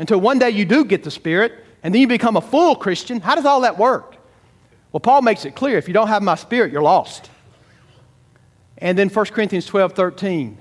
until 0.00 0.20
one 0.20 0.40
day 0.40 0.50
you 0.50 0.64
do 0.64 0.84
get 0.84 1.04
the 1.04 1.10
Spirit 1.12 1.52
and 1.84 1.94
then 1.94 2.00
you 2.00 2.08
become 2.08 2.36
a 2.36 2.40
full 2.40 2.74
Christian. 2.74 3.20
How 3.20 3.36
does 3.36 3.44
all 3.44 3.60
that 3.60 3.78
work? 3.78 4.16
Well, 4.90 5.00
Paul 5.00 5.22
makes 5.22 5.44
it 5.44 5.54
clear 5.54 5.78
if 5.78 5.86
you 5.86 5.94
don't 5.94 6.08
have 6.08 6.22
my 6.24 6.34
Spirit, 6.34 6.72
you're 6.72 6.82
lost. 6.82 7.30
And 8.76 8.98
then 8.98 9.08
1 9.08 9.26
Corinthians 9.26 9.66
12 9.66 9.92
13, 9.92 10.58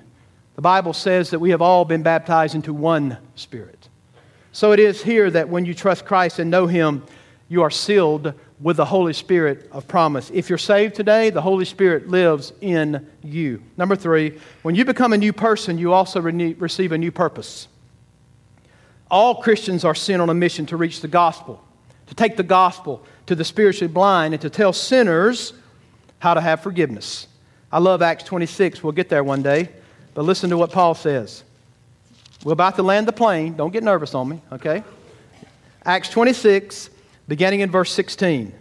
the 0.57 0.61
Bible 0.63 0.93
says 0.93 1.29
that 1.29 1.39
we 1.39 1.51
have 1.51 1.61
all 1.61 1.85
been 1.85 2.01
baptized 2.01 2.55
into 2.55 2.73
one 2.73 3.19
Spirit. 3.35 3.89
So 4.51 4.71
it 4.71 4.79
is 4.79 5.03
here 5.03 5.29
that 5.29 5.49
when 5.49 5.65
you 5.65 5.75
trust 5.75 6.03
Christ 6.03 6.39
and 6.39 6.49
know 6.49 6.65
Him, 6.65 7.03
you 7.47 7.61
are 7.61 7.69
sealed 7.69 8.33
with 8.59 8.77
the 8.77 8.85
Holy 8.85 9.13
Spirit 9.13 9.69
of 9.71 9.87
promise. 9.87 10.31
If 10.33 10.49
you're 10.49 10.57
saved 10.57 10.95
today, 10.95 11.29
the 11.29 11.43
Holy 11.43 11.63
Spirit 11.63 12.07
lives 12.07 12.53
in 12.59 13.07
you. 13.23 13.61
Number 13.77 13.95
three, 13.95 14.39
when 14.63 14.73
you 14.73 14.83
become 14.83 15.13
a 15.13 15.17
new 15.17 15.31
person, 15.31 15.77
you 15.77 15.93
also 15.93 16.19
re- 16.21 16.55
receive 16.55 16.91
a 16.91 16.97
new 16.97 17.11
purpose. 17.11 17.67
All 19.11 19.35
Christians 19.35 19.85
are 19.85 19.93
sent 19.93 20.23
on 20.23 20.29
a 20.31 20.33
mission 20.33 20.65
to 20.65 20.75
reach 20.75 21.01
the 21.01 21.07
gospel, 21.07 21.63
to 22.07 22.15
take 22.15 22.35
the 22.35 22.41
gospel 22.41 23.05
to 23.27 23.35
the 23.35 23.45
spiritually 23.45 23.93
blind, 23.93 24.33
and 24.33 24.41
to 24.41 24.49
tell 24.49 24.73
sinners 24.73 25.53
how 26.17 26.33
to 26.33 26.41
have 26.41 26.63
forgiveness. 26.63 27.27
I 27.71 27.77
love 27.77 28.01
Acts 28.01 28.23
26. 28.23 28.81
We'll 28.81 28.93
get 28.93 29.07
there 29.07 29.23
one 29.23 29.43
day. 29.43 29.69
But 30.17 30.25
listen 30.25 30.49
to 30.49 30.57
what 30.57 30.71
Paul 30.71 30.95
says. 30.95 31.43
We're 32.43 32.53
about 32.53 32.75
to 32.77 32.81
land 32.81 33.07
the 33.07 33.11
plane. 33.11 33.55
Don't 33.55 33.71
get 33.71 33.83
nervous 33.83 34.15
on 34.15 34.27
me, 34.27 34.41
okay? 34.51 34.83
Acts 35.85 36.09
26, 36.09 36.89
beginning 37.27 37.59
in 37.59 37.69
verse 37.69 37.91
16. 37.91 38.51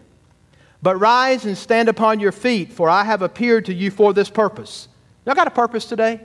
But 0.83 1.01
rise 1.01 1.47
and 1.47 1.57
stand 1.57 1.89
upon 1.89 2.21
your 2.21 2.31
feet, 2.31 2.75
for 2.75 2.91
I 2.91 3.05
have 3.05 3.23
appeared 3.23 3.65
to 3.65 3.75
you 3.75 3.91
for 3.91 4.13
this 4.13 4.29
purpose. 4.29 4.89
Y'all 5.25 5.35
got 5.35 5.47
a 5.47 5.51
purpose 5.51 5.87
today? 5.87 6.21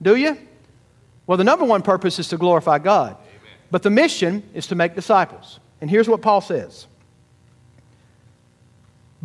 Do 0.00 0.16
you? 0.16 0.38
Well, 1.26 1.36
the 1.36 1.44
number 1.44 1.66
one 1.66 1.82
purpose 1.82 2.18
is 2.18 2.28
to 2.28 2.38
glorify 2.38 2.78
God, 2.78 3.18
Amen. 3.18 3.52
but 3.70 3.82
the 3.82 3.90
mission 3.90 4.42
is 4.54 4.66
to 4.68 4.74
make 4.74 4.94
disciples. 4.94 5.60
And 5.82 5.90
here's 5.90 6.08
what 6.08 6.22
Paul 6.22 6.40
says 6.40 6.86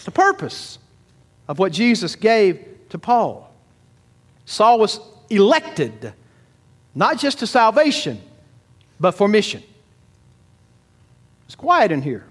That's 0.00 0.06
the 0.06 0.12
purpose 0.12 0.78
of 1.46 1.58
what 1.58 1.72
Jesus 1.72 2.16
gave 2.16 2.64
to 2.88 2.98
Paul. 2.98 3.52
Saul 4.46 4.78
was 4.78 4.98
elected 5.28 6.14
not 6.94 7.18
just 7.18 7.40
to 7.40 7.46
salvation, 7.46 8.18
but 8.98 9.10
for 9.10 9.28
mission. 9.28 9.62
It's 11.44 11.54
quiet 11.54 11.92
in 11.92 12.00
here. 12.00 12.24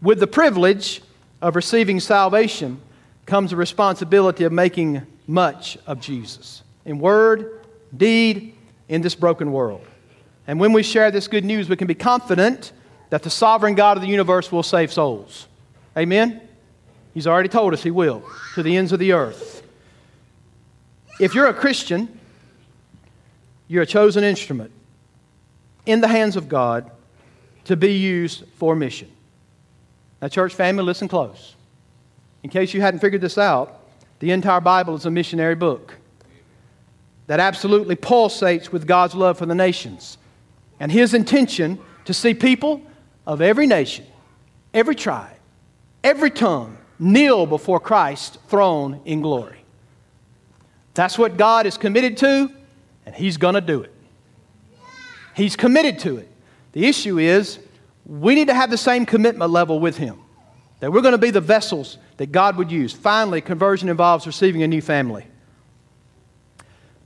With 0.00 0.20
the 0.20 0.28
privilege 0.28 1.02
of 1.42 1.56
receiving 1.56 1.98
salvation 1.98 2.80
comes 3.26 3.50
the 3.50 3.56
responsibility 3.56 4.44
of 4.44 4.52
making 4.52 5.02
much 5.26 5.78
of 5.84 6.00
Jesus 6.00 6.62
in 6.84 7.00
word, 7.00 7.64
deed, 7.96 8.54
in 8.88 9.02
this 9.02 9.16
broken 9.16 9.50
world. 9.50 9.84
And 10.46 10.60
when 10.60 10.72
we 10.72 10.84
share 10.84 11.10
this 11.10 11.26
good 11.26 11.44
news, 11.44 11.68
we 11.68 11.74
can 11.74 11.88
be 11.88 11.96
confident 11.96 12.70
that 13.08 13.24
the 13.24 13.30
sovereign 13.30 13.74
God 13.74 13.96
of 13.96 14.02
the 14.02 14.08
universe 14.08 14.52
will 14.52 14.62
save 14.62 14.92
souls. 14.92 15.48
Amen? 15.96 16.40
He's 17.14 17.26
already 17.26 17.48
told 17.48 17.72
us 17.74 17.82
He 17.82 17.90
will, 17.90 18.22
to 18.54 18.62
the 18.62 18.76
ends 18.76 18.92
of 18.92 18.98
the 18.98 19.12
earth. 19.12 19.62
If 21.18 21.34
you're 21.34 21.48
a 21.48 21.54
Christian, 21.54 22.18
you're 23.68 23.82
a 23.82 23.86
chosen 23.86 24.24
instrument 24.24 24.72
in 25.86 26.00
the 26.00 26.08
hands 26.08 26.36
of 26.36 26.48
God 26.48 26.90
to 27.64 27.76
be 27.76 27.92
used 27.92 28.44
for 28.56 28.74
mission. 28.74 29.10
Now, 30.22 30.28
church 30.28 30.54
family, 30.54 30.82
listen 30.84 31.08
close. 31.08 31.54
In 32.42 32.50
case 32.50 32.74
you 32.74 32.80
hadn't 32.80 33.00
figured 33.00 33.20
this 33.20 33.38
out, 33.38 33.80
the 34.18 34.32
entire 34.32 34.60
Bible 34.60 34.94
is 34.94 35.06
a 35.06 35.10
missionary 35.10 35.54
book 35.54 35.96
that 37.26 37.40
absolutely 37.40 37.96
pulsates 37.96 38.70
with 38.70 38.86
God's 38.86 39.14
love 39.14 39.38
for 39.38 39.46
the 39.46 39.54
nations 39.54 40.18
and 40.78 40.90
His 40.90 41.14
intention 41.14 41.78
to 42.06 42.14
see 42.14 42.34
people 42.34 42.82
of 43.26 43.40
every 43.40 43.66
nation, 43.66 44.04
every 44.74 44.94
tribe, 44.94 45.36
every 46.02 46.30
tongue 46.30 46.76
kneel 46.98 47.46
before 47.46 47.80
Christ's 47.80 48.38
throne 48.48 49.00
in 49.04 49.20
glory. 49.20 49.58
That's 50.94 51.18
what 51.18 51.36
God 51.36 51.66
is 51.66 51.78
committed 51.78 52.16
to, 52.18 52.50
and 53.06 53.14
He's 53.14 53.36
going 53.36 53.54
to 53.54 53.60
do 53.60 53.82
it. 53.82 53.92
He's 55.34 55.56
committed 55.56 55.98
to 56.00 56.18
it. 56.18 56.28
The 56.72 56.86
issue 56.86 57.18
is 57.18 57.58
we 58.04 58.34
need 58.34 58.48
to 58.48 58.54
have 58.54 58.70
the 58.70 58.76
same 58.76 59.06
commitment 59.06 59.50
level 59.50 59.80
with 59.80 59.96
Him, 59.96 60.18
that 60.80 60.92
we're 60.92 61.02
going 61.02 61.12
to 61.12 61.18
be 61.18 61.30
the 61.30 61.40
vessels 61.40 61.98
that 62.18 62.32
God 62.32 62.56
would 62.56 62.70
use. 62.70 62.92
Finally, 62.92 63.40
conversion 63.40 63.88
involves 63.88 64.26
receiving 64.26 64.62
a 64.62 64.68
new 64.68 64.82
family. 64.82 65.26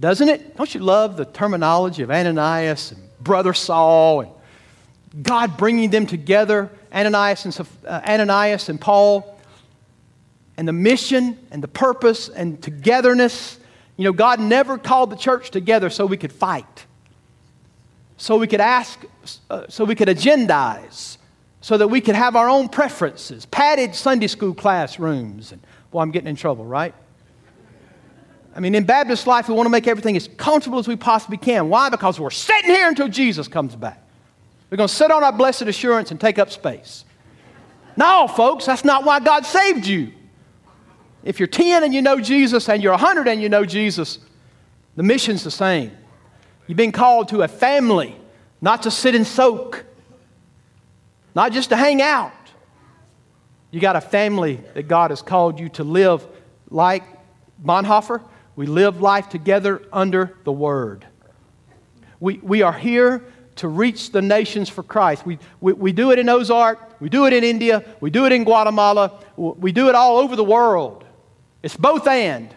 Doesn't 0.01 0.29
it? 0.29 0.57
Don't 0.57 0.75
you 0.75 0.81
love 0.81 1.17
the 1.17 1.25
terminology 1.25 2.03
of 2.03 2.11
Ananias 2.11 2.93
and 2.93 3.03
brother 3.21 3.55
Saul 3.55 4.23
and 4.23 4.31
God 5.23 5.57
bringing 5.57 5.91
them 5.91 6.07
together, 6.07 6.71
Ananias 6.93 7.45
and, 7.45 7.69
uh, 7.87 8.01
Ananias 8.07 8.69
and 8.69 8.81
Paul? 8.81 9.35
and 10.57 10.69
the 10.69 10.73
mission 10.73 11.39
and 11.51 11.63
the 11.63 11.69
purpose 11.69 12.29
and 12.29 12.63
togetherness. 12.63 13.59
You 13.97 14.05
know, 14.05 14.13
God 14.13 14.41
never 14.41 14.79
called 14.79 15.11
the 15.11 15.17
church 15.17 15.51
together 15.51 15.91
so 15.91 16.07
we 16.07 16.17
could 16.17 16.33
fight, 16.33 16.87
so 18.17 18.37
we 18.37 18.47
could 18.47 18.61
ask, 18.61 19.01
uh, 19.51 19.65
so 19.69 19.85
we 19.85 19.95
could 19.95 20.09
agendize, 20.09 21.19
so 21.61 21.77
that 21.79 21.89
we 21.89 22.01
could 22.01 22.15
have 22.15 22.37
our 22.37 22.49
own 22.49 22.69
preferences, 22.69 23.47
padded 23.47 23.95
Sunday 23.95 24.27
school 24.27 24.55
classrooms. 24.55 25.53
And, 25.53 25.61
boy, 25.91 26.01
I'm 26.01 26.11
getting 26.11 26.29
in 26.29 26.37
trouble, 26.37 26.65
right? 26.65 26.95
I 28.57 28.61
mean, 28.61 28.77
in 28.77 28.85
Baptist 28.85 29.27
life, 29.27 29.49
we 29.49 29.55
want 29.55 29.67
to 29.67 29.71
make 29.71 29.89
everything 29.89 30.17
as 30.17 30.29
comfortable 30.37 30.79
as 30.79 30.87
we 30.87 30.95
possibly 30.95 31.37
can. 31.37 31.69
Why? 31.69 31.89
Because 31.89 32.21
we're 32.21 32.31
sitting 32.31 32.71
here 32.71 32.89
until 32.89 33.09
Jesus 33.09 33.49
comes 33.49 33.75
back. 33.75 34.01
We're 34.75 34.79
going 34.79 34.89
to 34.89 34.95
sit 34.97 35.13
on 35.13 35.23
our 35.23 35.31
blessed 35.31 35.63
assurance 35.63 36.11
and 36.11 36.21
take 36.21 36.37
up 36.37 36.51
space. 36.51 37.05
No, 37.97 38.27
folks, 38.27 38.67
that's 38.67 38.85
not 38.85 39.05
why 39.05 39.21
God 39.21 39.47
saved 39.47 39.87
you. 39.87 40.11
If 41.23 41.39
you're 41.39 41.47
10 41.47 41.85
and 41.85 41.95
you 41.95 42.03
know 42.03 42.19
Jesus 42.19 42.69
and 42.69 42.83
you're 42.83 42.91
100 42.91 43.29
and 43.29 43.41
you 43.41 43.49
know 43.49 43.65
Jesus, 43.65 44.19
the 44.97 45.05
mission's 45.05 45.45
the 45.45 45.51
same. 45.53 45.93
You've 46.67 46.77
been 46.77 46.91
called 46.91 47.29
to 47.29 47.43
a 47.43 47.47
family, 47.47 48.17
not 48.61 48.83
to 48.83 48.91
sit 48.91 49.15
and 49.15 49.25
soak, 49.25 49.85
not 51.37 51.53
just 51.53 51.69
to 51.69 51.77
hang 51.77 52.03
out. 52.03 52.33
You 53.71 53.79
got 53.79 53.95
a 53.95 54.01
family 54.01 54.59
that 54.75 54.89
God 54.89 55.13
has 55.13 55.23
called 55.23 55.61
you 55.61 55.69
to 55.69 55.85
live 55.85 56.27
like 56.69 57.05
Bonhoeffer. 57.65 58.25
We 58.57 58.67
live 58.67 59.01
life 59.01 59.29
together 59.29 59.83
under 59.93 60.37
the 60.43 60.51
Word. 60.51 61.07
We, 62.19 62.39
we 62.39 62.63
are 62.63 62.73
here 62.73 63.23
to 63.57 63.69
reach 63.69 64.11
the 64.11 64.23
nations 64.23 64.69
for 64.69 64.83
Christ. 64.83 65.25
We, 65.25 65.39
we, 65.61 65.73
we 65.73 65.93
do 65.93 66.11
it 66.11 66.19
in 66.19 66.29
Ozark, 66.29 67.01
we 67.01 67.09
do 67.09 67.27
it 67.27 67.33
in 67.33 67.45
India, 67.45 67.85
we 68.01 68.11
do 68.11 68.27
it 68.27 68.33
in 68.33 68.45
Guatemala, 68.45 69.21
we 69.37 69.73
do 69.73 69.89
it 69.89 69.95
all 69.95 70.19
over 70.19 70.37
the 70.37 70.45
world. 70.45 71.05
It's 71.63 71.77
both 71.77 72.07
and 72.07 72.55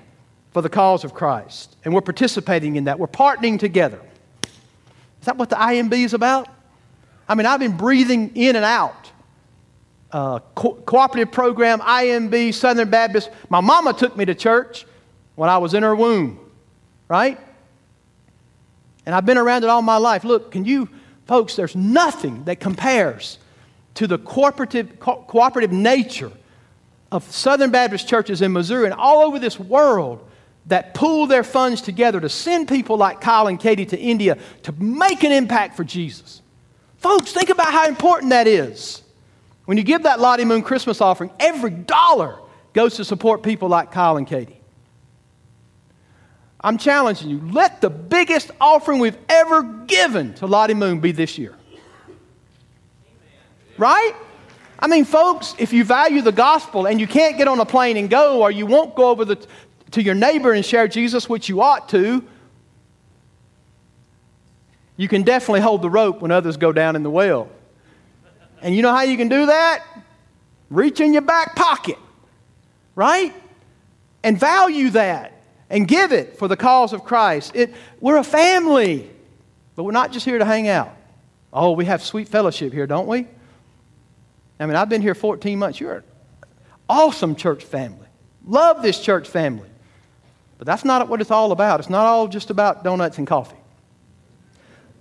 for 0.52 0.62
the 0.62 0.70
cause 0.70 1.04
of 1.04 1.14
Christ. 1.14 1.76
And 1.86 1.94
we're 1.94 2.02
participating 2.02 2.76
in 2.76 2.86
that. 2.86 3.00
We're 3.00 3.08
partnering 3.08 3.60
together. 3.60 4.02
Is 4.44 5.26
that 5.26 5.38
what 5.38 5.50
the 5.50 5.56
IMB 5.56 5.94
is 5.94 6.14
about? 6.14 6.48
I 7.30 7.36
mean, 7.36 7.46
I've 7.46 7.60
been 7.60 7.78
breathing 7.78 8.32
in 8.36 8.56
and 8.56 8.66
out. 8.66 9.12
Uh, 10.12 10.40
co- 10.56 10.76
cooperative 10.86 11.32
program, 11.32 11.80
IMB, 11.80 12.54
Southern 12.54 12.90
Baptist. 12.90 13.30
My 13.50 13.60
mama 13.60 13.94
took 13.94 14.16
me 14.16 14.26
to 14.26 14.34
church 14.34 14.86
when 15.36 15.50
I 15.50 15.58
was 15.58 15.74
in 15.74 15.84
her 15.84 15.96
womb, 15.96 16.40
right? 17.08 17.40
And 19.08 19.16
I've 19.16 19.26
been 19.26 19.38
around 19.38 19.64
it 19.64 19.70
all 19.70 19.82
my 19.82 19.96
life. 19.96 20.26
Look, 20.26 20.52
can 20.52 20.66
you, 20.66 20.90
folks, 21.28 21.56
there's 21.56 21.78
nothing 21.78 22.44
that 22.44 22.60
compares 22.60 23.38
to 23.94 24.06
the 24.06 24.18
cooperative, 24.18 25.00
co- 25.00 25.24
cooperative 25.26 25.72
nature 25.72 26.30
of 27.10 27.24
Southern 27.32 27.72
Baptist 27.72 28.10
churches 28.10 28.42
in 28.42 28.52
Missouri 28.52 28.84
and 28.84 28.94
all 28.94 29.20
over 29.20 29.40
this 29.40 29.58
world 29.58 30.30
that 30.66 30.94
pool 30.94 31.26
their 31.26 31.46
funds 31.46 31.82
together 31.82 32.20
to 32.20 32.28
send 32.28 32.68
people 32.68 32.98
like 32.98 33.22
Kyle 33.22 33.48
and 33.48 33.58
Katie 33.58 33.86
to 33.86 33.98
India 33.98 34.38
to 34.64 34.74
make 34.74 35.24
an 35.24 35.32
impact 35.32 35.78
for 35.78 35.86
Jesus. 35.86 36.42
Folks, 36.98 37.32
think 37.32 37.50
about 37.50 37.72
how 37.72 37.88
important 37.88 38.32
that 38.32 38.46
is. 38.46 39.04
When 39.64 39.78
you 39.78 39.86
give 39.86 40.04
that 40.04 40.20
Lottie 40.20 40.44
Moon 40.44 40.64
Christmas 40.64 41.00
offering, 41.00 41.32
every 41.40 41.72
dollar 41.72 42.40
goes 42.74 42.98
to 42.98 43.06
support 43.06 43.42
people 43.42 43.70
like 43.70 43.94
Kyle 43.94 44.18
and 44.18 44.28
Katie. 44.28 44.57
I'm 46.62 46.78
challenging 46.78 47.30
you. 47.30 47.40
Let 47.52 47.82
the 47.82 47.90
biggest 47.90 48.52
offering 48.60 49.00
we've 49.00 49.18
ever 49.30 49.64
given 49.64 50.34
to 50.36 50.48
Lottie 50.48 50.74
Moon 50.74 51.00
be 51.00 51.12
this 51.12 51.38
year. 51.38 51.56
Right? 53.78 54.14
I 54.80 54.88
mean, 54.88 55.06
folks, 55.06 55.56
if 55.60 55.72
you 55.72 55.84
value 55.84 56.22
the 56.22 56.32
gospel 56.32 56.88
and 56.88 57.00
you 57.00 57.08
can't 57.08 57.38
get 57.38 57.48
on 57.48 57.60
a 57.60 57.66
plane 57.66 57.98
and 57.98 58.10
go, 58.10 58.42
or 58.42 58.52
you 58.52 58.66
won't 58.66 58.96
go 58.96 59.10
over 59.10 59.24
the, 59.24 59.48
to 59.92 60.02
your 60.02 60.16
neighbor 60.16 60.52
and 60.52 60.66
share 60.66 60.88
Jesus, 60.88 61.30
which 61.30 61.48
you 61.48 61.62
ought 61.62 61.90
to, 61.90 62.24
you 64.98 65.08
can 65.08 65.22
definitely 65.22 65.62
hold 65.62 65.84
the 65.84 65.90
rope 65.90 66.22
when 66.22 66.32
others 66.32 66.58
go 66.58 66.72
down 66.72 66.96
in 66.96 67.04
the 67.04 67.10
well. 67.10 67.50
And 68.62 68.76
you 68.76 68.82
know 68.82 68.92
how 68.92 69.04
you 69.04 69.16
can 69.16 69.30
do 69.30 69.46
that? 69.46 69.84
Reach 70.72 71.00
in 71.00 71.14
your 71.14 71.22
back 71.22 71.56
pocket, 71.56 71.98
right? 72.96 73.34
And 74.24 74.40
value 74.40 74.90
that 74.92 75.37
and 75.70 75.88
give 75.88 76.12
it 76.12 76.38
for 76.38 76.48
the 76.48 76.58
cause 76.58 76.94
of 76.94 77.04
Christ. 77.04 77.56
It, 77.56 77.74
we're 78.00 78.18
a 78.18 78.24
family, 78.24 79.10
but 79.76 79.84
we're 79.84 79.92
not 79.92 80.12
just 80.12 80.26
here 80.26 80.38
to 80.38 80.46
hang 80.46 80.68
out. 80.68 80.96
Oh, 81.52 81.72
we 81.72 81.86
have 81.86 82.04
sweet 82.04 82.28
fellowship 82.28 82.74
here, 82.74 82.88
don't 82.88 83.08
we? 83.08 83.28
I 84.60 84.66
mean, 84.66 84.76
I've 84.76 84.90
been 84.90 85.02
here 85.02 85.16
14 85.16 85.60
months. 85.60 85.80
You're 85.80 85.98
an 85.98 86.04
awesome 86.90 87.36
church 87.36 87.64
family. 87.64 88.08
Love 88.46 88.82
this 88.82 89.00
church 89.00 89.28
family. 89.28 89.70
But 90.58 90.66
that's 90.66 90.84
not 90.84 91.08
what 91.08 91.22
it's 91.22 91.32
all 91.32 91.52
about. 91.52 91.80
It's 91.80 91.90
not 91.90 92.06
all 92.06 92.28
just 92.28 92.50
about 92.50 92.84
donuts 92.84 93.18
and 93.18 93.28
coffee. 93.28 93.58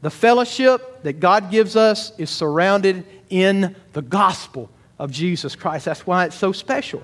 The 0.03 0.11
fellowship 0.11 1.03
that 1.03 1.21
God 1.21 1.51
gives 1.51 1.75
us 1.75 2.13
is 2.19 2.29
surrounded 2.29 3.05
in 3.31 3.75
the 3.93 4.03
gospel 4.03 4.71
of 4.99 5.11
Jesus 5.11 5.57
Christ. 5.57 5.87
That's 5.87 6.07
why 6.07 6.27
it's 6.27 6.37
so 6.37 6.53
special. 6.53 7.03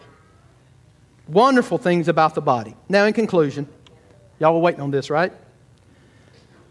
Wonderful 1.32 1.78
things 1.78 2.08
about 2.08 2.34
the 2.34 2.42
body. 2.42 2.76
Now, 2.90 3.06
in 3.06 3.14
conclusion, 3.14 3.66
y'all 4.38 4.52
were 4.52 4.60
waiting 4.60 4.82
on 4.82 4.90
this, 4.90 5.08
right? 5.08 5.32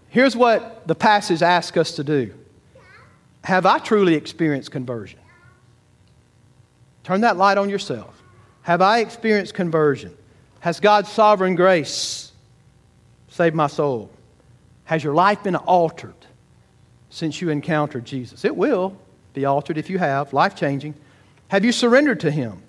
Here's 0.09 0.35
what 0.35 0.87
the 0.87 0.93
passage 0.93 1.41
asks 1.41 1.75
us 1.77 1.93
to 1.93 2.03
do 2.03 2.31
Have 3.43 3.65
I 3.65 3.79
truly 3.79 4.13
experienced 4.13 4.69
conversion? 4.69 5.19
Turn 7.03 7.21
that 7.21 7.37
light 7.37 7.57
on 7.57 7.71
yourself. 7.71 8.21
Have 8.61 8.83
I 8.83 8.99
experienced 8.99 9.55
conversion? 9.55 10.15
Has 10.59 10.79
God's 10.79 11.09
sovereign 11.09 11.55
grace 11.55 12.31
saved 13.29 13.55
my 13.55 13.65
soul? 13.65 14.11
Has 14.83 15.03
your 15.03 15.15
life 15.15 15.41
been 15.41 15.55
altered 15.55 16.13
since 17.09 17.41
you 17.41 17.49
encountered 17.49 18.05
Jesus? 18.05 18.45
It 18.45 18.55
will 18.55 18.95
be 19.33 19.45
altered 19.45 19.79
if 19.79 19.89
you 19.89 19.97
have, 19.97 20.33
life 20.33 20.53
changing. 20.53 20.93
Have 21.47 21.65
you 21.65 21.71
surrendered 21.71 22.19
to 22.19 22.29
Him? 22.29 22.61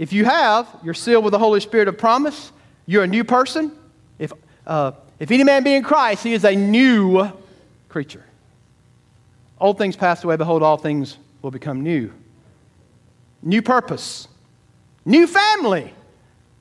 If 0.00 0.14
you 0.14 0.24
have, 0.24 0.66
you're 0.82 0.94
sealed 0.94 1.24
with 1.24 1.32
the 1.32 1.38
Holy 1.38 1.60
Spirit 1.60 1.86
of 1.86 1.98
promise. 1.98 2.52
You're 2.86 3.04
a 3.04 3.06
new 3.06 3.22
person. 3.22 3.70
If, 4.18 4.32
uh, 4.66 4.92
if 5.18 5.30
any 5.30 5.44
man 5.44 5.62
be 5.62 5.74
in 5.74 5.82
Christ, 5.82 6.24
he 6.24 6.32
is 6.32 6.42
a 6.46 6.56
new 6.56 7.30
creature. 7.90 8.24
Old 9.60 9.76
things 9.76 9.96
passed 9.96 10.24
away, 10.24 10.36
behold, 10.36 10.62
all 10.62 10.78
things 10.78 11.18
will 11.42 11.50
become 11.50 11.82
new 11.82 12.10
new 13.42 13.60
purpose, 13.60 14.26
new 15.04 15.26
family. 15.26 15.92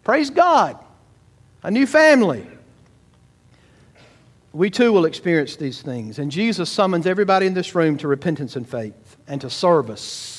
Praise 0.03 0.29
God. 0.29 0.77
A 1.63 1.71
new 1.71 1.87
family. 1.87 2.45
We 4.51 4.69
too 4.69 4.91
will 4.91 5.05
experience 5.05 5.55
these 5.55 5.81
things. 5.81 6.19
And 6.19 6.29
Jesus 6.29 6.69
summons 6.69 7.05
everybody 7.05 7.45
in 7.45 7.53
this 7.53 7.73
room 7.73 7.97
to 7.99 8.07
repentance 8.07 8.57
and 8.57 8.67
faith 8.67 9.17
and 9.27 9.39
to 9.41 9.49
service. 9.49 10.38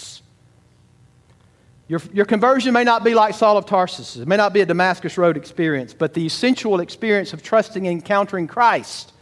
Your, 1.90 2.00
your 2.12 2.24
conversion 2.24 2.72
may 2.72 2.84
not 2.84 3.02
be 3.02 3.14
like 3.14 3.34
Saul 3.34 3.56
of 3.56 3.66
Tarsus, 3.66 4.14
it 4.14 4.28
may 4.28 4.36
not 4.36 4.52
be 4.52 4.60
a 4.60 4.64
Damascus 4.64 5.18
Road 5.18 5.36
experience, 5.36 5.92
but 5.92 6.14
the 6.14 6.24
essential 6.24 6.78
experience 6.78 7.32
of 7.32 7.42
trusting 7.42 7.84
and 7.84 8.00
encountering 8.00 8.46
Christ 8.46 9.12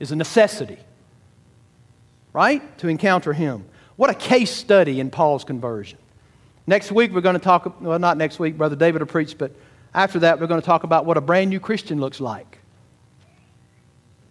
is 0.00 0.10
a 0.10 0.16
necessity, 0.16 0.78
right? 2.32 2.76
To 2.78 2.88
encounter 2.88 3.32
Him. 3.32 3.64
What 3.94 4.10
a 4.10 4.14
case 4.14 4.50
study 4.50 4.98
in 4.98 5.10
Paul's 5.10 5.44
conversion. 5.44 6.00
Next 6.66 6.90
week, 6.90 7.12
we're 7.12 7.20
going 7.20 7.36
to 7.36 7.40
talk, 7.40 7.80
well, 7.80 8.00
not 8.00 8.16
next 8.16 8.40
week, 8.40 8.58
Brother 8.58 8.74
David 8.74 9.00
will 9.00 9.06
preach, 9.06 9.38
but 9.38 9.52
after 9.94 10.18
that, 10.18 10.40
we're 10.40 10.48
going 10.48 10.60
to 10.60 10.66
talk 10.66 10.82
about 10.82 11.06
what 11.06 11.16
a 11.16 11.20
brand 11.20 11.50
new 11.50 11.60
Christian 11.60 12.00
looks 12.00 12.18
like. 12.18 12.58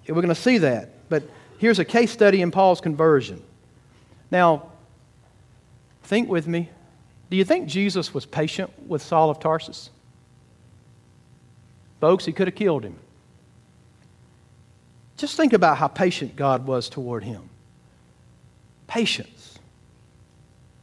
We're 0.10 0.16
going 0.16 0.28
to 0.28 0.36
see 0.36 0.58
that. 0.58 1.08
But 1.08 1.24
here's 1.58 1.80
a 1.80 1.86
case 1.86 2.12
study 2.12 2.42
in 2.42 2.52
Paul's 2.52 2.82
conversion. 2.82 3.42
Now, 4.30 4.74
think 6.04 6.28
with 6.28 6.48
me. 6.48 6.70
Do 7.30 7.38
you 7.38 7.44
think 7.44 7.68
Jesus 7.68 8.14
was 8.14 8.26
patient 8.26 8.72
with 8.88 9.02
Saul 9.02 9.30
of 9.30 9.40
Tarsus? 9.40 9.90
Folks, 12.00 12.26
he 12.26 12.32
could 12.32 12.48
have 12.48 12.56
killed 12.56 12.84
him. 12.84 12.96
Just 15.18 15.36
think 15.36 15.54
about 15.54 15.78
how 15.78 15.88
patient 15.88 16.36
God 16.36 16.66
was 16.68 16.90
toward 16.90 17.24
him. 17.24 17.50
Patience. 18.88 19.58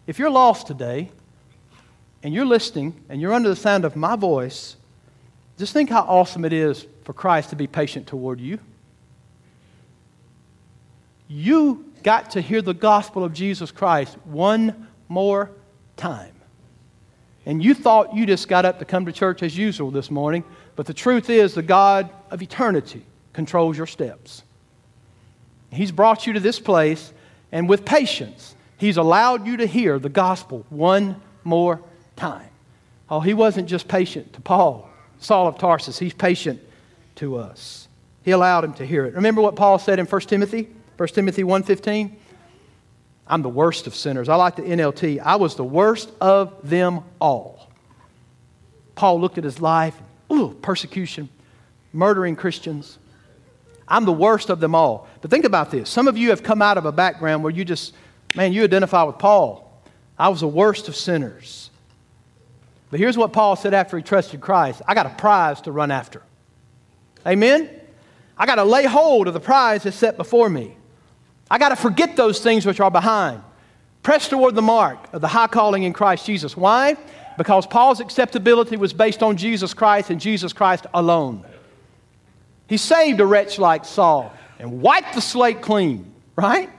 If 0.06 0.18
you're 0.18 0.30
lost 0.30 0.66
today, 0.66 1.10
and 2.24 2.32
you're 2.32 2.46
listening 2.46 2.94
and 3.08 3.20
you're 3.20 3.34
under 3.34 3.50
the 3.50 3.56
sound 3.56 3.84
of 3.84 3.94
my 3.94 4.16
voice, 4.16 4.76
just 5.58 5.72
think 5.72 5.90
how 5.90 6.00
awesome 6.00 6.44
it 6.44 6.52
is 6.52 6.86
for 7.04 7.12
Christ 7.12 7.50
to 7.50 7.56
be 7.56 7.66
patient 7.68 8.06
toward 8.08 8.40
you. 8.40 8.58
You 11.28 11.92
got 12.02 12.32
to 12.32 12.40
hear 12.40 12.62
the 12.62 12.74
gospel 12.74 13.22
of 13.22 13.34
Jesus 13.34 13.70
Christ 13.70 14.16
one 14.24 14.88
more 15.08 15.50
time. 15.96 16.33
And 17.46 17.62
you 17.62 17.74
thought 17.74 18.14
you 18.14 18.26
just 18.26 18.48
got 18.48 18.64
up 18.64 18.78
to 18.78 18.84
come 18.84 19.06
to 19.06 19.12
church 19.12 19.42
as 19.42 19.56
usual 19.56 19.90
this 19.90 20.10
morning, 20.10 20.44
but 20.76 20.86
the 20.86 20.94
truth 20.94 21.28
is, 21.28 21.54
the 21.54 21.62
God 21.62 22.10
of 22.30 22.40
eternity 22.40 23.04
controls 23.32 23.76
your 23.76 23.86
steps. 23.86 24.42
He's 25.70 25.92
brought 25.92 26.26
you 26.26 26.32
to 26.34 26.40
this 26.40 26.58
place, 26.58 27.12
and 27.52 27.68
with 27.68 27.84
patience, 27.84 28.54
He's 28.76 28.96
allowed 28.96 29.46
you 29.46 29.56
to 29.58 29.66
hear 29.66 29.98
the 29.98 30.08
gospel 30.08 30.66
one 30.68 31.20
more 31.42 31.80
time. 32.16 32.48
Oh, 33.08 33.20
he 33.20 33.34
wasn't 33.34 33.68
just 33.68 33.86
patient 33.88 34.32
to 34.34 34.40
Paul, 34.40 34.90
Saul 35.18 35.46
of 35.48 35.58
Tarsus. 35.58 35.98
He's 35.98 36.14
patient 36.14 36.60
to 37.16 37.36
us. 37.36 37.88
He 38.24 38.32
allowed 38.32 38.64
him 38.64 38.74
to 38.74 38.86
hear 38.86 39.06
it. 39.06 39.14
Remember 39.14 39.42
what 39.42 39.56
Paul 39.56 39.78
said 39.78 39.98
in 39.98 40.06
1 40.06 40.20
Timothy? 40.22 40.68
1 40.96 41.08
Timothy 41.08 41.44
1.15? 41.44 42.12
I'm 43.26 43.42
the 43.42 43.48
worst 43.48 43.86
of 43.86 43.94
sinners. 43.94 44.28
I 44.28 44.36
like 44.36 44.56
the 44.56 44.62
NLT. 44.62 45.20
I 45.20 45.36
was 45.36 45.54
the 45.56 45.64
worst 45.64 46.10
of 46.20 46.68
them 46.68 47.00
all. 47.20 47.70
Paul 48.94 49.20
looked 49.20 49.38
at 49.38 49.44
his 49.44 49.60
life. 49.60 49.96
Ooh, 50.32 50.56
persecution, 50.60 51.28
murdering 51.92 52.36
Christians. 52.36 52.98
I'm 53.88 54.04
the 54.04 54.12
worst 54.12 54.50
of 54.50 54.60
them 54.60 54.74
all. 54.74 55.08
But 55.20 55.30
think 55.30 55.44
about 55.44 55.70
this. 55.70 55.90
Some 55.90 56.08
of 56.08 56.16
you 56.16 56.30
have 56.30 56.42
come 56.42 56.62
out 56.62 56.78
of 56.78 56.86
a 56.86 56.92
background 56.92 57.42
where 57.42 57.52
you 57.52 57.64
just, 57.64 57.94
man, 58.34 58.52
you 58.52 58.64
identify 58.64 59.02
with 59.02 59.18
Paul. 59.18 59.82
I 60.18 60.28
was 60.28 60.40
the 60.40 60.48
worst 60.48 60.88
of 60.88 60.96
sinners. 60.96 61.70
But 62.90 63.00
here's 63.00 63.16
what 63.16 63.32
Paul 63.32 63.56
said 63.56 63.74
after 63.74 63.96
he 63.96 64.02
trusted 64.02 64.40
Christ 64.40 64.82
I 64.86 64.94
got 64.94 65.06
a 65.06 65.10
prize 65.10 65.60
to 65.62 65.72
run 65.72 65.90
after. 65.90 66.22
Amen? 67.26 67.70
I 68.36 68.46
got 68.46 68.56
to 68.56 68.64
lay 68.64 68.84
hold 68.84 69.28
of 69.28 69.34
the 69.34 69.40
prize 69.40 69.84
that's 69.84 69.96
set 69.96 70.16
before 70.16 70.48
me. 70.48 70.76
I 71.50 71.58
got 71.58 71.70
to 71.70 71.76
forget 71.76 72.16
those 72.16 72.40
things 72.40 72.66
which 72.66 72.80
are 72.80 72.90
behind. 72.90 73.42
Press 74.02 74.28
toward 74.28 74.54
the 74.54 74.62
mark 74.62 74.98
of 75.12 75.20
the 75.20 75.28
high 75.28 75.46
calling 75.46 75.82
in 75.82 75.92
Christ 75.92 76.26
Jesus. 76.26 76.56
Why? 76.56 76.96
Because 77.38 77.66
Paul's 77.66 78.00
acceptability 78.00 78.76
was 78.76 78.92
based 78.92 79.22
on 79.22 79.36
Jesus 79.36 79.74
Christ 79.74 80.10
and 80.10 80.20
Jesus 80.20 80.52
Christ 80.52 80.86
alone. 80.92 81.44
He 82.68 82.76
saved 82.76 83.20
a 83.20 83.26
wretch 83.26 83.58
like 83.58 83.84
Saul 83.84 84.32
and 84.58 84.80
wiped 84.80 85.14
the 85.14 85.20
slate 85.20 85.60
clean, 85.60 86.12
right? 86.36 86.70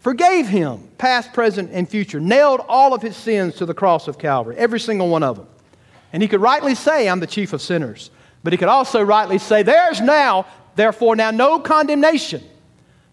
Forgave 0.00 0.48
him, 0.48 0.88
past, 0.98 1.32
present, 1.32 1.70
and 1.72 1.88
future. 1.88 2.20
Nailed 2.20 2.60
all 2.68 2.94
of 2.94 3.02
his 3.02 3.16
sins 3.16 3.56
to 3.56 3.66
the 3.66 3.74
cross 3.74 4.08
of 4.08 4.18
Calvary, 4.18 4.56
every 4.56 4.80
single 4.80 5.08
one 5.08 5.22
of 5.22 5.36
them. 5.36 5.46
And 6.12 6.22
he 6.22 6.28
could 6.28 6.40
rightly 6.40 6.74
say, 6.74 7.08
I'm 7.08 7.20
the 7.20 7.26
chief 7.26 7.52
of 7.52 7.60
sinners. 7.60 8.10
But 8.42 8.52
he 8.52 8.56
could 8.56 8.68
also 8.68 9.02
rightly 9.02 9.38
say, 9.38 9.62
There's 9.62 10.00
now, 10.00 10.46
therefore, 10.74 11.16
now 11.16 11.30
no 11.30 11.60
condemnation 11.60 12.42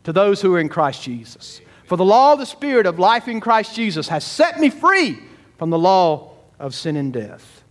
to 0.07 0.13
those 0.13 0.41
who 0.41 0.55
are 0.55 0.59
in 0.59 0.69
Christ 0.69 1.03
Jesus. 1.03 1.59
For 1.83 1.97
the 1.97 2.05
law 2.05 2.31
of 2.31 2.39
the 2.39 2.45
Spirit 2.45 2.85
of 2.85 2.97
life 2.97 3.27
in 3.27 3.41
Christ 3.41 3.75
Jesus 3.75 4.07
has 4.07 4.23
set 4.23 4.57
me 4.57 4.69
free 4.69 5.19
from 5.57 5.69
the 5.69 5.77
law 5.77 6.31
of 6.59 6.73
sin 6.73 6.95
and 6.95 7.11
death. 7.11 7.61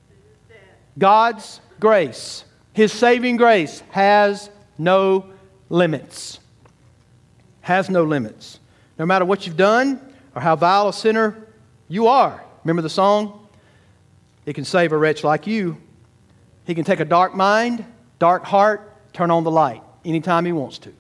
God's 0.99 1.63
grace, 1.81 2.45
His 2.75 2.93
saving 2.93 3.39
grace, 3.39 3.83
has 3.89 4.51
no 4.77 5.31
limits. 5.71 6.39
Has 7.63 7.89
no 7.89 8.05
limits. 8.05 8.61
No 8.99 9.07
matter 9.07 9.25
what 9.25 9.47
you've 9.47 9.57
done 9.57 9.99
or 10.35 10.43
how 10.43 10.57
vile 10.57 10.89
a 10.89 10.93
sinner 10.93 11.43
you 11.89 12.07
are. 12.07 12.45
Remember 12.65 12.83
the 12.83 12.91
song? 12.91 13.49
It 14.45 14.53
can 14.53 14.67
save 14.67 14.93
a 14.93 14.99
wretch 14.99 15.25
like 15.25 15.47
you. 15.47 15.79
He 16.67 16.75
can 16.75 16.85
take 16.85 17.01
a 17.01 17.07
dark 17.07 17.35
mind, 17.35 17.83
dark 18.19 18.45
heart, 18.45 18.95
turn 19.15 19.31
on 19.31 19.43
the 19.43 19.51
light 19.51 19.83
anytime 20.05 20.45
He 20.45 20.53
wants 20.53 20.77
to. 20.81 20.93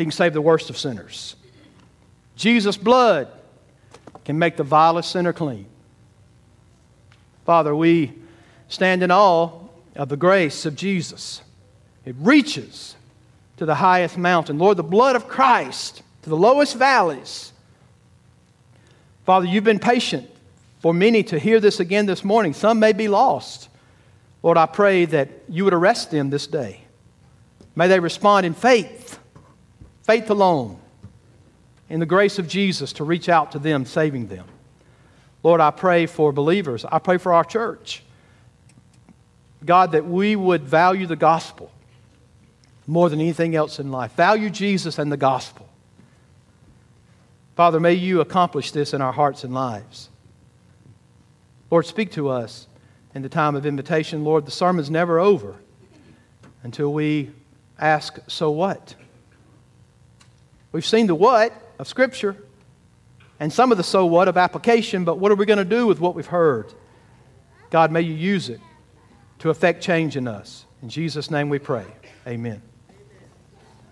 He 0.00 0.06
can 0.06 0.12
save 0.12 0.32
the 0.32 0.40
worst 0.40 0.70
of 0.70 0.78
sinners. 0.78 1.36
Jesus' 2.34 2.78
blood 2.78 3.28
can 4.24 4.38
make 4.38 4.56
the 4.56 4.62
vilest 4.64 5.10
sinner 5.10 5.34
clean. 5.34 5.66
Father, 7.44 7.76
we 7.76 8.14
stand 8.68 9.02
in 9.02 9.10
awe 9.10 9.50
of 9.94 10.08
the 10.08 10.16
grace 10.16 10.64
of 10.64 10.74
Jesus. 10.74 11.42
It 12.06 12.16
reaches 12.18 12.96
to 13.58 13.66
the 13.66 13.74
highest 13.74 14.16
mountain. 14.16 14.58
Lord, 14.58 14.78
the 14.78 14.82
blood 14.82 15.16
of 15.16 15.28
Christ 15.28 16.02
to 16.22 16.30
the 16.30 16.36
lowest 16.36 16.76
valleys. 16.76 17.52
Father, 19.26 19.44
you've 19.44 19.64
been 19.64 19.78
patient 19.78 20.30
for 20.78 20.94
many 20.94 21.22
to 21.24 21.38
hear 21.38 21.60
this 21.60 21.78
again 21.78 22.06
this 22.06 22.24
morning. 22.24 22.54
Some 22.54 22.78
may 22.78 22.94
be 22.94 23.08
lost. 23.08 23.68
Lord, 24.42 24.56
I 24.56 24.64
pray 24.64 25.04
that 25.04 25.28
you 25.46 25.64
would 25.64 25.74
arrest 25.74 26.10
them 26.10 26.30
this 26.30 26.46
day. 26.46 26.80
May 27.76 27.86
they 27.86 28.00
respond 28.00 28.46
in 28.46 28.54
faith 28.54 29.19
faith 30.10 30.28
alone, 30.28 30.76
in 31.88 32.00
the 32.00 32.06
grace 32.06 32.40
of 32.40 32.48
Jesus 32.48 32.92
to 32.94 33.04
reach 33.04 33.28
out 33.28 33.52
to 33.52 33.60
them, 33.60 33.86
saving 33.86 34.26
them. 34.26 34.44
Lord, 35.44 35.60
I 35.60 35.70
pray 35.70 36.06
for 36.06 36.32
believers. 36.32 36.84
I 36.84 36.98
pray 36.98 37.16
for 37.16 37.32
our 37.32 37.44
church. 37.44 38.02
God, 39.64 39.92
that 39.92 40.04
we 40.04 40.34
would 40.34 40.64
value 40.64 41.06
the 41.06 41.14
gospel 41.14 41.70
more 42.88 43.08
than 43.08 43.20
anything 43.20 43.54
else 43.54 43.78
in 43.78 43.92
life. 43.92 44.10
Value 44.14 44.50
Jesus 44.50 44.98
and 44.98 45.12
the 45.12 45.16
gospel. 45.16 45.68
Father, 47.54 47.78
may 47.78 47.94
you 47.94 48.20
accomplish 48.20 48.72
this 48.72 48.92
in 48.92 49.00
our 49.00 49.12
hearts 49.12 49.44
and 49.44 49.54
lives. 49.54 50.08
Lord, 51.70 51.86
speak 51.86 52.10
to 52.14 52.30
us 52.30 52.66
in 53.14 53.22
the 53.22 53.28
time 53.28 53.54
of 53.54 53.64
invitation. 53.64 54.24
Lord, 54.24 54.44
the 54.44 54.50
sermon's 54.50 54.90
never 54.90 55.20
over 55.20 55.54
until 56.64 56.92
we 56.92 57.30
ask, 57.78 58.18
so 58.26 58.50
what? 58.50 58.96
We've 60.72 60.86
seen 60.86 61.06
the 61.06 61.14
what 61.14 61.52
of 61.78 61.88
Scripture 61.88 62.36
and 63.38 63.52
some 63.52 63.72
of 63.72 63.78
the 63.78 63.84
so 63.84 64.06
what 64.06 64.28
of 64.28 64.36
application, 64.36 65.04
but 65.04 65.18
what 65.18 65.32
are 65.32 65.34
we 65.34 65.46
going 65.46 65.58
to 65.58 65.64
do 65.64 65.86
with 65.86 65.98
what 65.98 66.14
we've 66.14 66.26
heard? 66.26 66.72
God, 67.70 67.90
may 67.90 68.02
you 68.02 68.14
use 68.14 68.48
it 68.48 68.60
to 69.40 69.50
affect 69.50 69.82
change 69.82 70.16
in 70.16 70.28
us. 70.28 70.66
In 70.82 70.88
Jesus' 70.88 71.30
name 71.30 71.48
we 71.48 71.58
pray. 71.58 71.86
Amen. 72.26 72.62